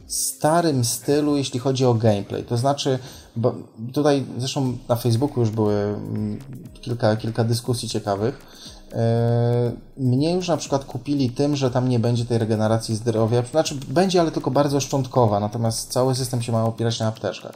[0.06, 2.44] starym stylu, jeśli chodzi o gameplay.
[2.44, 2.98] To znaczy,
[3.36, 3.54] bo
[3.92, 6.38] tutaj zresztą na Facebooku już były mm,
[6.80, 8.46] kilka, kilka dyskusji ciekawych.
[8.92, 13.42] E, mnie już na przykład kupili tym, że tam nie będzie tej regeneracji zdrowia.
[13.42, 17.52] Znaczy, będzie, ale tylko bardzo szczątkowa, natomiast cały system się ma opierać na apteczkach.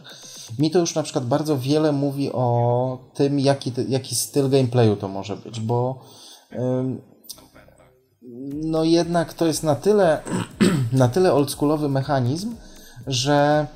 [0.58, 5.08] Mi to już na przykład bardzo wiele mówi o tym, jaki, jaki styl gameplayu to
[5.08, 6.00] może być, bo
[8.64, 10.20] no jednak to jest na tyle,
[10.92, 12.54] na tyle oldschoolowy mechanizm,
[13.06, 13.66] że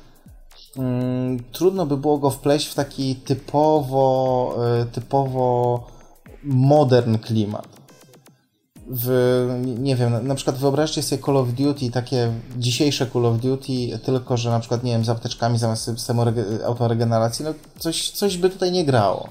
[0.77, 5.87] mm, trudno by było go wpleść w taki typowo, e, typowo
[6.43, 7.67] modern klimat.
[8.91, 9.47] W,
[9.77, 14.37] nie wiem, na przykład wyobraźcie sobie Call of Duty, takie dzisiejsze Call of Duty, tylko
[14.37, 16.21] że na przykład, nie wiem, z apteczkami zamiast systemu
[16.65, 19.29] autoregeneracji, no coś, coś by tutaj nie grało.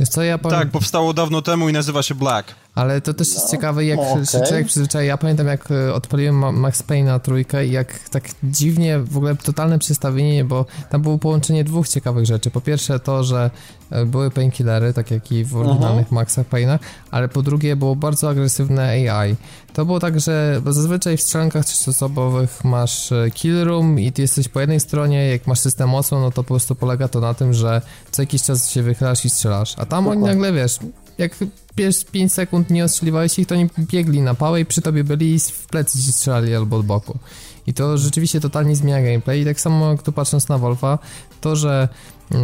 [0.00, 0.58] Wiesz co, ja powiem...
[0.58, 2.54] Tak, powstało dawno temu i nazywa się Black.
[2.74, 4.26] Ale to też jest no, ciekawe, jak okay.
[4.26, 5.06] się człowiek przyzwyczai.
[5.06, 9.78] Ja pamiętam, jak e, odpaliłem Max Payne trójkę i jak tak dziwnie, w ogóle totalne
[9.78, 12.50] przestawienie, bo tam było połączenie dwóch ciekawych rzeczy.
[12.50, 13.50] Po pierwsze to, że
[13.90, 16.12] e, były painkillery, tak jak i w oryginalnych uh-huh.
[16.12, 16.78] Maxach Payne'ach,
[17.10, 19.36] ale po drugie było bardzo agresywne AI.
[19.74, 24.48] To było tak, że zazwyczaj w strzelankach trzeciosobowych masz e, kill room i ty jesteś
[24.48, 27.54] po jednej stronie, jak masz system mocno, no to po prostu polega to na tym,
[27.54, 29.74] że co jakiś czas się wychylasz i strzelasz.
[29.84, 30.24] A tam Dokładnie.
[30.24, 30.78] oni nagle, wiesz,
[31.18, 31.36] jak
[31.74, 35.34] pierwsze 5 sekund nie ostrzeliwałeś ich, to oni biegli na pałę i przy tobie byli
[35.34, 37.18] i w plecy ci strzelali albo od boku.
[37.66, 39.40] I to rzeczywiście totalnie zmienia gameplay.
[39.40, 40.98] I tak samo jak tu patrząc na Wolfa,
[41.40, 41.88] to, że
[42.34, 42.38] e,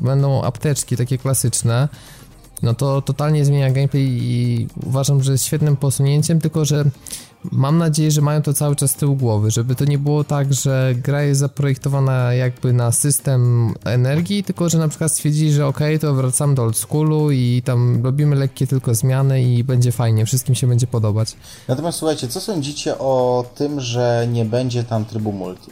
[0.00, 1.88] będą apteczki takie klasyczne,
[2.62, 6.84] no to totalnie zmienia gameplay i uważam, że jest świetnym posunięciem, tylko że
[7.50, 10.54] mam nadzieję, że mają to cały czas z tyłu głowy, żeby to nie było tak,
[10.54, 15.78] że gra jest zaprojektowana jakby na system energii, tylko że na przykład stwierdzili, że ok,
[16.00, 20.54] to wracamy do old schoolu i tam robimy lekkie tylko zmiany i będzie fajnie, wszystkim
[20.54, 21.36] się będzie podobać.
[21.68, 25.70] Natomiast słuchajcie, co sądzicie o tym, że nie będzie tam trybu multi?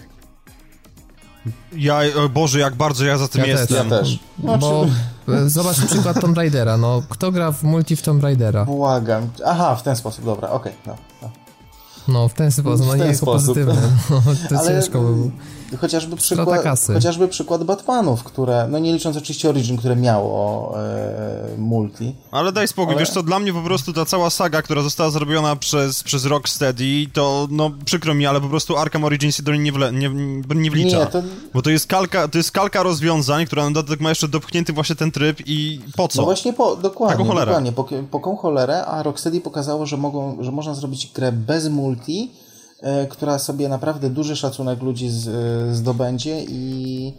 [1.76, 3.60] Ja, o Boże, jak bardzo ja za tym Ja też.
[3.70, 3.90] jestem.
[3.90, 4.18] Ja też.
[4.42, 4.86] No, Bo
[5.46, 8.64] zobacz przykład Tomb Raidera, no kto gra w multi w Tomb Raidera?
[8.64, 9.30] Błagam.
[9.46, 10.72] Aha, w ten sposób, dobra, okej.
[10.86, 11.30] no, no.
[12.08, 13.46] No w ten sposób, no W ten nie jako sposób.
[13.48, 13.74] pozytywny,
[14.10, 15.30] no, to Ale- ciężko by było.
[15.78, 16.94] Chociażby przykład, kasy.
[16.94, 22.14] chociażby przykład Batmanów, które, no nie licząc oczywiście Origin, które miało e, multi.
[22.30, 25.10] Ale daj spokój, Ale- wiesz co, dla mnie po prostu ta cała saga, która została
[25.10, 29.52] zrobiona przez, przez Rocksteady, to no przykro mi, ale po prostu Arkham Origins się do
[29.52, 30.10] niej nie, wle, nie,
[30.54, 30.98] nie wlicza.
[30.98, 31.22] Nie, to
[31.54, 34.96] Bo to jest kalka, to jest kalka rozwiązań, która na dodatek ma jeszcze dopchnięty właśnie
[34.96, 36.20] ten tryb i po co?
[36.20, 37.46] No właśnie po, dokładnie, Taką cholerę.
[37.46, 42.30] dokładnie po, po cholerę, a Rocksteady pokazało, że, mogą, że można zrobić grę bez multi,
[43.10, 47.12] która sobie naprawdę duży szacunek ludzi z, e, zdobędzie i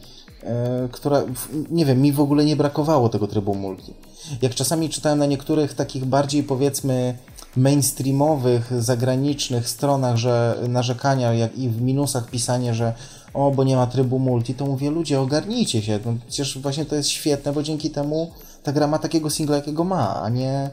[0.43, 1.23] e, która,
[1.71, 3.93] nie wiem, mi w ogóle nie brakowało tego trybu multi.
[4.41, 7.17] Jak czasami czytałem na niektórych takich bardziej powiedzmy
[7.55, 12.93] mainstreamowych, zagranicznych stronach, że narzekania jak i w minusach pisanie, że
[13.33, 15.99] o, bo nie ma trybu multi, to mówię, ludzie, ogarnijcie się.
[16.05, 18.31] No, przecież właśnie to jest świetne, bo dzięki temu
[18.63, 20.69] ta gra ma takiego singla, jakiego ma, a nie,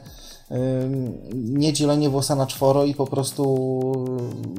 [1.33, 3.43] nie dzielenie włosa na czworo i po prostu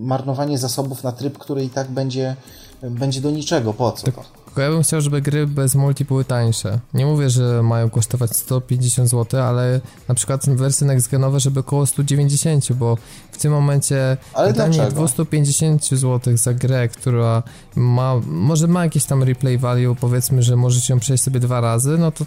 [0.01, 2.36] marnowanie zasobów na tryb, który i tak będzie,
[2.82, 3.74] będzie do niczego.
[3.74, 4.24] Po co to?
[4.45, 6.78] Tylko ja bym chciał, żeby gry bez multi były tańsze.
[6.95, 12.72] Nie mówię, że mają kosztować 150 zł, ale na przykład wersje next-genowe, żeby około 190,
[12.72, 12.97] bo
[13.32, 14.97] w tym momencie Ale wydanie dlaczego?
[14.97, 17.43] 250 zł za grę, która
[17.76, 21.99] ma, może ma jakieś tam replay value, powiedzmy, że możesz ją przejść sobie dwa razy,
[21.99, 22.24] no to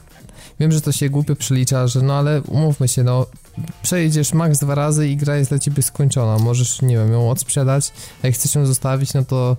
[0.59, 3.26] wiem, że to się głupio przelicza, że no ale umówmy się, no
[3.82, 7.91] przejdziesz max dwa razy i gra jest dla ciebie skończona, możesz, nie wiem, ją odsprzedać,
[8.24, 9.58] a jak chcesz ją zostawić, no to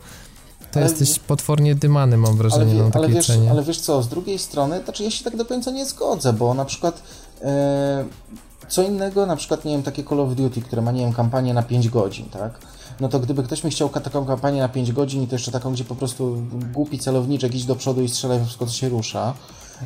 [0.72, 3.50] to Ale- jesteś potwornie dymany, mam Ale, wrażenie, wie, na ale, takiej wiesz, cenie.
[3.50, 6.54] ale wiesz co, z drugiej strony, znaczy ja się tak do końca nie zgodzę, bo
[6.54, 7.02] na przykład
[7.42, 8.04] e,
[8.68, 11.54] co innego, na przykład, nie wiem, takie Call of Duty, które ma, nie wiem, kampanię
[11.54, 12.58] na 5 godzin, tak?
[13.00, 15.72] No to gdyby ktoś mi chciał taką kampanię na 5 godzin i to jeszcze taką,
[15.72, 16.42] gdzie po prostu
[16.72, 19.34] głupi celowniczek idź do przodu i strzelaj we wszystko, co się rusza,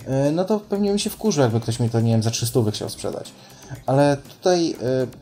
[0.07, 2.61] e, no to pewnie mi się wkurzył, jakby ktoś mi to, nie wiem, za 300
[2.73, 3.33] chciał sprzedać.
[3.87, 4.77] Ale tutaj e,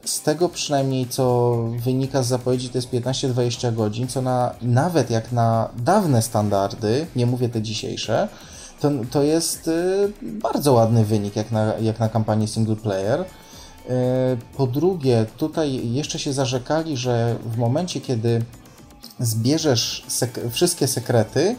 [0.04, 5.32] z tego przynajmniej, co wynika z zapowiedzi, to jest 15-20 godzin, co na, nawet jak
[5.32, 8.28] na dawne standardy, nie mówię te dzisiejsze,
[8.80, 9.72] to, to jest e,
[10.22, 13.20] bardzo ładny wynik jak na, jak na kampanię single player.
[13.20, 13.24] E,
[14.56, 18.42] Po drugie, tutaj jeszcze się zarzekali, że w momencie, kiedy
[19.20, 21.56] zbierzesz sek- wszystkie sekrety,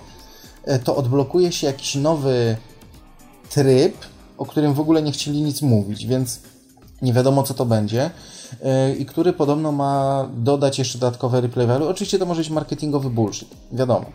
[0.83, 2.57] to odblokuje się jakiś nowy
[3.49, 3.95] tryb,
[4.37, 6.39] o którym w ogóle nie chcieli nic mówić, więc
[7.01, 8.09] nie wiadomo co to będzie
[8.63, 11.87] e, i który podobno ma dodać jeszcze dodatkowe replay value.
[11.87, 14.05] Oczywiście to może być marketingowy bullshit, wiadomo.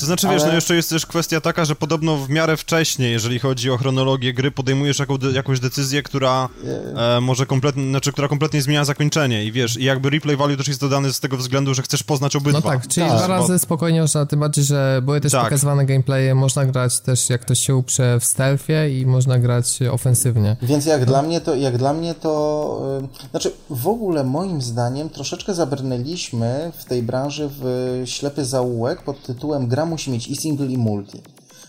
[0.00, 3.10] To znaczy, wiesz, Ale- no jeszcze jest też kwestia taka, że podobno w miarę wcześnie,
[3.10, 6.48] jeżeli chodzi o chronologię gry, podejmujesz jaką, jakąś decyzję, która
[6.96, 10.68] e, może kompletnie, znaczy, która kompletnie zmienia zakończenie i wiesz, i jakby replay value też
[10.68, 12.60] jest dodany z tego względu, że chcesz poznać obydwa.
[12.64, 15.44] No tak, czyli Tak, dwa razy spokojnie można, tym bardziej, że były też Tak.
[15.44, 20.56] pokazywane gameplaye, można grać też jak ktoś się uprze w stealthie i można grać ofensywnie.
[20.62, 25.10] Więc jak dla mnie to, jak dla mnie to, y, znaczy w ogóle moim zdaniem
[25.10, 30.66] troszeczkę zabrnęliśmy w tej branży w ślepy zaułek pod tytułem gra musi mieć i single
[30.66, 31.22] i multi.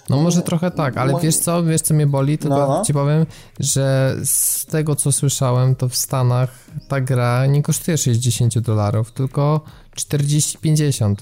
[0.10, 2.84] No może trochę tak, ale wiesz co, wiesz co mnie boli, to, No, no.
[2.86, 3.26] ci powiem,
[3.60, 6.50] że z tego co słyszałem, to w Stanach
[6.88, 9.62] ta gra nie kosztuje 60 dolarów, tylko
[9.96, 11.16] 40-50.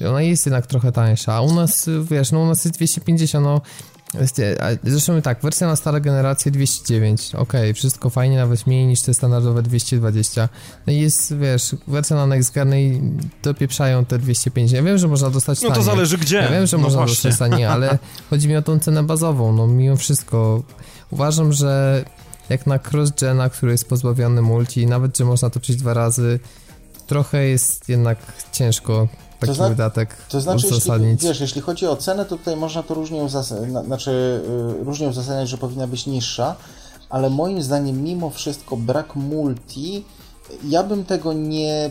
[0.00, 3.44] I Ona jest jednak trochę tańsza, a u nas, wiesz, no u nas jest 250,
[3.46, 3.60] no
[4.84, 9.62] Zresztą tak, wersja na stare generacje 209, okej, wszystko fajnie, nawet mniej niż te standardowe
[9.62, 10.48] 220.
[10.86, 13.02] No i jest, wiesz, wersja na next gen i
[13.42, 14.76] dopieprzają te 250.
[14.76, 16.36] Ja wiem, że można dostać No to zależy gdzie.
[16.36, 17.30] Ja wiem, że no można właśnie.
[17.30, 17.98] dostać taniej, ale
[18.30, 20.62] chodzi mi o tą cenę bazową, no mimo wszystko.
[21.10, 22.04] Uważam, że
[22.48, 26.40] jak na cross-gena, który jest pozbawiony multi, nawet, że można to przejść dwa razy,
[27.06, 28.18] trochę jest jednak
[28.52, 29.08] ciężko
[29.46, 30.90] taki zna- wydatek To znaczy, jeśli,
[31.28, 34.10] wiesz, jeśli chodzi o cenę, to tutaj można to różnie, uzas- na- znaczy,
[34.80, 36.56] y, różnie uzasadniać, że powinna być niższa,
[37.10, 40.04] ale moim zdaniem mimo wszystko brak multi,
[40.68, 41.90] ja bym tego nie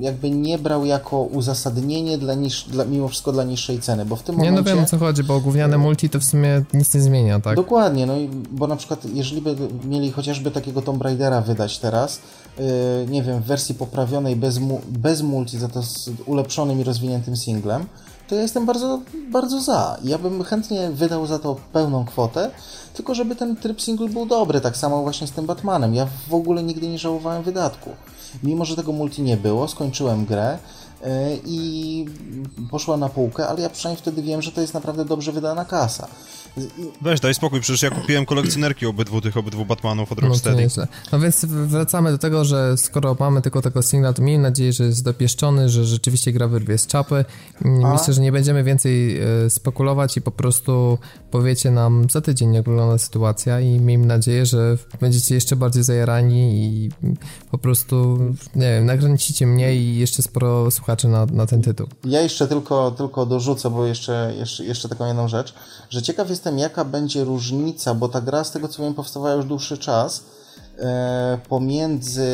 [0.00, 4.22] jakby nie brał jako uzasadnienie dla, niż, dla mimo wszystko dla niższej ceny, bo w
[4.22, 4.74] tym Nie, no momencie...
[4.74, 7.56] wiem o co chodzi, bo gówniane multi to w sumie nic nie zmienia, tak?
[7.56, 12.20] Dokładnie, no i bo na przykład jeżeli by mieli chociażby takiego Tomb Raidera wydać teraz,
[12.58, 12.64] yy,
[13.08, 17.36] nie wiem, w wersji poprawionej bez, mu, bez multi, za to z ulepszonym i rozwiniętym
[17.36, 17.86] singlem,
[18.28, 19.00] to ja jestem bardzo,
[19.32, 19.96] bardzo za.
[20.04, 22.50] Ja bym chętnie wydał za to pełną kwotę,
[22.94, 25.94] tylko żeby ten tryb single był dobry, tak samo właśnie z tym Batmanem.
[25.94, 27.90] Ja w ogóle nigdy nie żałowałem wydatku.
[28.42, 30.58] Mimo, że tego multi nie było, skończyłem grę,
[31.04, 32.06] E, i
[32.70, 36.08] poszła na półkę, ale ja przynajmniej wtedy wiem, że to jest naprawdę dobrze wydana kasa.
[37.02, 40.68] Weź, daj spokój, przecież ja kupiłem kolekcjonerki obydwu tych obydwu Batmanów od Rocksteady.
[40.76, 44.72] No, no więc wracamy do tego, że skoro mamy tylko tego singla, to miejmy nadzieję,
[44.72, 47.24] że jest dopieszczony, że rzeczywiście gra wyrwie z czapy.
[47.84, 47.92] A?
[47.92, 50.98] Myślę, że nie będziemy więcej e, spekulować i po prostu
[51.30, 56.64] powiecie nam za tydzień, jak wygląda sytuacja i miejmy nadzieję, że będziecie jeszcze bardziej zajarani
[56.64, 56.90] i
[57.50, 58.18] po prostu,
[58.54, 61.86] nie wiem, nagranicie mnie i jeszcze sporo słuchaczy na, na ten tytuł.
[62.04, 65.54] Ja jeszcze tylko, tylko dorzucę, bo jeszcze, jeszcze, jeszcze taką jedną rzecz,
[65.90, 69.44] że ciekaw jestem, jaka będzie różnica, bo ta gra z tego co wiem powstawała już
[69.44, 70.22] dłuższy czas,
[71.48, 72.30] pomiędzy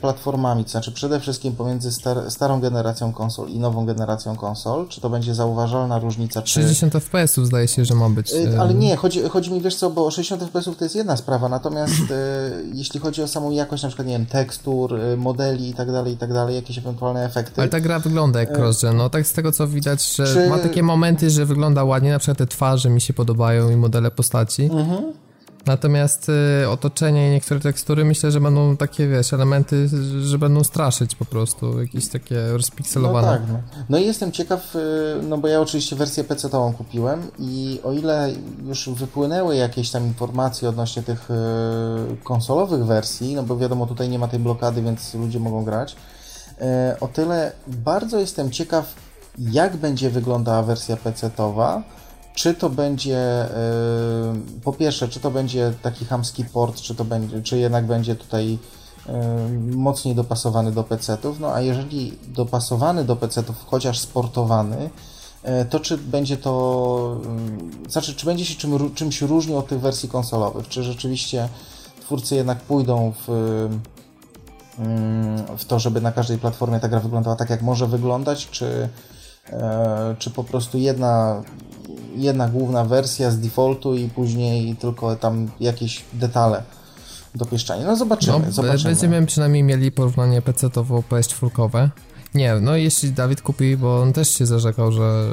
[0.00, 5.00] platformami, to znaczy przede wszystkim pomiędzy star starą generacją konsol i nową generacją konsol, czy
[5.00, 6.42] to będzie zauważalna różnica?
[6.42, 6.52] Czy...
[6.52, 8.32] 60 FPS-ów zdaje się, że ma być.
[8.32, 11.48] E, ale nie, chodzi, chodzi mi, wiesz co, bo 60 FPS-ów to jest jedna sprawa,
[11.48, 15.92] natomiast e, jeśli chodzi o samą jakość, na przykład, nie wiem, tekstur, modeli i tak
[15.92, 17.60] dalej, i tak dalej, jakieś ewentualne efekty.
[17.60, 20.48] Ale ta gra wygląda jak cross-gen, no tak z tego co widać, że czy...
[20.48, 24.10] ma takie momenty, że wygląda ładnie, na przykład te twarze mi się podobają i modele
[24.10, 24.62] postaci.
[24.62, 25.12] Mhm.
[25.66, 26.28] Natomiast
[26.62, 29.88] y, otoczenie i niektóre tekstury myślę, że będą takie, wiesz, elementy,
[30.22, 33.26] że będą straszyć po prostu, jakieś takie rozpikselowane.
[33.26, 33.82] No tak, no.
[33.88, 34.78] no i jestem ciekaw, y,
[35.28, 38.32] no bo ja oczywiście wersję PC-tową kupiłem i o ile
[38.66, 41.34] już wypłynęły jakieś tam informacje odnośnie tych y,
[42.24, 45.96] konsolowych wersji, no bo wiadomo, tutaj nie ma tej blokady, więc ludzie mogą grać,
[47.00, 48.94] o tyle bardzo jestem ciekaw,
[49.38, 51.82] jak będzie wyglądała wersja PC-towa,
[52.40, 57.42] czy to będzie, y, po pierwsze, czy to będzie taki hamski port, czy to będzie,
[57.42, 58.58] czy jednak będzie tutaj
[59.08, 59.12] y,
[59.76, 64.90] mocniej dopasowany do PC-ów, no a jeżeli dopasowany do PC-ów, chociaż sportowany,
[65.44, 67.20] y, to czy będzie to,
[67.88, 71.48] znaczy, czy będzie się czym, czymś różnił od tych wersji konsolowych, czy rzeczywiście
[72.00, 73.68] twórcy jednak pójdą w,
[75.58, 78.88] w to, żeby na każdej platformie ta gra wyglądała tak, jak może wyglądać, czy,
[80.18, 81.42] czy po prostu jedna
[82.16, 86.62] jedna główna wersja z defaultu i później tylko tam jakieś detale
[87.34, 87.86] dopieszczania.
[87.86, 88.90] No zobaczymy, no, zobaczymy.
[88.90, 91.88] Będziemy przynajmniej mieli porównanie PC-towo PS4.
[92.34, 95.26] Nie, no jeśli Dawid kupi, bo on też się zarzekał, że,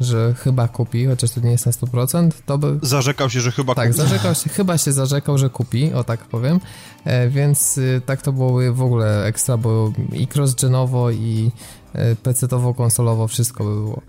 [0.00, 2.78] że chyba kupi, chociaż to nie jest na 100%, to by...
[2.82, 3.98] Zarzekał się, że chyba tak, kupi.
[3.98, 6.60] Tak, zarzekał się, chyba się zarzekał, że kupi, o tak powiem,
[7.04, 11.50] e, więc y, tak to byłoby w ogóle ekstra, bo i cross-genowo i
[11.92, 14.00] e, PC-towo, konsolowo wszystko by było.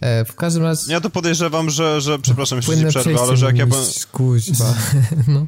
[0.00, 0.92] E, w każdym razie...
[0.92, 3.78] Ja to podejrzewam, że, że przepraszam, jeszcze ci przerwę, ale że jak ja bym...
[4.12, 4.74] Kuźba,
[5.28, 5.46] no.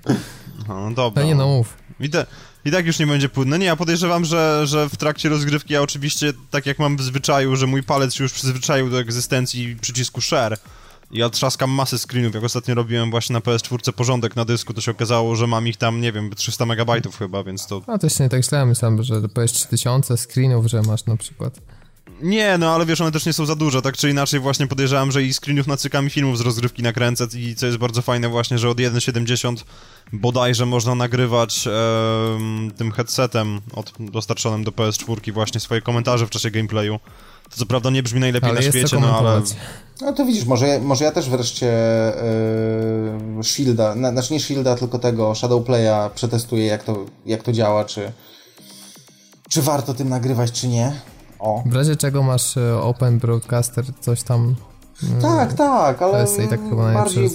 [0.69, 1.23] No, dobra.
[1.23, 1.77] No nie no, mów.
[2.01, 2.27] I, te,
[2.65, 3.59] I tak już nie będzie płynne.
[3.59, 7.57] Nie, ja podejrzewam, że, że w trakcie rozgrywki ja oczywiście, tak jak mam w zwyczaju,
[7.57, 10.59] że mój palec się już przyzwyczaił do egzystencji przycisku share,
[11.11, 14.91] ja trzaskam masę screenów, jak ostatnio robiłem właśnie na PS4 porządek na dysku, to się
[14.91, 17.83] okazało, że mam ich tam, nie wiem, 300 megabajtów chyba, więc to...
[17.87, 21.61] A to się nie tak źle, myślałem, że PS3000 screenów, że masz na przykład.
[22.23, 25.13] Nie, no ale wiesz, one też nie są za duże, tak czy inaczej właśnie podejrzewam,
[25.13, 28.69] że i screenów nacykami filmów z rozgrywki nakręcę i co jest bardzo fajne właśnie, że
[28.69, 29.57] od 1.70
[30.13, 31.71] bodajże można nagrywać e,
[32.77, 37.01] tym headsetem od, dostarczonym do PS4 właśnie swoje komentarze w czasie gameplayu.
[37.51, 39.43] To co prawda nie brzmi najlepiej ale na świecie, no ale...
[40.01, 41.73] No to widzisz, może, może ja też wreszcie
[43.37, 48.13] yy, Shielda, znaczy nie Shielda, tylko tego Shadowplaya przetestuję, jak to, jak to działa, czy,
[49.51, 50.93] czy warto tym nagrywać, czy nie.
[51.41, 51.63] O.
[51.67, 54.55] W razie czego masz e, Open Broadcaster, coś tam
[55.03, 57.31] mm, tak, tak, ale tak chyba bardziej,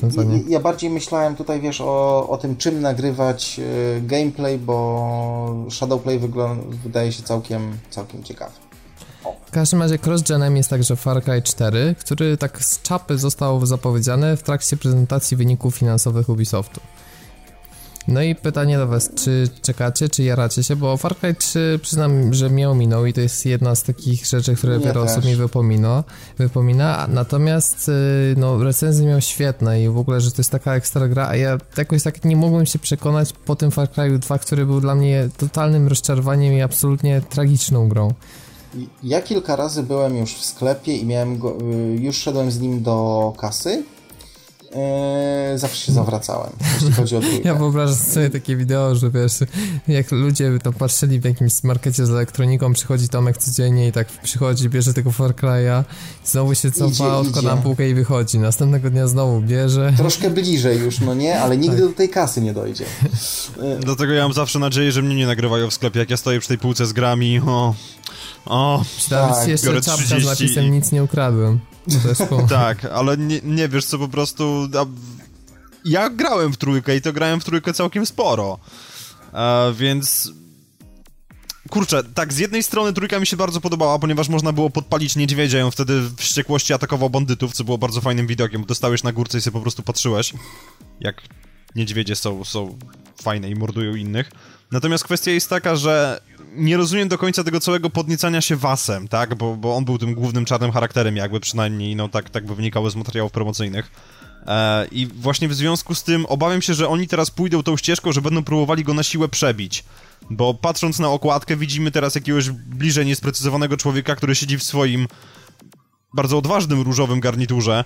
[0.48, 6.20] ja bardziej myślałem tutaj, wiesz, o, o tym, czym nagrywać e, gameplay, bo Shadowplay
[6.84, 8.54] wydaje się całkiem, całkiem ciekawy.
[9.46, 14.38] W każdym razie cross-genem jest także Far Cry 4, który tak z czapy został zapowiedziany
[14.38, 16.82] w trakcie prezentacji wyników finansowych Ubisoftu.
[18.08, 22.34] No i pytanie do was, czy czekacie, czy jaracie się, bo Far Cry 3 przyznam,
[22.34, 26.04] że mnie ominął i to jest jedna z takich rzeczy, które wiele osób mi wypomina,
[26.38, 31.08] wypomina, natomiast y, no recenzje miał świetne i w ogóle, że to jest taka ekstra
[31.08, 34.66] gra, a ja jakoś tak nie mogłem się przekonać po tym Far Cry 2, który
[34.66, 38.14] był dla mnie totalnym rozczarowaniem i absolutnie tragiczną grą.
[39.04, 42.84] Ja kilka razy byłem już w sklepie i miałem go, y, już szedłem z nim
[42.84, 43.84] do kasy
[44.76, 47.48] Eee, zawsze się zawracałem, jeśli chodzi o trójkę.
[47.48, 49.34] Ja wyobrażam sobie takie wideo, że wiesz,
[49.88, 54.70] jak ludzie to patrzyli w jakimś markecie z elektroniką, przychodzi Tomek codziennie i tak przychodzi,
[54.70, 55.84] bierze tego Far Cry'a,
[56.26, 58.40] znowu się cofa, odkłada na półkę i wychodzi.
[58.40, 59.94] Następnego dnia znowu bierze.
[59.98, 61.40] Troszkę bliżej już, no nie?
[61.40, 61.88] Ale nigdy tak.
[61.88, 62.86] do tej kasy nie dojdzie.
[63.86, 66.48] Dlatego ja mam zawsze nadzieję, że mnie nie nagrywają w sklepie, jak ja stoję przy
[66.48, 67.76] tej półce z grami, o...
[68.46, 69.48] O, Dawid tak.
[69.48, 71.60] jeszcze czapka z napisem nic nie ukradłem.
[72.50, 74.68] tak, ale nie, nie wiesz co po prostu...
[74.80, 74.86] A,
[75.86, 78.60] ja grałem w trójkę i to grałem w trójkę całkiem sporo,
[79.34, 80.32] e, więc
[81.70, 85.66] kurczę, tak, z jednej strony trójka mi się bardzo podobała, ponieważ można było podpalić niedźwiedzia
[85.66, 89.38] on wtedy w wściekłości atakował bandytów, co było bardzo fajnym widokiem, bo dostałeś na górce
[89.38, 90.34] i sobie po prostu patrzyłeś,
[91.00, 91.22] jak
[91.76, 92.78] niedźwiedzie są, są
[93.22, 94.32] fajne i mordują innych.
[94.72, 96.22] Natomiast kwestia jest taka, że
[96.56, 100.14] nie rozumiem do końca tego całego podniecania się wasem, tak, bo, bo on był tym
[100.14, 103.92] głównym czarnym charakterem jakby przynajmniej, no tak, tak by wynikało z materiałów promocyjnych.
[104.48, 108.12] E, I właśnie w związku z tym obawiam się, że oni teraz pójdą tą ścieżką,
[108.12, 109.84] że będą próbowali go na siłę przebić.
[110.30, 115.08] Bo patrząc na okładkę, widzimy teraz jakiegoś bliżej niesprecyzowanego człowieka, który siedzi w swoim
[116.14, 117.86] bardzo odważnym różowym garniturze.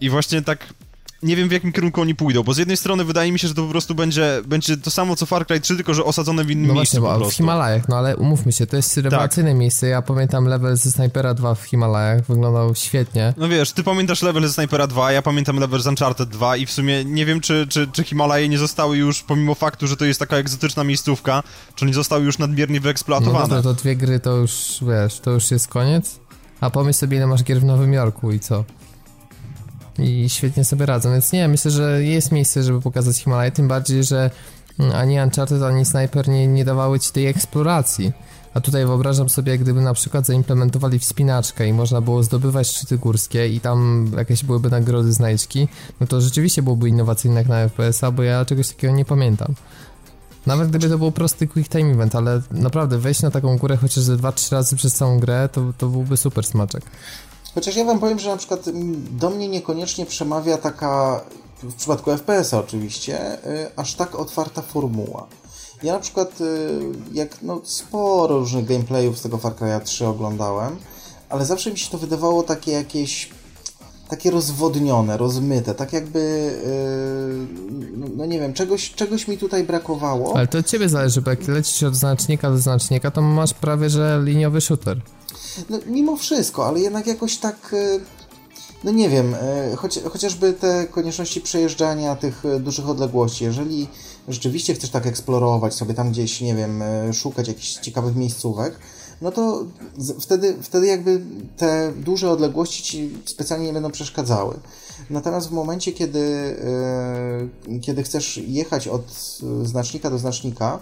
[0.00, 0.74] I właśnie tak
[1.24, 3.54] nie wiem w jakim kierunku oni pójdą, bo z jednej strony wydaje mi się, że
[3.54, 6.50] to po prostu będzie, będzie to samo co Far Cry 3, tylko że osadzone w
[6.50, 9.58] innym no miejscu właśnie, po w Himalajach, no ale umówmy się, to jest rewelacyjne tak.
[9.58, 13.34] miejsce, ja pamiętam level ze Snipera 2 w Himalajach, wyglądał świetnie.
[13.36, 16.66] No wiesz, ty pamiętasz level ze Snipera 2, ja pamiętam level z Uncharted 2 i
[16.66, 20.04] w sumie nie wiem, czy, czy, czy Himalaje nie zostały już, pomimo faktu, że to
[20.04, 21.42] jest taka egzotyczna miejscówka,
[21.74, 23.54] czy nie zostały już nadmiernie wyeksploatowane.
[23.54, 26.20] No to, to dwie gry to już, wiesz, to już jest koniec,
[26.60, 28.64] a pomyśl sobie, ile masz gier w Nowym Jorku i co?
[29.98, 34.04] I świetnie sobie radzą, więc nie, myślę, że jest miejsce, żeby pokazać Himalaje, tym bardziej,
[34.04, 34.30] że
[34.78, 38.12] mm, ani Uncharted, ani Sniper nie, nie dawały ci tej eksploracji.
[38.54, 43.48] A tutaj wyobrażam sobie, gdyby na przykład zaimplementowali wspinaczkę i można było zdobywać szczyty górskie
[43.48, 45.68] i tam jakieś byłyby nagrody znajdźki,
[46.00, 49.54] no to rzeczywiście byłoby innowacyjne jak na FPS-a, bo ja czegoś takiego nie pamiętam.
[50.46, 54.04] Nawet gdyby to był prosty quick time event, ale naprawdę wejść na taką górę chociaż
[54.04, 56.82] ze 2-3 razy przez całą grę, to, to byłby super smaczek.
[57.54, 58.64] Chociaż ja wam powiem, że na przykład
[59.10, 61.20] do mnie niekoniecznie przemawia taka,
[61.62, 65.26] w przypadku FPS-a oczywiście, y, aż tak otwarta formuła.
[65.82, 66.80] Ja na przykład, y,
[67.12, 70.76] jak no, sporo różnych gameplayów z tego Far Cry 3 oglądałem,
[71.28, 73.30] ale zawsze mi się to wydawało takie jakieś
[74.08, 76.18] takie rozwodnione, rozmyte, tak jakby,
[77.90, 80.36] yy, no nie wiem, czegoś, czegoś mi tutaj brakowało.
[80.36, 83.90] Ale to od ciebie zależy, bo jak lecisz od znacznika do znacznika, to masz prawie,
[83.90, 85.00] że liniowy shooter.
[85.70, 87.56] No, mimo wszystko, ale jednak jakoś tak.
[87.72, 88.00] E,
[88.84, 93.44] no nie wiem, e, choć, chociażby te konieczności przejeżdżania tych e, dużych odległości.
[93.44, 93.88] Jeżeli
[94.28, 96.82] rzeczywiście chcesz tak eksplorować sobie tam gdzieś, nie wiem,
[97.12, 98.78] szukać jakichś ciekawych miejscówek,
[99.22, 99.64] no to
[100.20, 101.20] wtedy, wtedy jakby
[101.56, 104.58] te duże odległości ci specjalnie nie będą przeszkadzały.
[105.10, 106.56] Natomiast w momencie, kiedy,
[107.82, 109.12] kiedy chcesz jechać od
[109.62, 110.78] znacznika do znacznika,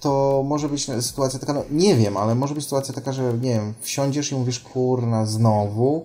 [0.00, 3.54] to może być sytuacja taka, no nie wiem, ale może być sytuacja taka, że nie
[3.54, 6.04] wiem, wsiądziesz i mówisz, kurna, znowu,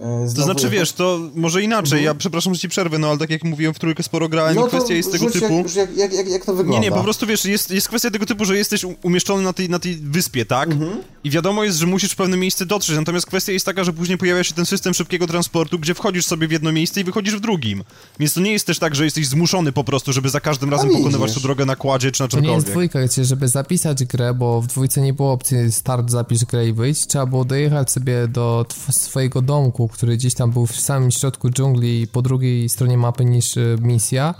[0.00, 2.04] Znowu to znaczy, wiesz, to może inaczej, mhm.
[2.04, 4.66] ja przepraszam, że ci przerwę, no ale tak jak mówiłem, w trójkę sporo grałem no
[4.66, 5.64] i kwestia jest tego typu...
[5.76, 6.80] Jak, jak, jak, jak to wygląda?
[6.80, 9.68] Nie, nie, po prostu wiesz, jest, jest kwestia tego typu, że jesteś umieszczony na tej,
[9.68, 10.70] na tej wyspie, tak?
[10.70, 10.90] Mhm.
[11.24, 14.18] I wiadomo jest, że musisz w pewne miejsce dotrzeć, natomiast kwestia jest taka, że później
[14.18, 17.40] pojawia się ten system szybkiego transportu, gdzie wchodzisz sobie w jedno miejsce i wychodzisz w
[17.40, 17.84] drugim.
[18.18, 20.90] Więc to nie jest też tak, że jesteś zmuszony po prostu, żeby za każdym razem
[20.90, 22.46] pokonywać tę drogę na kładzie czy na czymkolwiek.
[22.46, 26.10] To nie jest dwójka, gdzie żeby zapisać grę, bo w dwójce nie było opcji start,
[26.10, 30.66] zapisz grę i wyjść, trzeba było dojechać sobie do swojego domku, który gdzieś tam był
[30.66, 34.34] w samym środku dżungli po drugiej stronie mapy niż e, misja.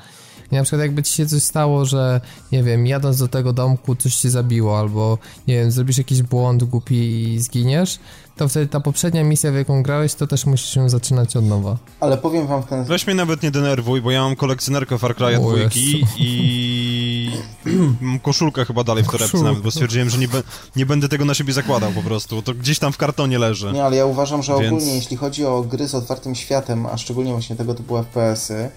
[0.52, 2.20] I na przykład jakby ci się coś stało, że
[2.52, 5.18] nie wiem, jadąc do tego domku coś cię zabiło, albo
[5.48, 7.98] nie wiem, zrobisz jakiś błąd głupi i zginiesz,
[8.40, 11.76] to wtedy ta poprzednia misja, w jaką grałeś, to też musisz ją zaczynać od nowa.
[12.00, 12.84] Ale powiem wam ten...
[12.84, 15.70] Weź mnie nawet nie denerwuj, bo ja mam kolekcjonerkę Far Cry'a 2
[16.18, 17.30] i
[18.00, 20.42] mam koszulkę chyba dalej w torebce nawet, bo stwierdziłem, że nie, be...
[20.76, 22.42] nie, będę tego na siebie zakładał po prostu.
[22.42, 23.72] To gdzieś tam w kartonie leży.
[23.72, 24.66] Nie, ale ja uważam, że Więc...
[24.66, 28.70] ogólnie jeśli chodzi o gry z otwartym światem, a szczególnie właśnie tego typu FPS-y,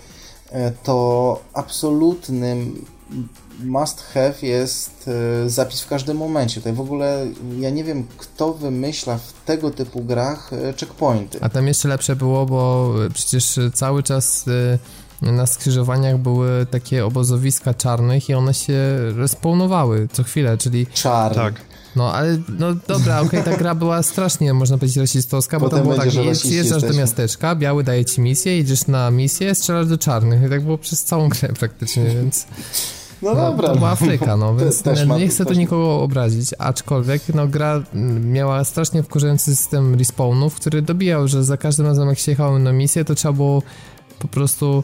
[0.52, 2.86] e, to absolutnym
[3.64, 5.10] must have jest
[5.46, 6.56] e, zapis w każdym momencie.
[6.56, 7.28] Tutaj w ogóle
[7.60, 11.38] ja nie wiem, kto wymyśla w tego typu grach e, checkpointy.
[11.42, 14.46] A tam jeszcze lepsze było, bo przecież cały czas
[15.22, 20.88] e, na skrzyżowaniach były takie obozowiska czarnych i one się respawnowały co chwilę, czyli...
[20.94, 21.36] Czarny.
[21.36, 21.73] Tak.
[21.96, 25.82] No, ale, no dobra, okej, okay, ta gra była strasznie, można powiedzieć, rasistowska, bo tam
[25.82, 26.14] było tak,
[26.46, 30.64] jeżdżasz do miasteczka, biały daje ci misję, idziesz na misję, strzelasz do czarnych i tak
[30.64, 32.48] było przez całą grę praktycznie, więc...
[33.22, 33.68] No, no dobra.
[33.68, 37.84] To była Afryka, no, więc nie, nie chcę tu nikogo obrazić, aczkolwiek no, gra
[38.20, 42.74] miała strasznie wkurzający system respawnów, który dobijał, że za każdym razem jak się jechało na
[42.74, 43.62] misję, to trzeba było
[44.20, 44.84] po prostu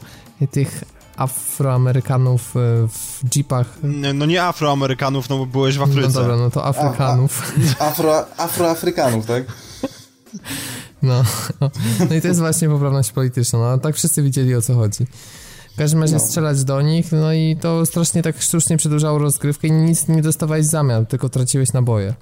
[0.52, 0.84] tych
[1.20, 3.78] Afroamerykanów e, w jeepach.
[4.14, 6.08] No nie Afroamerykanów, no bo byłeś w Afryce.
[6.08, 7.54] No dobra, no to Afrykanów.
[7.80, 9.44] A, a, afro, Afroafrykanów, tak?
[11.02, 11.24] No,
[11.62, 15.06] no, i to jest właśnie poprawność polityczna, no tak wszyscy widzieli o co chodzi
[15.80, 16.20] każdym razie no.
[16.20, 20.66] strzelać do nich, no i to strasznie tak sztucznie przedłużało rozgrywkę i nic nie dostawałeś
[20.66, 22.14] zamian, tylko traciłeś naboje.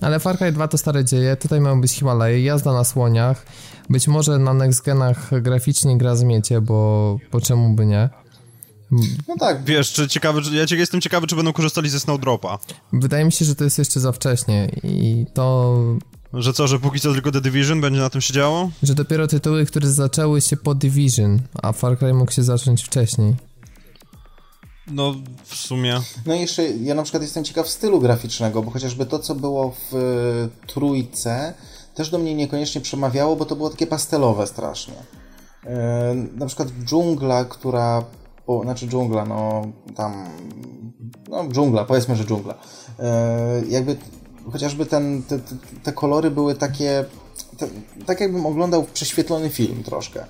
[0.00, 3.46] Ale Far Cry 2 to stare dzieje, tutaj mają być Himalaje, jazda na słoniach,
[3.90, 8.08] być może na next genach graficznie gra zmiecie, bo po czemu by nie.
[9.28, 9.64] No tak.
[9.64, 12.58] Wiesz, czy ciekawy, ja jestem ciekawy, czy będą korzystali ze Snowdropa.
[12.92, 15.76] Wydaje mi się, że to jest jeszcze za wcześnie i to...
[16.32, 18.70] Że co, że póki co tylko The Division będzie na tym się działo?
[18.82, 23.34] Że dopiero tytuły, które zaczęły się po Division, a Far Cry mógł się zacząć wcześniej.
[24.90, 25.14] No,
[25.44, 26.00] w sumie.
[26.26, 29.70] No i jeszcze ja na przykład jestem ciekaw stylu graficznego, bo chociażby to, co było
[29.70, 31.54] w y, trójce,
[31.94, 34.94] też do mnie niekoniecznie przemawiało, bo to było takie pastelowe strasznie.
[34.94, 35.68] Y,
[36.36, 38.04] na przykład dżungla, która
[38.46, 39.62] po, znaczy dżungla, no
[39.96, 40.24] tam,
[41.30, 42.54] no dżungla, powiedzmy, że dżungla.
[42.98, 43.96] E, jakby
[44.52, 45.38] chociażby ten, te,
[45.82, 47.04] te kolory były takie,
[47.58, 47.68] te,
[48.06, 50.24] tak jakbym oglądał prześwietlony film troszkę.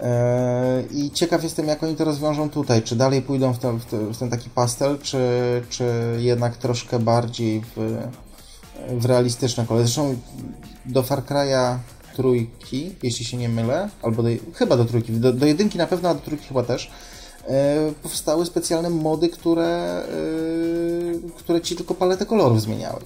[0.00, 2.82] E, I ciekaw jestem, jak oni to rozwiążą tutaj.
[2.82, 5.18] Czy dalej pójdą w, to, w, to, w ten taki pastel, czy,
[5.70, 7.98] czy jednak troszkę bardziej w,
[8.90, 9.86] w realistyczne kolory.
[9.86, 10.16] Zresztą
[10.86, 11.78] do Far Cry'a
[12.16, 16.08] trójki, jeśli się nie mylę, albo do, chyba do trójki, do, do jedynki na pewno,
[16.08, 16.90] a do trójki chyba też,
[18.02, 23.00] powstały specjalne mody, które, e, które ci tylko paletę kolorów zmieniały.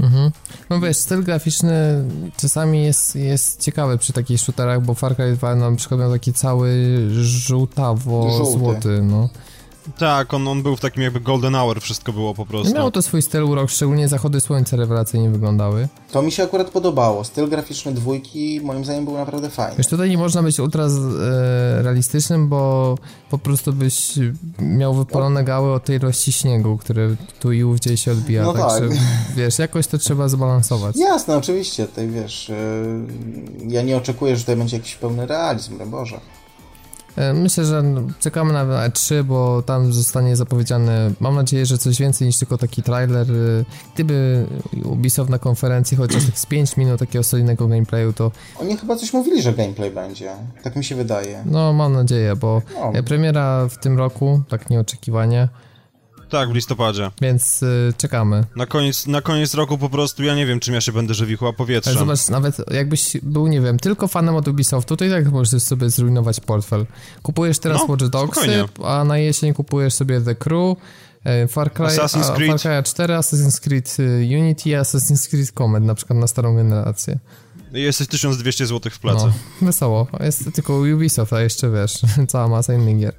[0.00, 0.30] Mhm.
[0.70, 2.04] No wiesz, styl graficzny
[2.36, 6.32] czasami jest, jest ciekawy przy takich shooterach, bo Far Cry 2 na przykład miał taki
[6.32, 9.28] cały żółtawo-złoty, no.
[9.98, 12.74] Tak, on, on był w takim jakby golden hour, wszystko było po prostu.
[12.74, 15.88] Miało to swój styl urok, szczególnie zachody słońca rewelacyjnie wyglądały.
[16.12, 17.24] To mi się akurat podobało.
[17.24, 19.76] Styl graficzny dwójki moim zdaniem był naprawdę fajny.
[19.76, 22.94] Wiesz, tutaj nie można być ultra e, realistycznym, bo
[23.30, 24.12] po prostu byś
[24.58, 28.42] miał wypalone gały od tej ilości śniegu, który tu i ówdzie się odbija.
[28.42, 28.98] No Także, tak.
[29.36, 30.96] wiesz, jakoś to trzeba zbalansować.
[30.96, 31.86] Jasne, oczywiście.
[31.86, 32.54] Tutaj wiesz, e,
[33.68, 36.20] ja nie oczekuję, że tutaj będzie jakiś pełny realizm, no Boże.
[37.16, 37.82] E, myślę, że
[38.20, 42.82] czekamy na E3, bo tam zostanie zapowiedziane, mam nadzieję, że coś więcej niż tylko taki
[42.82, 43.30] trailer.
[43.30, 43.64] E,
[43.94, 44.46] gdyby
[44.84, 48.30] Ubisoft na konferencji chociaż tak z 5 minut takiego solidnego gameplayu, to...
[48.60, 50.32] Oni chyba coś mówili, że gameplay będzie.
[50.62, 51.42] Tak mi się wydaje.
[51.46, 52.62] No, mam nadzieję, bo
[52.94, 53.02] no.
[53.02, 55.48] premiera w tym roku, tak nieoczekiwanie,
[56.32, 57.10] tak, w listopadzie.
[57.20, 58.44] Więc y, czekamy.
[58.56, 61.38] Na koniec, na koniec roku po prostu ja nie wiem, czym ja się będę żywił,
[61.56, 61.90] powietrzem.
[61.90, 65.62] Ale zobacz, nawet jakbyś był, nie wiem, tylko fanem od Ubisoftu, to i tak możesz
[65.62, 66.86] sobie zrujnować portfel.
[67.22, 70.76] Kupujesz teraz no, Watch Dogsy, a na jesień kupujesz sobie The Crew,
[71.24, 72.62] e, Far Cry, Assassin's Creed.
[72.62, 77.18] Far Cry 4, Assassin's Creed y, Unity, Assassin's Creed Comet na przykład na starą generację.
[77.72, 79.26] Jesteś 1200 zł w plecy.
[79.26, 79.32] No,
[79.66, 80.06] wesoło.
[80.20, 82.02] Jest tylko Ubisoft, a jeszcze wiesz,
[82.32, 83.14] cała masa innych gier.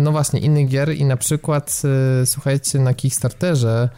[0.00, 1.82] No właśnie, innych gier i na przykład,
[2.22, 3.88] y, słuchajcie, na Kickstarterze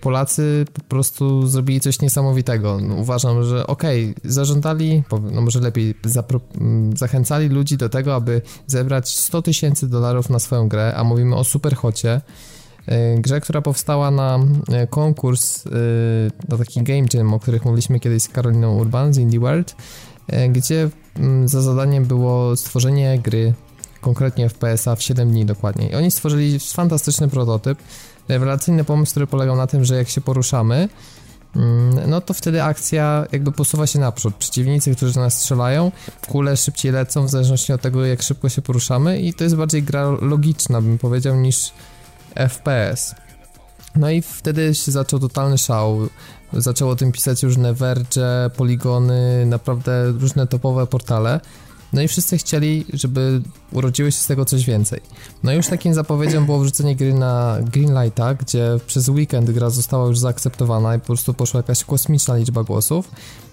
[0.00, 2.78] Polacy po prostu zrobili coś niesamowitego.
[2.80, 5.02] No, uważam, że okej, okay, zażądali,
[5.32, 5.94] no może lepiej,
[6.60, 11.36] mm, zachęcali ludzi do tego, aby zebrać 100 tysięcy dolarów na swoją grę, a mówimy
[11.36, 12.20] o Superhocie,
[12.88, 14.38] y, grze, która powstała na
[14.82, 15.64] y, konkurs,
[16.48, 19.76] na taki game jam, o których mówiliśmy kiedyś z Karoliną Urban z Indie World,
[20.50, 23.54] gdzie mm, za zadaniem było stworzenie gry
[24.02, 25.88] konkretnie FPS-a w 7 dni dokładnie.
[25.88, 27.78] I oni stworzyli fantastyczny prototyp,
[28.28, 30.88] rewelacyjny pomysł, który polegał na tym, że jak się poruszamy,
[31.56, 34.34] mm, no to wtedy akcja jakby posuwa się naprzód.
[34.34, 35.92] Przeciwnicy, którzy nas strzelają,
[36.28, 39.82] kule szybciej lecą w zależności od tego, jak szybko się poruszamy i to jest bardziej
[39.82, 41.72] gra logiczna, bym powiedział, niż
[42.34, 43.14] FPS.
[43.96, 46.08] No i wtedy się zaczął totalny szał.
[46.52, 51.40] Zaczęło o tym pisać różne Verge, Poligony, naprawdę różne topowe portale.
[51.92, 53.42] No i wszyscy chcieli, żeby
[53.72, 55.00] urodziło się z tego coś więcej.
[55.42, 60.08] No i już takim zapowiedzią było wrzucenie gry na Greenlighta, gdzie przez weekend gra została
[60.08, 63.10] już zaakceptowana i po prostu poszła jakaś kosmiczna liczba głosów.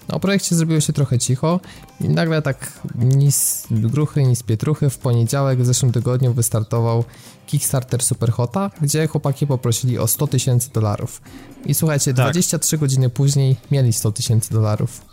[0.10, 1.60] No, o projekcie zrobiło się trochę cicho
[2.02, 7.04] i nagle tak nis gruchy, nis pietruchy w poniedziałek w zeszłym tygodniu wystartował
[7.48, 11.22] Kickstarter Superhota, gdzie chłopaki poprosili o 100 tysięcy dolarów.
[11.66, 12.26] I słuchajcie, tak.
[12.26, 15.09] 23 godziny później mieli 100 tysięcy dolarów.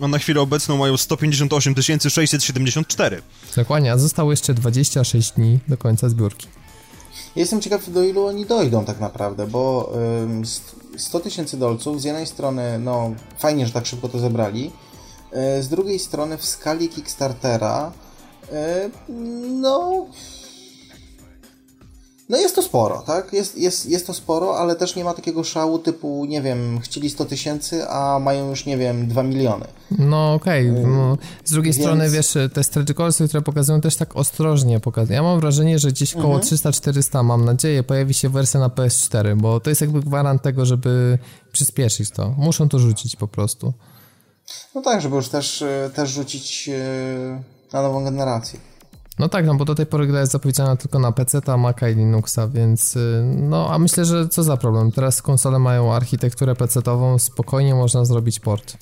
[0.00, 1.74] No na chwilę obecną mają 158
[2.10, 3.22] 674.
[3.56, 6.46] Dokładnie, a zostało jeszcze 26 dni do końca zbiórki.
[7.36, 9.92] Jestem ciekaw, do ilu oni dojdą tak naprawdę, bo
[10.96, 14.72] 100 tysięcy dolców z jednej strony, no fajnie, że tak szybko to zebrali,
[15.58, 17.92] y, z drugiej strony w skali Kickstartera,
[18.42, 18.52] y,
[19.50, 20.06] no
[22.28, 23.32] no jest to sporo, tak?
[23.32, 27.10] Jest, jest, jest to sporo, ale też nie ma takiego szału typu, nie wiem, chcieli
[27.10, 29.66] 100 tysięcy, a mają już, nie wiem, 2 miliony.
[29.98, 30.86] No okej, okay.
[30.86, 31.84] no, z drugiej Więc...
[31.84, 35.16] strony, wiesz, te stretch goalsy, które pokazują, też tak ostrożnie pokazują.
[35.16, 36.42] Ja mam wrażenie, że gdzieś koło mhm.
[36.42, 41.18] 300-400, mam nadzieję, pojawi się wersja na PS4, bo to jest jakby gwarant tego, żeby
[41.52, 42.34] przyspieszyć to.
[42.38, 43.72] Muszą to rzucić po prostu.
[44.74, 47.42] No tak, żeby już też, też rzucić e,
[47.72, 48.60] na nową generację.
[49.18, 51.94] No tak, no bo do tej pory gra jest zapowiedziana tylko na PC, Maca i
[51.94, 54.92] Linuxa, więc y, no a myślę, że co za problem.
[54.92, 58.76] Teraz konsole mają architekturę PC-ową, spokojnie można zrobić port.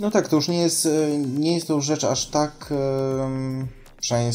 [0.00, 2.72] No tak, to już nie jest, y, nie jest to już rzecz aż tak,
[4.00, 4.34] przynajmniej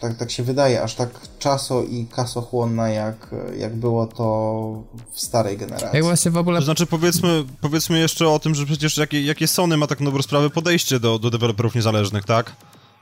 [0.00, 4.82] tak, tak się wydaje, aż tak czaso i kasochłonna, jak, jak było to
[5.12, 5.88] w starej generacji.
[5.92, 6.58] Jak właśnie w ogóle...
[6.58, 10.22] To znaczy powiedzmy, powiedzmy jeszcze o tym, że przecież jakie, jakie Sony ma tak dobrą
[10.22, 12.52] sprawę podejście do, do deweloperów niezależnych, tak?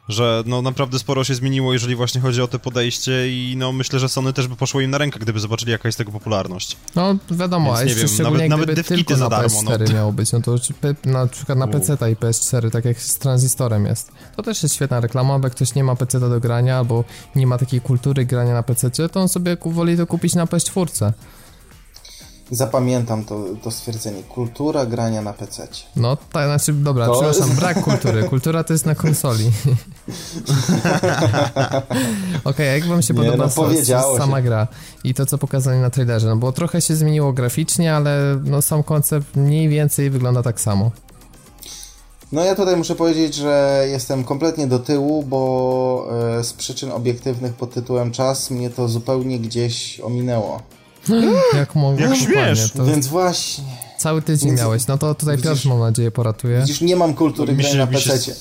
[0.08, 3.98] Że no naprawdę sporo się zmieniło, jeżeli właśnie chodzi o to podejście i no myślę,
[3.98, 6.76] że Sony też by poszło im na rękę, gdyby zobaczyli jaka jest tego popularność.
[6.96, 9.94] No wiadomo, Więc, a jeszcze wiem, szczególnie nawet, gdyby nawet tylko na darmo, PS4 no.
[9.94, 10.56] miało być, no to
[11.04, 14.12] na przykład na PC i PS4, tak jak z tranzystorem jest.
[14.36, 17.04] To też jest świetna reklama, bo jak ktoś nie ma PC do grania albo
[17.36, 21.12] nie ma takiej kultury grania na PC, to on sobie woli to kupić na PS4
[22.54, 24.22] zapamiętam to, to stwierdzenie.
[24.22, 25.68] Kultura grania na PC.
[25.96, 27.12] No, tak, znaczy, dobra, to...
[27.12, 28.24] przepraszam, brak kultury.
[28.24, 29.50] Kultura to jest na konsoli.
[32.34, 34.42] Okej, okay, jak wam się Nie, podoba no, sama się.
[34.42, 34.66] gra
[35.04, 36.28] i to, co pokazali na trailerze?
[36.28, 40.90] No bo trochę się zmieniło graficznie, ale no, sam koncept mniej więcej wygląda tak samo.
[42.32, 46.08] No ja tutaj muszę powiedzieć, że jestem kompletnie do tyłu, bo
[46.38, 50.62] e, z przyczyn obiektywnych pod tytułem czas mnie to zupełnie gdzieś ominęło.
[51.54, 52.04] Jak mogę?
[52.04, 52.70] Jak śmiesz?
[52.70, 53.64] To Więc właśnie.
[53.98, 54.60] Cały tydzień Więc...
[54.60, 56.60] miałeś, no to tutaj Piotr mam nadzieję poratuje.
[56.60, 58.34] Widzisz, nie mam kultury gry na PC.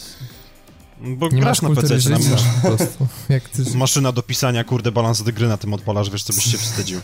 [1.02, 2.18] Bo nie grasz na PC, życia,
[2.62, 3.08] po prostu.
[3.30, 3.64] Jak ty...
[3.76, 7.00] Maszyna do pisania, kurde, balans do gry na tym odpalasz, wiesz, co byś się wstydził.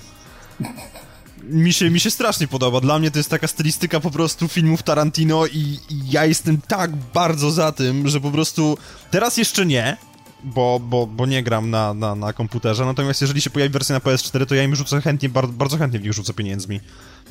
[1.44, 2.81] Mi się, mi się strasznie podoba.
[2.81, 6.95] Dla mnie to jest taka stylistyka po prostu filmów Tarantino i, i ja jestem tak
[6.95, 8.77] bardzo za tym, że po prostu
[9.11, 9.98] teraz jeszcze nie,
[10.44, 13.99] bo, bo, bo nie gram na, na, na komputerze, natomiast jeżeli się pojawi wersja na
[13.99, 16.80] PS4, to ja im rzucę chętnie, bardzo, bardzo chętnie w nich rzucę pieniędzmi.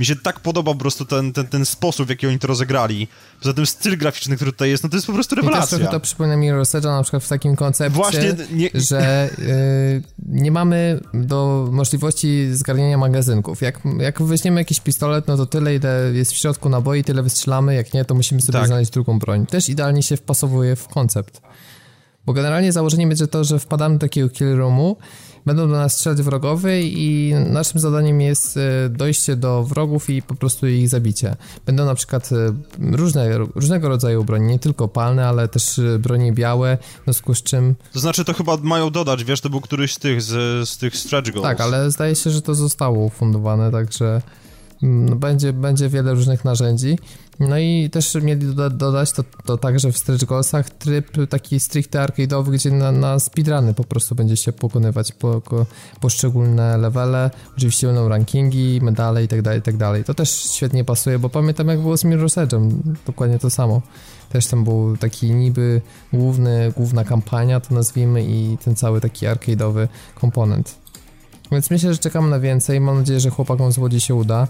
[0.00, 3.08] Mi się tak podoba po prostu ten, ten, ten sposób, w jaki oni to rozegrali.
[3.40, 5.78] Poza tym styl graficzny, który tutaj jest, no to jest po prostu rewelacja.
[5.78, 8.70] I też to przypomina mi Rosedża na przykład w takim koncepcie, Właśnie, nie...
[8.74, 13.62] że yy, nie mamy do możliwości zgarniania magazynków.
[13.62, 17.74] Jak, jak weźmiemy jakiś pistolet, no to tyle, ile jest w środku naboi, tyle wystrzelamy,
[17.74, 18.66] jak nie, to musimy sobie tak.
[18.66, 19.46] znaleźć drugą broń.
[19.46, 21.40] Też idealnie się wpasowuje w koncept.
[22.28, 24.96] Bo generalnie założeniem będzie to, że wpadamy do takiego kill roomu,
[25.46, 30.34] będą do nas strzelać wrogowie i naszym zadaniem jest e, dojście do wrogów i po
[30.34, 31.36] prostu ich zabicie.
[31.66, 32.36] Będą na przykład e,
[32.96, 37.42] różne, różnego rodzaju broni, nie tylko palne, ale też e, broni białe, w związku z
[37.42, 37.74] czym...
[37.92, 40.96] To znaczy to chyba mają dodać, wiesz, to był któryś z tych, z, z tych
[40.96, 41.42] stretch goals.
[41.42, 44.22] Tak, ale zdaje się, że to zostało ufundowane, także
[45.16, 46.98] będzie, będzie wiele różnych narzędzi.
[47.40, 51.98] No i też mieli doda dodać to, to także w Stretch Goalsach tryb taki stricte
[51.98, 55.66] arcade'owy, gdzie na, na speedruny po prostu będzie się pokonywać po, po,
[56.00, 57.30] poszczególne levele.
[57.56, 60.06] Oczywiście będą rankingi, medale i tak dalej, i tak.
[60.06, 62.70] To też świetnie pasuje, bo pamiętam jak było z Mirror's Edge'em,
[63.06, 63.82] dokładnie to samo.
[64.28, 65.80] Też tam był taki niby
[66.12, 70.78] główny, główna kampania, to nazwijmy, i ten cały taki arcade'owy komponent.
[71.52, 72.80] Więc myślę, że czekam na więcej.
[72.80, 74.48] Mam nadzieję, że chłopakom z Łodzi się uda.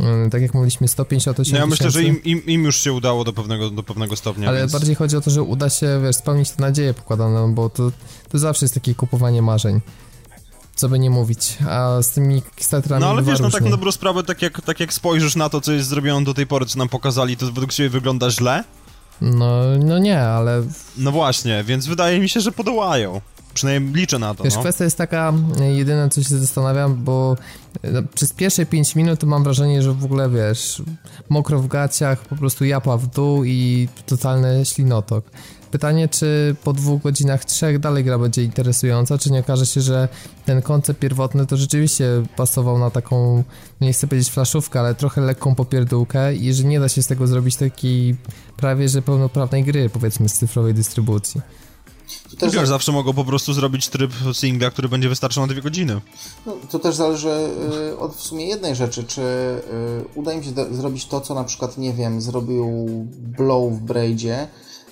[0.00, 3.24] Mm, tak jak mówiliśmy, 158 no Ja myślę, że im, im, im, już się udało
[3.24, 4.48] do pewnego, do pewnego stopnia.
[4.48, 4.72] Ale więc...
[4.72, 7.92] bardziej chodzi o to, że uda się, wiesz, spełnić te nadzieje pokładane, bo to,
[8.28, 9.80] to zawsze jest takie kupowanie marzeń.
[10.74, 13.92] Co by nie mówić, a z tymi Kickstarterami No ale wiesz, no tak na dobrą
[13.92, 16.78] sprawę, tak jak, tak jak spojrzysz na to, co jest zrobione do tej pory, co
[16.78, 18.64] nam pokazali, to według siebie wygląda źle?
[19.20, 20.62] No, no nie, ale...
[20.96, 23.20] No właśnie, więc wydaje mi się, że podołają.
[23.54, 24.44] Przynajmniej liczę na to.
[24.44, 24.60] Wiesz, no.
[24.60, 25.32] kwestia jest taka,
[25.74, 27.36] jedyne co się zastanawiam, bo
[27.92, 30.82] no, przez pierwsze 5 minut mam wrażenie, że w ogóle wiesz,
[31.28, 35.24] mokro w gaciach, po prostu japa w dół i totalny ślinotok.
[35.70, 40.08] Pytanie, czy po dwóch godzinach, trzech dalej gra będzie interesująca, czy nie okaże się, że
[40.44, 42.04] ten koncept pierwotny to rzeczywiście
[42.36, 43.44] pasował na taką,
[43.80, 47.26] nie chcę powiedzieć flaszówkę, ale trochę lekką popierdółkę i że nie da się z tego
[47.26, 48.16] zrobić takiej
[48.56, 51.40] prawie, że pełnoprawnej gry, powiedzmy, z cyfrowej dystrybucji.
[52.30, 55.62] To też Wiesz, zawsze mogą po prostu zrobić tryb singla, który będzie wystarczał na dwie
[55.62, 56.00] godziny.
[56.46, 57.50] No, to też zależy
[57.90, 59.64] y, od w sumie jednej rzeczy, czy y,
[60.14, 62.86] uda im się do, zrobić to, co na przykład, nie wiem, zrobił
[63.36, 64.48] Blow w Braidzie,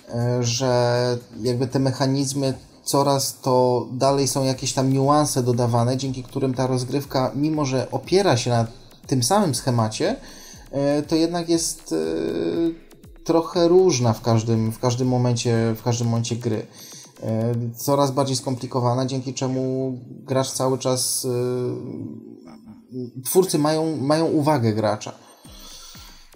[0.08, 0.14] y,
[0.44, 2.54] że jakby te mechanizmy
[2.84, 8.36] coraz to dalej są jakieś tam niuanse dodawane, dzięki którym ta rozgrywka, mimo że opiera
[8.36, 8.66] się na
[9.06, 10.16] tym samym schemacie,
[11.08, 11.94] to jednak jest
[13.24, 16.66] trochę różna w każdym, w każdym momencie, w każdym momencie gry.
[17.22, 21.24] E, coraz bardziej skomplikowana, dzięki czemu gracz cały czas.
[21.24, 25.12] E, twórcy mają, mają uwagę gracza.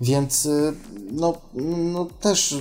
[0.00, 0.72] Więc e,
[1.12, 1.34] no,
[1.92, 2.54] no też,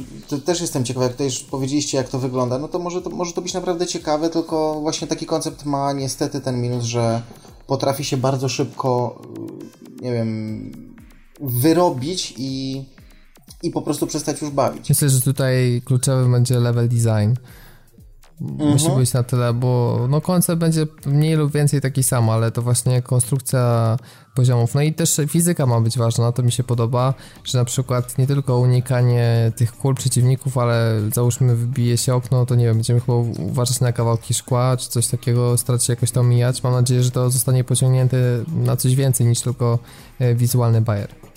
[0.45, 3.33] też jestem ciekawy, jak tutaj już powiedzieliście, jak to wygląda, no to może, to może
[3.33, 7.21] to być naprawdę ciekawe, tylko właśnie taki koncept ma niestety ten minus, że
[7.67, 9.21] potrafi się bardzo szybko,
[10.01, 10.71] nie wiem,
[11.39, 12.85] wyrobić i,
[13.63, 14.89] i po prostu przestać już bawić.
[14.89, 17.33] Myślę, że tutaj kluczowy będzie level design
[18.41, 18.99] musi mhm.
[18.99, 23.01] być na tyle, bo no koncept będzie mniej lub więcej taki sam, ale to właśnie
[23.01, 23.97] konstrukcja
[24.35, 24.75] poziomów.
[24.75, 27.13] No i też fizyka ma być ważna, to mi się podoba,
[27.43, 32.55] że na przykład nie tylko unikanie tych kul przeciwników, ale załóżmy wybije się okno, to
[32.55, 36.19] nie wiem, będziemy chyba uważać na kawałki szkła, czy coś takiego, starać się jakoś to
[36.19, 36.63] omijać.
[36.63, 39.79] Mam nadzieję, że to zostanie pociągnięte na coś więcej niż tylko
[40.19, 41.30] e, wizualny bajer.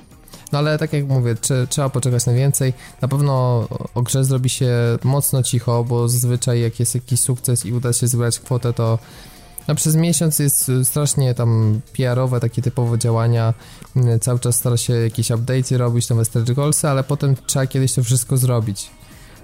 [0.54, 2.72] No ale tak jak mówię, czy, trzeba poczekać na więcej.
[3.02, 4.70] Na pewno o grze zrobi się
[5.04, 8.98] mocno cicho, bo zazwyczaj jak jest jakiś sukces i uda się zebrać kwotę, to
[9.68, 13.54] no przez miesiąc jest strasznie tam PR-owe, takie typowe działania.
[14.20, 18.02] Cały czas stara się jakieś update'y robić, nowe stretch goalsy, ale potem trzeba kiedyś to
[18.02, 18.90] wszystko zrobić.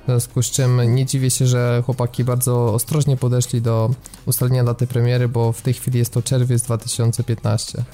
[0.03, 3.91] W związku z czym nie dziwię się, że chłopaki bardzo ostrożnie podeszli do
[4.27, 7.85] ustalenia daty premiery, bo w tej chwili jest to czerwiec 2015.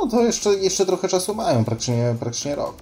[0.00, 2.76] No to jeszcze, jeszcze trochę czasu mają, praktycznie, praktycznie rok.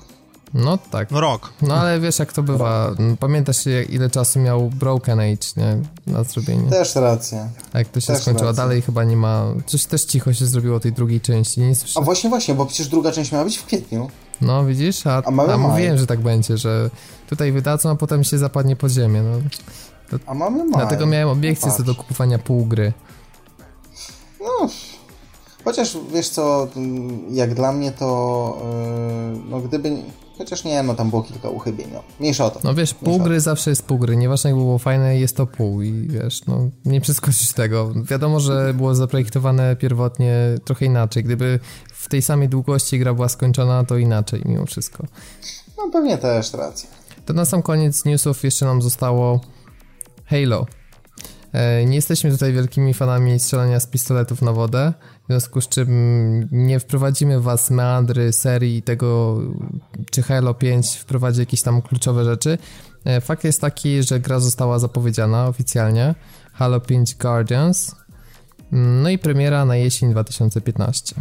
[0.54, 1.10] No tak.
[1.10, 1.52] No rok.
[1.62, 2.90] No ale wiesz jak to bywa.
[3.20, 3.56] Pamiętasz
[3.88, 5.78] ile czasu miał Broken Age, nie?
[6.06, 6.70] Na zrobienie.
[6.70, 7.48] Też racja.
[7.72, 8.62] A jak to się też skończyło, racja.
[8.62, 9.44] dalej chyba nie ma...
[9.66, 12.00] Coś też cicho się zrobiło tej drugiej części, nie słyszę.
[12.00, 14.10] A właśnie, właśnie, bo przecież druga część miała być w kwietniu.
[14.40, 16.90] No widzisz, a, a, a mówiłem, że tak będzie, że
[17.28, 19.38] tutaj wydadzą, a potem się zapadnie pod ziemię, no.
[20.10, 20.80] To, a mamy maj.
[20.80, 22.92] Dlatego miałem obiekcje no co do kupowania pół gry.
[24.40, 24.68] No,
[25.64, 26.68] chociaż wiesz co,
[27.30, 28.62] jak dla mnie to,
[29.32, 30.02] yy, no gdyby
[30.38, 32.02] Chociaż nie, no tam było kilka uchybień, no.
[32.20, 32.60] Mniejsza o to.
[32.64, 35.82] No wiesz, pół gry zawsze jest pół gry, nieważne jak było fajne, jest to pół
[35.82, 37.92] i wiesz, no nie przeskoczysz tego.
[38.04, 40.34] Wiadomo, że było zaprojektowane pierwotnie
[40.64, 41.24] trochę inaczej.
[41.24, 41.60] Gdyby
[41.92, 45.06] w tej samej długości gra była skończona, to inaczej mimo wszystko.
[45.78, 46.90] No pewnie też racja.
[47.26, 49.40] To na sam koniec newsów jeszcze nam zostało
[50.24, 50.66] Halo.
[51.52, 54.92] E, nie jesteśmy tutaj wielkimi fanami strzelania z pistoletów na wodę,
[55.32, 59.40] związku z czym nie wprowadzimy was meandry serii tego,
[60.10, 62.58] czy Halo 5 wprowadzi jakieś tam kluczowe rzeczy.
[63.04, 66.14] E, fakt jest taki, że gra została zapowiedziana oficjalnie.
[66.52, 67.96] Halo 5 Guardians.
[68.72, 71.14] No i premiera na jesień 2015.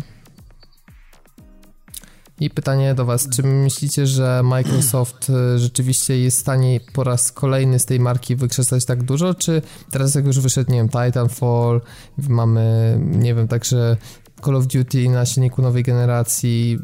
[2.42, 7.32] I pytanie do Was, czy myślicie, że Microsoft e, rzeczywiście jest w stanie po raz
[7.32, 9.62] kolejny z tej marki wykrzesać tak dużo, czy
[9.92, 11.82] teraz jak już wyszedł, nie wiem, Titanfall,
[12.30, 13.98] mamy, nie wiem, także
[14.46, 16.80] Call of Duty na silniku nowej generacji,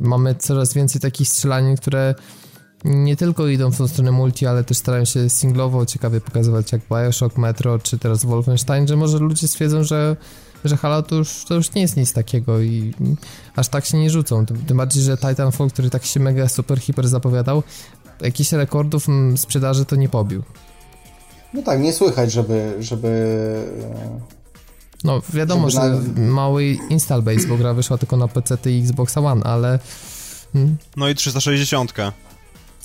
[0.00, 2.14] mamy coraz więcej takich strzelanin, które
[2.84, 6.80] nie tylko idą w tą stronę multi, ale też starają się singlowo ciekawie pokazywać jak
[6.90, 10.16] Bioshock, Metro, czy teraz Wolfenstein, że może ludzie stwierdzą, że
[10.64, 12.94] że Halo to już, to już nie jest nic takiego i
[13.56, 14.46] aż tak się nie rzucą.
[14.46, 17.62] Tym bardziej, że Titanfall, który tak się mega super hiper zapowiadał,
[18.20, 19.06] jakichś rekordów
[19.36, 20.42] sprzedaży to nie pobił.
[21.54, 22.76] No tak, nie słychać, żeby...
[22.80, 23.08] żeby...
[25.04, 26.32] No wiadomo, żeby że na...
[26.32, 29.78] mały install base, bo gra wyszła tylko na PC i Xbox One, ale...
[30.52, 30.76] Hmm.
[30.96, 31.94] No i 360.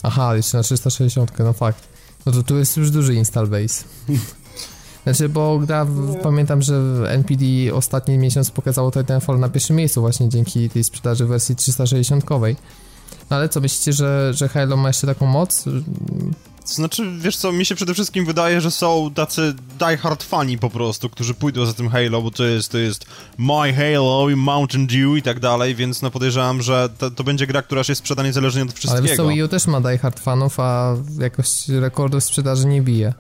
[0.04, 1.88] Aha, jeszcze na 360, no fakt.
[2.26, 3.84] No to tu jest już duży install base.
[5.04, 10.30] Znaczy, bo gra, w, pamiętam, że NPD ostatni miesiąc pokazało Titanfall na pierwszym miejscu właśnie
[10.30, 12.26] dzięki tej sprzedaży wersji 360.
[13.30, 15.64] No ale co, myślicie, że, że Halo ma jeszcze taką moc?
[16.68, 20.70] To znaczy, wiesz co, mi się przede wszystkim wydaje, że są tacy die-hard fani po
[20.70, 23.06] prostu, którzy pójdą za tym Halo, bo to jest, to jest
[23.38, 27.48] My Halo i Mountain Dew i tak dalej, więc no podejrzewam, że to, to będzie
[27.48, 28.98] gra, która się sprzeda niezależnie od wszystkiego.
[28.98, 33.14] Ale wiesz co, Wii U też ma die-hard fanów, a jakoś rekordów sprzedaży nie bije.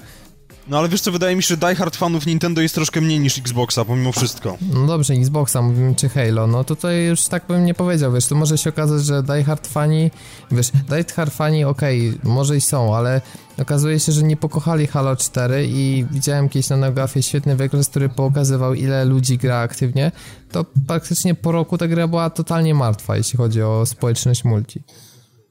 [0.68, 3.20] No ale wiesz co, wydaje mi się, że Die Hard fanów Nintendo jest troszkę mniej
[3.20, 4.58] niż Xboxa, pomimo wszystko.
[4.74, 8.36] No dobrze, Xboxa, mówimy czy Halo, no tutaj już tak bym nie powiedział, wiesz, to
[8.36, 10.12] może się okazać, że Die Hard fani,
[10.52, 13.22] wiesz, Die Hard fani, okej, okay, może i są, ale
[13.62, 18.10] okazuje się, że nie pokochali Halo 4 i widziałem kiedyś na Neogafie świetny wykres, który
[18.10, 20.12] pokazywał ile ludzi gra aktywnie,
[20.52, 24.84] to praktycznie po roku ta gra była totalnie martwa, jeśli chodzi o społeczność multi.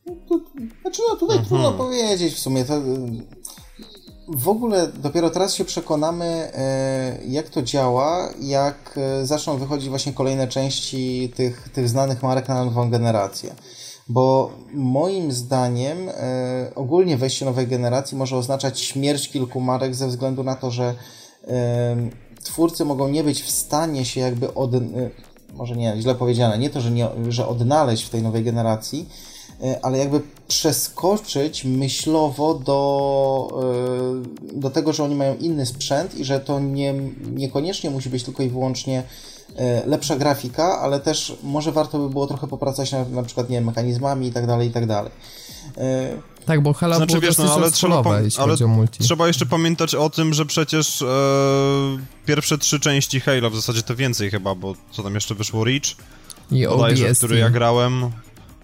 [0.06, 0.40] No,
[0.82, 1.44] znaczy, no tutaj mhm.
[1.44, 2.82] trudno powiedzieć w sumie, to
[4.36, 10.12] w ogóle dopiero teraz się przekonamy, e, jak to działa, jak e, zaczną wychodzić właśnie
[10.12, 13.54] kolejne części tych, tych znanych marek na nową generację.
[14.08, 20.44] Bo moim zdaniem e, ogólnie wejście nowej generacji może oznaczać śmierć kilku marek ze względu
[20.44, 20.94] na to, że
[22.42, 24.70] twórcy mogą nie być w stanie się jakby od...
[25.54, 29.08] może nie, źle powiedziane, nie to, że, nie, że odnaleźć w tej nowej generacji,
[29.82, 33.62] ale jakby przeskoczyć myślowo do,
[34.54, 36.94] e, do tego, że oni mają inny sprzęt i że to nie,
[37.32, 39.02] niekoniecznie musi być tylko i wyłącznie
[39.56, 43.56] e, lepsza grafika, ale też może warto by było trochę popracować nad na przykład nie
[43.56, 45.12] wiem, mechanizmami i tak dalej, i tak dalej.
[46.46, 48.02] Tak, bo Halo znaczy, wiesz, no, ale, trzeba,
[48.38, 48.56] ale
[48.98, 51.06] trzeba jeszcze pamiętać o tym, że przecież e,
[52.26, 55.96] pierwsze trzy części Halo, w zasadzie to więcej chyba, bo co tam jeszcze wyszło, Reach?
[56.50, 57.18] I ODST.
[57.18, 58.10] który ja grałem,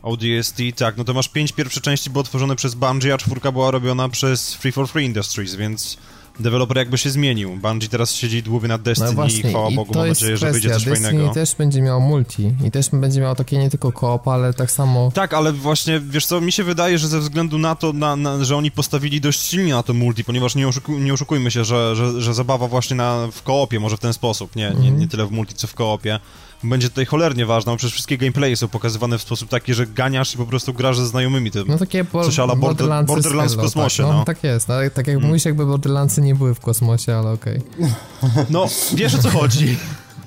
[0.03, 3.71] ODST, tak, no to masz pięć pierwsze części było tworzone przez Bungie, a czwórka była
[3.71, 5.99] robiona przez Free for Free Industries, więc
[6.41, 7.57] deweloper jakby się zmienił.
[7.57, 10.71] Bungie teraz siedzi długo nad Destiny no właśnie, i chwała Bogu, mam nadzieję, że wyjdzie
[10.71, 11.35] coś Destiny fajnego.
[11.35, 15.11] też będzie miał multi i też będzie miał takie nie tylko koop, ale tak samo...
[15.15, 18.45] Tak, ale właśnie, wiesz co, mi się wydaje, że ze względu na to, na, na,
[18.45, 21.97] że oni postawili dość silnie na to multi, ponieważ nie, oszuku, nie oszukujmy się, że,
[21.97, 25.27] że, że zabawa właśnie na, w koopie, może w ten sposób, nie, nie, nie tyle
[25.27, 26.21] w multi, co w koopie,
[26.63, 30.35] będzie tutaj cholernie ważna, bo przecież wszystkie gameplaye są pokazywane w sposób taki, że ganiasz
[30.35, 31.51] i po prostu grasz ze znajomymi.
[31.51, 34.19] To no takie bo, coś ala border, Borderlands w kosmosie, tak, no.
[34.19, 34.25] no.
[34.25, 35.27] Tak jest, no, tak jak hmm.
[35.27, 37.61] mówisz, jakby Borderlandsy nie były w kosmosie, ale okej.
[37.79, 38.47] Okay.
[38.51, 39.77] No, wiesz o co chodzi.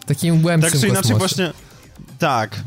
[0.06, 1.20] Takim głębszym Tak czy inaczej kosmosie.
[1.20, 1.54] właśnie,
[2.20, 2.64] tak,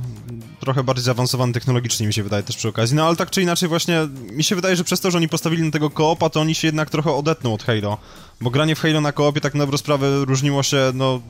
[0.60, 3.68] trochę bardziej zaawansowany technologicznie mi się wydaje też przy okazji, no ale tak czy inaczej
[3.68, 6.54] właśnie mi się wydaje, że przez to, że oni postawili na tego koopa, to oni
[6.54, 7.98] się jednak trochę odetną od Halo,
[8.40, 11.20] bo granie w Halo na koopie tak na dobrą sprawę różniło się, no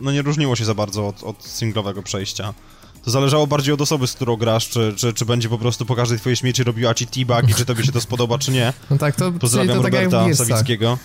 [0.00, 2.54] no nie różniło się za bardzo od, od singlowego przejścia.
[3.04, 5.96] To zależało bardziej od osoby, z którą grasz, czy, czy, czy będzie po prostu po
[5.96, 8.72] każdej twojej śmieci robiła ci t-bag i czy tobie się to spodoba, czy nie.
[8.90, 10.98] No tak, to Pozdrawiam to Roberta tak Sawickiego.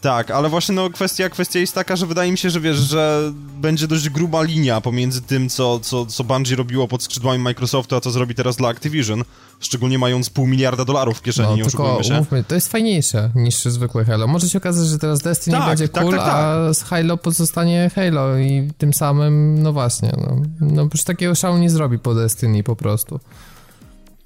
[0.00, 3.32] Tak, ale właśnie no kwestia, kwestia jest taka, że wydaje mi się, że wiesz, że
[3.60, 8.00] będzie dość gruba linia pomiędzy tym, co, co, co Bungie robiło pod skrzydłami Microsoftu, a
[8.00, 9.24] co zrobi teraz dla Activision,
[9.60, 12.14] szczególnie mając pół miliarda dolarów w kieszeni, no, nie tylko się.
[12.14, 14.26] Umówmy, to jest fajniejsze niż zwykłe Halo.
[14.26, 17.16] Może się okazać, że teraz Destiny tak, będzie tak, cool, tak, tak, a z Halo
[17.16, 22.14] pozostanie Halo i tym samym, no właśnie, no, no już takiego szału nie zrobi po
[22.14, 23.20] Destiny po prostu.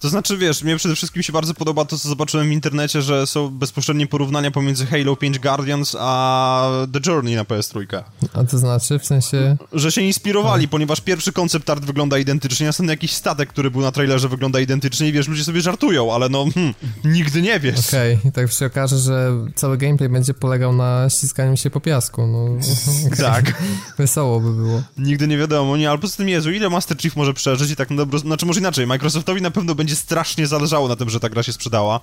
[0.01, 3.27] To znaczy, wiesz, mnie przede wszystkim się bardzo podoba to, co zobaczyłem w internecie, że
[3.27, 8.03] są bezpośrednie porównania pomiędzy Halo 5 Guardians a The Journey na PS3.
[8.33, 9.57] A to znaczy, w sensie...
[9.73, 10.71] Że się inspirowali, no.
[10.71, 15.09] ponieważ pierwszy koncept art wygląda identycznie, następny jakiś statek, który był na trailerze wygląda identycznie
[15.09, 16.75] i wiesz, ludzie sobie żartują, ale no, hmm,
[17.05, 17.89] nigdy nie wiesz.
[17.89, 18.31] Okej, okay.
[18.31, 22.45] i tak się okaże, że cały gameplay będzie polegał na ściskaniu się po piasku, no...
[23.07, 23.17] Okay.
[23.31, 23.55] Tak.
[23.99, 24.83] Wesoło by było.
[24.99, 27.91] Nigdy nie wiadomo, nie, ale poza tym, Jezu, ile Master Chief może przeżyć i tak
[27.91, 28.19] na dobro...
[28.19, 31.53] Znaczy, może inaczej, Microsoftowi na pewno będzie strasznie zależało na tym, że ta gra się
[31.53, 32.01] sprzedała.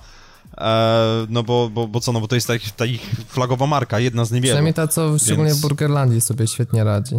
[0.56, 3.66] Eee, no bo, bo, bo co, no bo to jest ta ich, ta ich flagowa
[3.66, 4.50] marka, jedna z niewielu.
[4.50, 5.58] Przynajmniej ta, co szczególnie więc...
[5.58, 7.14] w Burgerlandii sobie świetnie radzi.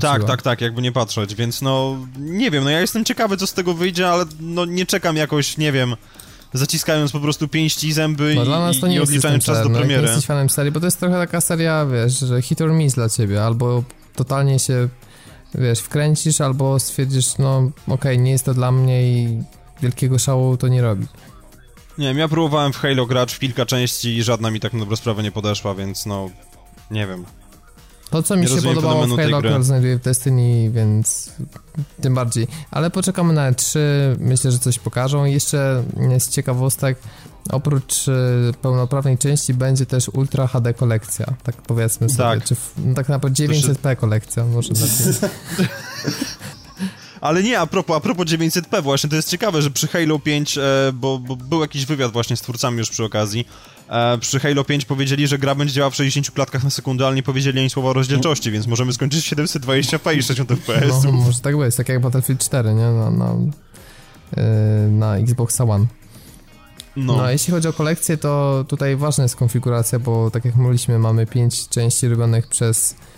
[0.00, 3.46] Tak, tak, tak, jakby nie patrzeć, więc no, nie wiem, no ja jestem ciekawy, co
[3.46, 5.96] z tego wyjdzie, ale no nie czekam jakoś, nie wiem,
[6.52, 9.62] zaciskając po prostu pięści i zęby no, i, dla nas to nie i odliczając czas
[9.62, 10.02] do premiery.
[10.02, 12.94] Nie jesteś fanem serii, bo to jest trochę taka seria, wiesz, że hit or miss
[12.94, 13.84] dla ciebie, albo
[14.14, 14.88] totalnie się,
[15.54, 19.42] wiesz, wkręcisz, albo stwierdzisz, no okej, okay, nie jest to dla mnie i
[19.82, 21.06] wielkiego szału to nie robi.
[21.98, 24.78] Nie wiem, ja próbowałem w Halo grać w kilka części i żadna mi tak na
[24.78, 26.30] dobrą sprawę nie podeszła, więc no,
[26.90, 27.24] nie wiem.
[28.10, 31.32] To, co mi nie się podobało w Halo, akurat znajduję w Destiny, więc
[32.00, 32.46] tym bardziej.
[32.70, 33.78] Ale poczekamy na E3,
[34.18, 35.24] myślę, że coś pokażą.
[35.24, 35.84] Jeszcze
[36.18, 36.98] z ciekawostek,
[37.50, 38.12] oprócz e,
[38.62, 42.18] pełnoprawnej części będzie też Ultra HD kolekcja, tak powiedzmy sobie.
[42.18, 42.44] Tak.
[42.44, 45.68] Czy w, no tak naprawdę 900p kolekcja, może lepiej.
[47.20, 50.58] Ale nie, a propos, a propos 900p właśnie, to jest ciekawe, że przy Halo 5,
[50.58, 50.62] e,
[50.94, 53.46] bo, bo, był jakiś wywiad właśnie z twórcami już przy okazji,
[53.88, 57.16] e, przy Halo 5 powiedzieli, że gra będzie działała w 60 klatkach na sekundę, ale
[57.16, 61.04] nie powiedzieli ani słowa o rozdzielczości, więc możemy skończyć 720p i 60 fps.
[61.04, 62.90] No, może tak być, tak jak Battlefield 4, nie?
[62.90, 63.34] Na, na,
[64.36, 64.42] yy,
[64.90, 65.86] na Xbox One.
[66.96, 67.16] No.
[67.16, 71.26] no, jeśli chodzi o kolekcję, to tutaj ważna jest konfiguracja, bo tak jak mówiliśmy, mamy
[71.26, 73.09] 5 części robionych przez e,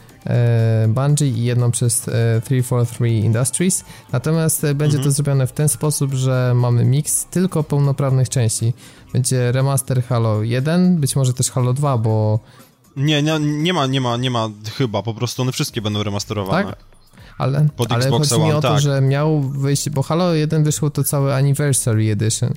[0.88, 3.84] Bungie i jedną przez e, 343 Industries.
[4.12, 5.04] Natomiast e, będzie mhm.
[5.04, 8.72] to zrobione w ten sposób, że mamy miks tylko pełnoprawnych części.
[9.12, 12.40] Będzie remaster Halo 1, być może też Halo 2, bo...
[12.96, 16.64] Nie, nie, nie ma, nie ma, nie ma chyba, po prostu one wszystkie będą remasterowane.
[16.64, 16.76] Tak?
[17.38, 18.80] Ale, Pod ale chodzi mi One, o to, tak.
[18.80, 22.52] że miał wyjść, bo Halo 1 wyszło to cały Anniversary Edition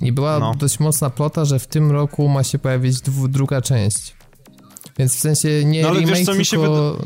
[0.00, 0.54] i była No.
[0.54, 4.19] dość mocna plota, że w tym roku ma się pojawić druga część.
[5.00, 6.98] Więc w sensie nie No, wiesz, remake, się tylko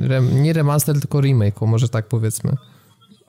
[0.00, 2.56] rem, nie remaster, tylko remake, może tak powiedzmy.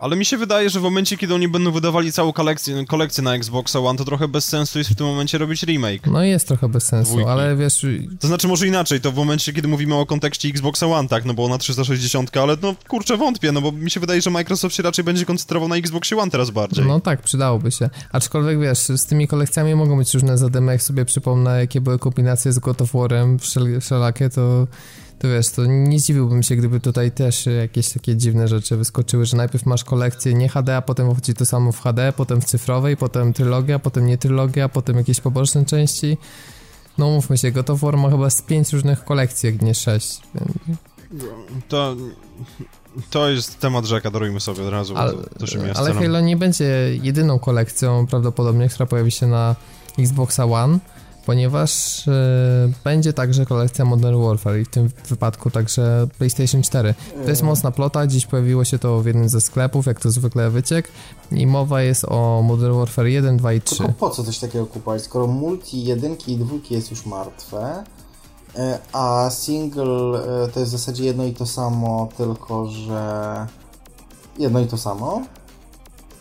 [0.01, 3.35] Ale mi się wydaje, że w momencie, kiedy oni będą wydawali całą kolekcję, kolekcję na
[3.35, 6.07] Xbox One, to trochę bez sensu jest w tym momencie robić remake.
[6.07, 7.29] No jest trochę bez sensu, Dwójki.
[7.29, 7.85] ale wiesz...
[8.19, 11.33] To znaczy może inaczej, to w momencie, kiedy mówimy o kontekście Xboxa One, tak, no
[11.33, 14.83] bo na 360, ale no kurczę wątpię, no bo mi się wydaje, że Microsoft się
[14.83, 16.85] raczej będzie koncentrował na Xboxie One teraz bardziej.
[16.85, 17.89] No tak, przydałoby się.
[18.11, 22.53] Aczkolwiek wiesz, z tymi kolekcjami mogą być różne zadymy, jak sobie przypomnę, jakie były kombinacje
[22.53, 24.67] z God of War'em wszel wszelakie, to
[25.21, 29.37] to wiesz, to nie zdziwiłbym się, gdyby tutaj też jakieś takie dziwne rzeczy wyskoczyły, że
[29.37, 32.97] najpierw masz kolekcję nie HD, a potem wchodzi to samo w HD, potem w cyfrowej,
[32.97, 36.17] potem trylogia, potem nie trylogia, potem jakieś poboczne części.
[36.97, 40.21] No mówmy się, God of War ma chyba z pięć różnych kolekcji, jak nie sześć.
[41.67, 41.95] To...
[43.09, 44.97] To jest temat rzeka, darujmy sobie od razu.
[44.97, 45.13] Ale,
[45.75, 46.65] ale Halo nie będzie
[47.01, 49.55] jedyną kolekcją prawdopodobnie, która pojawi się na
[49.99, 50.79] Xboxa One
[51.25, 52.11] ponieważ y,
[52.83, 56.93] będzie także kolekcja Modern Warfare i w tym wypadku także PlayStation 4.
[57.23, 60.49] To jest mocna plota, dziś pojawiło się to w jednym ze sklepów, jak to zwykle
[60.49, 60.87] wyciek
[61.31, 63.77] i mowa jest o Modern Warfare 1, 2 i 3.
[63.77, 67.83] Tylko po co coś takiego kupować, skoro multi jedynki i dwójki jest już martwe,
[68.55, 73.47] E, a single e, to jest w zasadzie jedno i to samo, tylko że
[74.37, 75.21] jedno i to samo.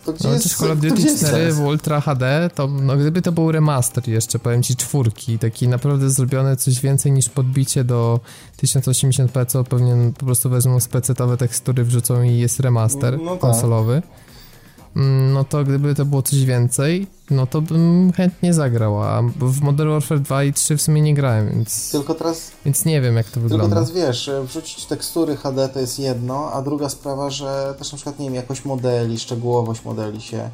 [0.05, 3.31] To gdzie no, jest, Call of Duty 4 w Ultra HD, to no, gdyby to
[3.31, 8.19] był remaster jeszcze, powiem ci, czwórki, taki naprawdę zrobione coś więcej niż podbicie do
[8.63, 14.01] 1080p, co pewnie po prostu wezmą specetowe tekstury, wrzucą i jest remaster no, no konsolowy.
[14.01, 14.30] Tak
[14.95, 19.89] no to gdyby to było coś więcej, no to bym chętnie zagrał, a w Modern
[19.89, 21.91] Warfare 2 i 3 w sumie nie grałem, więc...
[21.91, 22.51] Tylko teraz...
[22.65, 23.65] Więc nie wiem, jak to wygląda.
[23.65, 27.95] Tylko teraz wiesz, wrzucić tekstury HD to jest jedno, a druga sprawa, że też na
[27.95, 30.49] przykład, nie wiem, jakość modeli, szczegółowość modeli się...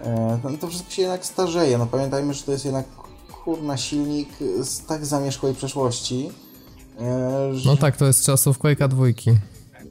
[0.00, 2.86] E, no to wszystko się jednak starzeje, no pamiętajmy, że to jest jednak
[3.44, 4.28] kurna silnik
[4.62, 6.30] z tak zamierzchłej przeszłości,
[7.00, 7.70] e, że...
[7.70, 9.30] No tak, to jest czasów Quake'a dwójki.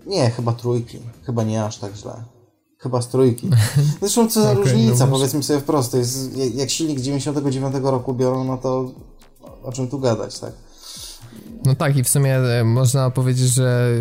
[0.06, 1.00] Nie, chyba trójki.
[1.26, 2.24] Chyba nie aż tak źle.
[2.84, 3.50] Chyba z trójki.
[4.00, 8.14] Zresztą co za okay, różnica, no powiedzmy sobie wprost, to jest, jak silnik 99 roku
[8.14, 8.92] biorą, no to
[9.64, 10.52] o czym tu gadać, tak?
[11.66, 13.92] No tak i w sumie e, można powiedzieć, że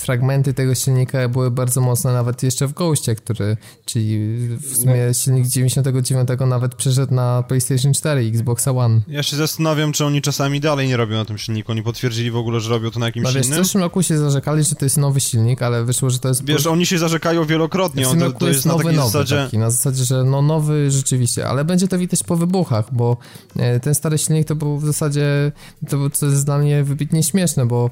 [0.00, 5.14] fragmenty tego silnika były bardzo mocne nawet jeszcze w Ghostie, który, czyli w sumie no.
[5.14, 9.00] silnik 99 nawet przeszedł na PlayStation 4 i Xbox One.
[9.08, 11.72] Ja się zastanawiam, czy oni czasami dalej nie robią na tym silniku.
[11.72, 13.62] Oni potwierdzili w ogóle, że robią to na jakimś no, wiesz, innym.
[13.62, 16.44] W zeszłym roku się zarzekali, że to jest nowy silnik, ale wyszło, że to jest...
[16.44, 18.06] Wiesz, oni się zarzekają wielokrotnie.
[18.06, 19.36] W tym roku to, jest, jest nowy, na nowy zasadzie...
[19.36, 23.16] Taki, na zasadzie, że no nowy rzeczywiście, ale będzie to widać po wybuchach, bo
[23.56, 25.52] e, ten stary silnik to był w zasadzie,
[25.88, 27.90] to był, co jest dla mnie wybitnie śmieszne, bo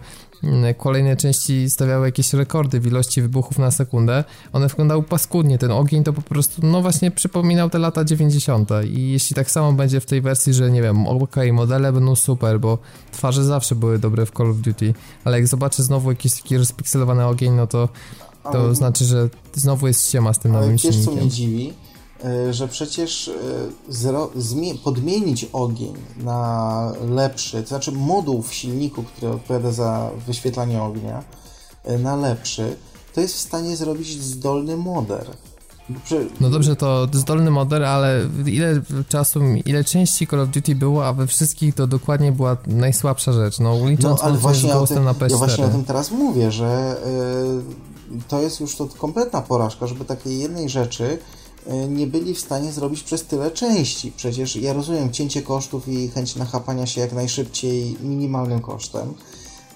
[0.77, 4.25] kolejne części stawiały jakieś rekordy w ilości wybuchów na sekundę.
[4.53, 8.71] One wyglądały paskudnie, ten ogień to po prostu, no właśnie przypominał te lata 90.
[8.85, 12.61] I jeśli tak samo będzie w tej wersji, że nie wiem, ok, modele będą super,
[12.61, 12.79] bo
[13.13, 14.95] twarze zawsze były dobre w Call of Duty,
[15.25, 17.89] ale jak zobaczę znowu jakiś taki rozpikselowany ogień, no to
[18.53, 21.05] to ale, znaczy, że znowu jest ściema z tym nowym ale silnikiem.
[21.05, 21.75] wiesz, co mnie dziwi?
[22.25, 23.31] E, że przecież
[24.73, 31.23] e, podmienić ogień na lepszy, to znaczy moduł w silniku, który odpowiada za wyświetlanie ognia,
[31.85, 32.77] e, na lepszy,
[33.15, 35.27] to jest w stanie zrobić zdolny moder.
[36.41, 41.13] No dobrze, to zdolny moder, ale ile czasu, ile części Call of Duty było, a
[41.13, 43.59] we wszystkich to dokładnie była najsłabsza rzecz.
[43.59, 45.31] No, licząc no, ale właśnie o tym, na PS4.
[45.31, 46.97] Ja właśnie o tym teraz mówię, że
[48.11, 51.19] yy, to jest już to kompletna porażka, żeby takiej jednej rzeczy
[51.89, 54.13] nie byli w stanie zrobić przez tyle części.
[54.17, 59.15] Przecież ja rozumiem cięcie kosztów i chęć nachapania się jak najszybciej minimalnym kosztem.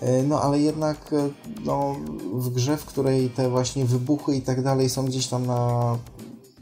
[0.00, 1.30] E, no ale jednak e,
[1.64, 1.96] no,
[2.32, 5.98] w grze, w której te właśnie wybuchy i tak dalej są gdzieś tam na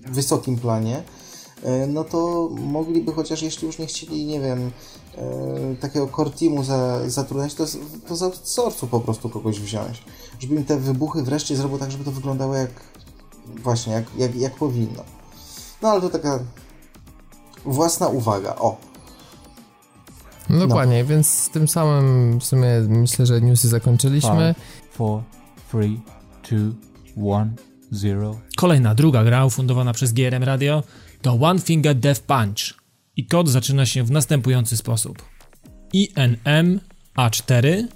[0.07, 1.03] wysokim planie,
[1.89, 4.71] no to mogliby chociaż jeśli już nie chcieli, nie wiem,
[5.81, 7.65] takiego core teamu za, zatrudniać, to,
[8.09, 10.03] to z outsourcu po prostu kogoś wziąć.
[10.39, 12.71] Żeby im te wybuchy wreszcie zrobił tak, żeby to wyglądało jak
[13.63, 15.05] właśnie, jak, jak, jak powinno.
[15.83, 16.39] No ale to taka
[17.65, 18.55] własna uwaga.
[18.57, 18.77] O.
[20.51, 21.09] No dokładnie, no.
[21.09, 24.55] więc tym samym w sumie myślę, że newsy zakończyliśmy.
[24.95, 26.01] 4,
[26.43, 26.73] 3,
[27.17, 27.57] 2, 1,
[27.91, 28.41] 0.
[28.57, 30.83] Kolejna, druga gra ufundowana przez GRM Radio
[31.23, 32.81] to One Finger Death Punch.
[33.17, 35.23] I kod zaczyna się w następujący sposób.
[35.93, 36.81] INM
[37.17, 37.87] A4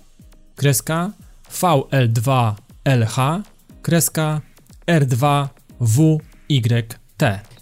[0.56, 1.10] kreska
[1.50, 3.42] VL2LH
[3.82, 4.40] kreska
[4.86, 5.48] R2
[5.80, 6.98] WYT.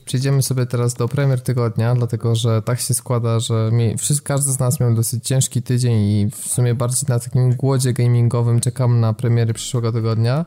[0.04, 4.52] Przejdziemy sobie teraz do premier tygodnia, dlatego że tak się składa, że mi, wszyscy, każdy
[4.52, 9.00] z nas miał dosyć ciężki tydzień i w sumie bardziej na takim głodzie gamingowym czekam
[9.00, 10.44] na premiery przyszłego tygodnia,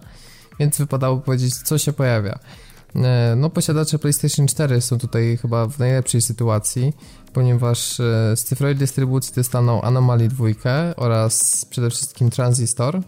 [0.59, 2.39] więc wypadało powiedzieć, co się pojawia.
[2.95, 6.93] E, no, posiadacze PlayStation 4 są tutaj chyba w najlepszej sytuacji,
[7.33, 8.03] ponieważ e,
[8.35, 10.47] z cyfrowej dystrybucji dostaną Anomaly 2
[10.97, 13.01] oraz przede wszystkim Transistor,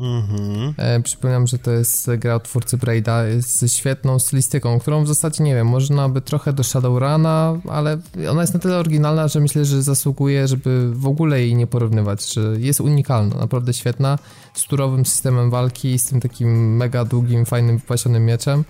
[0.00, 0.74] Mhm.
[0.76, 5.44] E, przypominam, że to jest gra od twórcy Braida z świetną stylistyką, którą w zasadzie,
[5.44, 7.98] nie wiem, można by trochę do Shadowruna, ale
[8.30, 12.32] ona jest na tyle oryginalna, że myślę, że zasługuje, żeby w ogóle jej nie porównywać,
[12.34, 14.18] że jest unikalna, naprawdę świetna,
[14.54, 18.64] z turowym systemem walki, z tym takim mega długim, fajnym, wypasionym mieczem.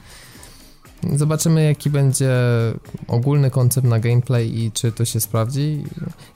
[1.17, 2.33] Zobaczymy, jaki będzie
[3.09, 5.85] ogólny koncept na gameplay i czy to się sprawdzi.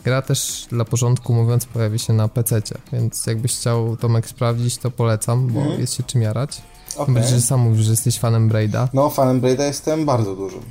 [0.05, 2.62] Gra też dla porządku mówiąc pojawi się na PC,
[2.93, 5.80] więc jakbyś chciał Tomek sprawdzić, to polecam, bo mm.
[5.80, 6.62] jest się czym jarać.
[6.97, 7.22] Okay.
[7.22, 8.89] że sam mówisz, że jesteś fanem Braida.
[8.93, 10.62] No, fanem Braida jestem bardzo dużym.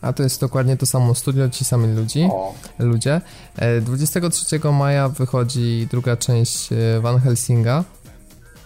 [0.00, 2.54] A to jest dokładnie to samo studio, ci sami ludzi, o.
[2.78, 3.20] ludzie.
[3.80, 7.84] 23 e, maja wychodzi druga część e, Van Helsinga.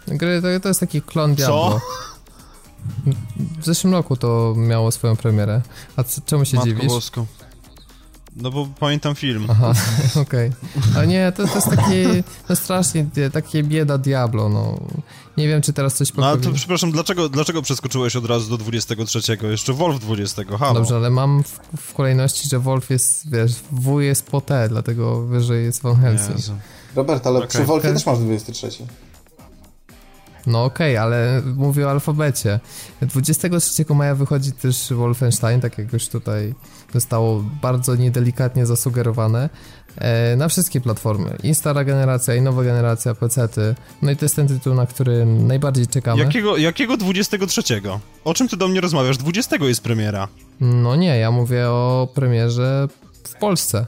[0.08, 1.80] Gry to, to jest taki klon Diablo.
[3.60, 5.62] W zeszłym roku to miało swoją premierę.
[5.96, 6.88] A co, czemu się Matko dziwisz?
[6.88, 7.26] Boską.
[8.36, 9.46] No bo pamiętam film.
[9.50, 9.72] Aha,
[10.22, 10.50] okej.
[10.78, 11.02] Okay.
[11.02, 14.80] A nie, to, to jest takie, no strasznie, takie bieda Diablo, no.
[15.36, 16.26] Nie wiem, czy teraz coś poprawi.
[16.26, 19.20] No ale to przepraszam, dlaczego, dlaczego przeskoczyłeś od razu do 23?
[19.42, 20.74] Jeszcze Wolf 20, halo.
[20.74, 25.22] Dobrze, ale mam w, w kolejności, że Wolf jest, wiesz, W jest po T, dlatego
[25.22, 26.36] wyżej jest Van Helsing.
[26.36, 26.52] Jezu.
[26.96, 27.48] Robert, ale okay.
[27.48, 27.92] przy Wolfie okay.
[27.92, 28.68] też masz 23.
[30.46, 32.60] No okej, okay, ale mówię o alfabecie.
[33.02, 36.54] 23 maja wychodzi też Wolfenstein, tak jak już tutaj
[36.94, 39.50] zostało bardzo niedelikatnie zasugerowane,
[39.98, 41.36] e, na wszystkie platformy.
[41.42, 43.74] I stara generacja, i nowa generacja, PC-ty.
[44.02, 46.22] No i to jest ten tytuł, na który najbardziej czekamy.
[46.22, 47.62] Jakiego, jakiego 23?
[48.24, 49.18] O czym ty do mnie rozmawiasz?
[49.18, 50.28] 20 jest premiera.
[50.60, 52.88] No nie, ja mówię o premierze
[53.24, 53.86] w Polsce.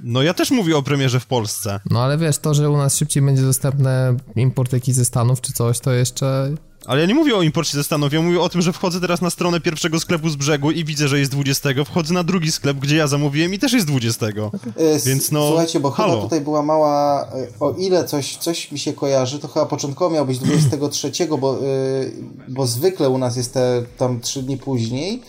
[0.00, 1.80] No ja też mówię o premierze w Polsce.
[1.90, 5.52] No ale wiesz, to, że u nas szybciej będzie dostępne import jakiś ze Stanów czy
[5.52, 6.50] coś, to jeszcze...
[6.86, 9.20] Ale ja nie mówię o imporcie ze Stanów, ja mówię o tym, że wchodzę teraz
[9.20, 12.76] na stronę pierwszego sklepu z brzegu i widzę, że jest 20, wchodzę na drugi sklep,
[12.76, 14.26] gdzie ja zamówiłem i też jest 20.
[14.26, 14.60] Okay.
[15.06, 16.10] Więc no, Słuchajcie, bo halo.
[16.10, 20.14] chyba tutaj była mała, e, o ile coś, coś mi się kojarzy, to chyba początkowo
[20.14, 21.10] miał być 23,
[21.40, 22.12] bo, yy,
[22.48, 25.22] bo zwykle u nas jest te tam 3 dni później,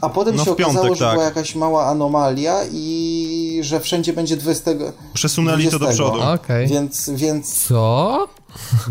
[0.00, 1.14] a potem no się okazało, piątek, że tak.
[1.14, 3.01] była jakaś mała anomalia i
[3.64, 4.70] że wszędzie będzie 20.
[5.14, 5.78] Przesunęli 20.
[5.78, 6.20] to do przodu.
[6.20, 6.66] Okay.
[6.66, 7.66] Więc, więc...
[7.66, 8.28] Co?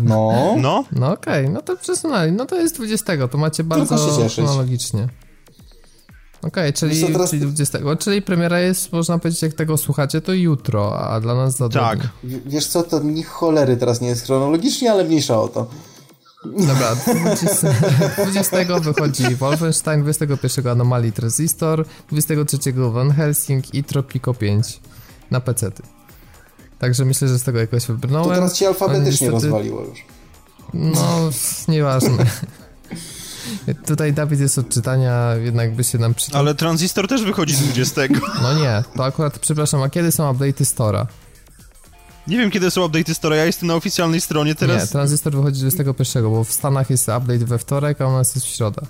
[0.02, 0.54] No.
[0.58, 0.84] No?
[0.92, 1.54] No okej, okay.
[1.54, 2.32] no to przesunęli.
[2.32, 3.96] No to jest 20, to macie bardzo
[4.28, 5.08] chronologicznie.
[6.42, 7.30] Okej, okay, czyli, teraz...
[7.30, 7.78] czyli 20.
[7.98, 11.98] Czyli premiera jest, można powiedzieć, jak tego słuchacie, to jutro, a dla nas za Tak.
[12.24, 15.66] Wiesz co, to ni cholery teraz nie jest chronologicznie, ale mniejsza o to.
[16.44, 17.74] Dobra, 20,
[18.16, 24.80] 20 wychodzi Wolfenstein, 21 Anomaly Transistor, 23 Van Helsing i Tropico 5
[25.30, 25.66] na PC.
[25.70, 25.82] -ty.
[26.78, 28.28] Także myślę, że z tego jakoś wybrnąłem.
[28.28, 29.32] To teraz ci alfabetycznie niestety...
[29.32, 30.04] rozwaliło już.
[30.74, 31.30] No,
[31.68, 32.26] nieważne.
[33.86, 36.38] Tutaj Dawid jest od czytania, jednak by się nam przyczynił.
[36.38, 38.02] Ale Transistor też wychodzi 20.
[38.42, 41.06] No nie, to akurat, przepraszam, a kiedy są update'y Stora?
[42.26, 44.82] Nie wiem, kiedy są update'y Store, ja jestem na oficjalnej stronie teraz.
[44.82, 48.46] Nie, Transistor wychodzi 21, bo w Stanach jest update we wtorek, a u nas jest
[48.46, 48.82] w środę.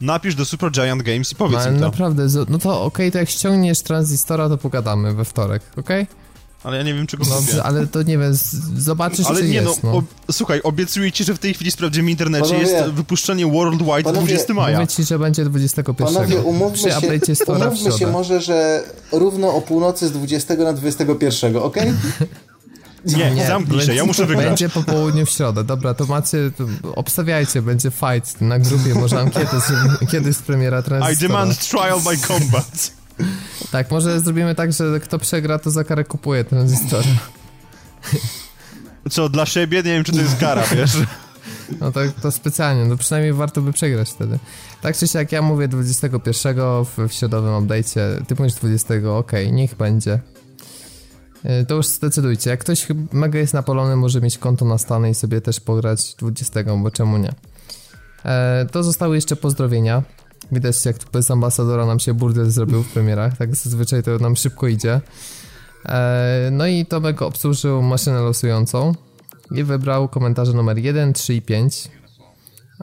[0.00, 1.80] Napisz do Super Giant Games i powiedz no, im to.
[1.80, 6.02] naprawdę, no to okej, okay, to jak ściągniesz Transistora, to pogadamy we wtorek, okej?
[6.02, 6.27] Okay?
[6.68, 8.32] Ale ja nie wiem, czego no, ale to nie wiem,
[8.76, 9.92] zobaczysz, ale nie, jest, no.
[9.92, 10.02] no.
[10.32, 14.26] słuchaj, obiecuję ci, że w tej chwili sprawdzimy w internecie, panowie, jest wypuszczenie Worldwide panowie,
[14.26, 14.80] 20 maja.
[14.80, 15.94] Mówię ci, że będzie 21.
[16.06, 16.90] Panowie, umówmy się,
[17.46, 18.82] umówmy się może, że
[19.12, 21.82] równo o północy z 20 na 21, okej?
[21.82, 22.28] Okay?
[23.04, 24.46] Nie, nie, zamknij się, ja muszę wygrać.
[24.46, 25.64] Będzie po południu w środę.
[25.64, 26.64] Dobra, to macie, to
[26.94, 29.60] obstawiajcie, będzie fight na grupie, może ankietę,
[30.10, 31.26] kiedy jest premiera Transistora.
[31.26, 32.97] I demand trial by combat.
[33.72, 37.08] Tak, może zrobimy tak, że kto przegra, to za karę kupuje Transistora.
[39.10, 39.76] Co, dla siebie?
[39.76, 40.96] Nie wiem, czy to jest kara, wiesz?
[41.80, 44.38] No to, to specjalnie, no przynajmniej warto by przegrać wtedy.
[44.82, 49.52] Tak czy siak, ja mówię 21 w, w środowym update'cie, ty mówisz 20, okej, okay,
[49.52, 50.20] niech będzie.
[51.44, 52.50] E, to już zdecydujcie.
[52.50, 56.62] Jak ktoś mega jest napalony, może mieć konto na Stany i sobie też pograć 20,
[56.76, 57.32] bo czemu nie?
[58.24, 60.02] E, to zostały jeszcze pozdrowienia.
[60.52, 64.68] Widać jak bez ambasadora nam się burdel zrobił w premierach, tak zazwyczaj to nam szybko
[64.68, 65.00] idzie.
[65.84, 68.94] E, no i Tomek obsłużył maszynę losującą
[69.50, 71.90] i wybrał komentarze numer 1, 3 i 5.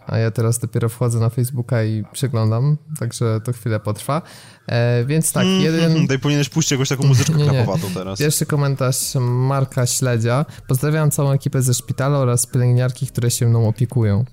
[0.08, 4.22] A ja teraz dopiero wchodzę na Facebooka i przeglądam, także to chwilę potrwa.
[4.68, 5.92] E, więc tak, mm, jeden...
[5.92, 7.66] Mm, tutaj powinieneś puścić jakąś taką muzyczkę nie, nie.
[7.94, 8.20] teraz.
[8.20, 10.46] Pierwszy komentarz Marka Śledzia.
[10.68, 14.26] Pozdrawiam całą ekipę ze szpitala oraz pielęgniarki, które się mną opiekują.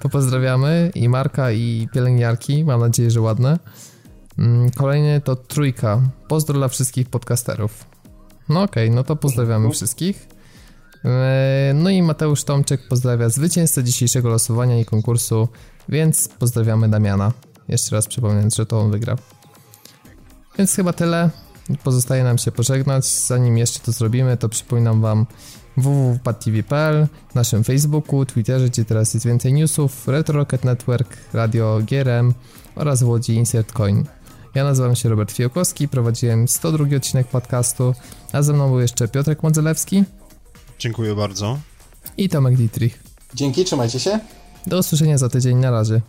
[0.00, 3.58] To pozdrawiamy i Marka i pielęgniarki, mam nadzieję, że ładne.
[4.38, 6.00] Mm, kolejny to trójka.
[6.28, 7.86] Pozdro dla wszystkich podcasterów.
[8.48, 10.28] No okej, okay, no to pozdrawiamy wszystkich.
[11.04, 15.48] E, no i Mateusz Tomczyk pozdrawia zwycięzcę dzisiejszego losowania i konkursu,
[15.88, 17.32] więc pozdrawiamy Damiana.
[17.68, 19.16] Jeszcze raz przypominając, że to on wygrał.
[20.58, 21.30] Więc chyba tyle.
[21.84, 23.06] Pozostaje nam się pożegnać.
[23.06, 25.26] Zanim jeszcze to zrobimy, to przypominam Wam
[25.80, 32.34] www.padtv.pl, naszym Facebooku, Twitterze, gdzie teraz jest więcej newsów, Retro Rocket Network, Radio GRM
[32.76, 34.04] oraz w Łodzi Insert Coin.
[34.54, 37.94] Ja nazywam się Robert Fiałkowski, prowadziłem 102 odcinek podcastu,
[38.32, 40.04] a ze mną był jeszcze Piotrek Modzelewski.
[40.78, 41.58] Dziękuję bardzo.
[42.16, 43.02] I Tomek Dietrich.
[43.34, 44.20] Dzięki, trzymajcie się.
[44.66, 46.00] Do usłyszenia za tydzień, na razie.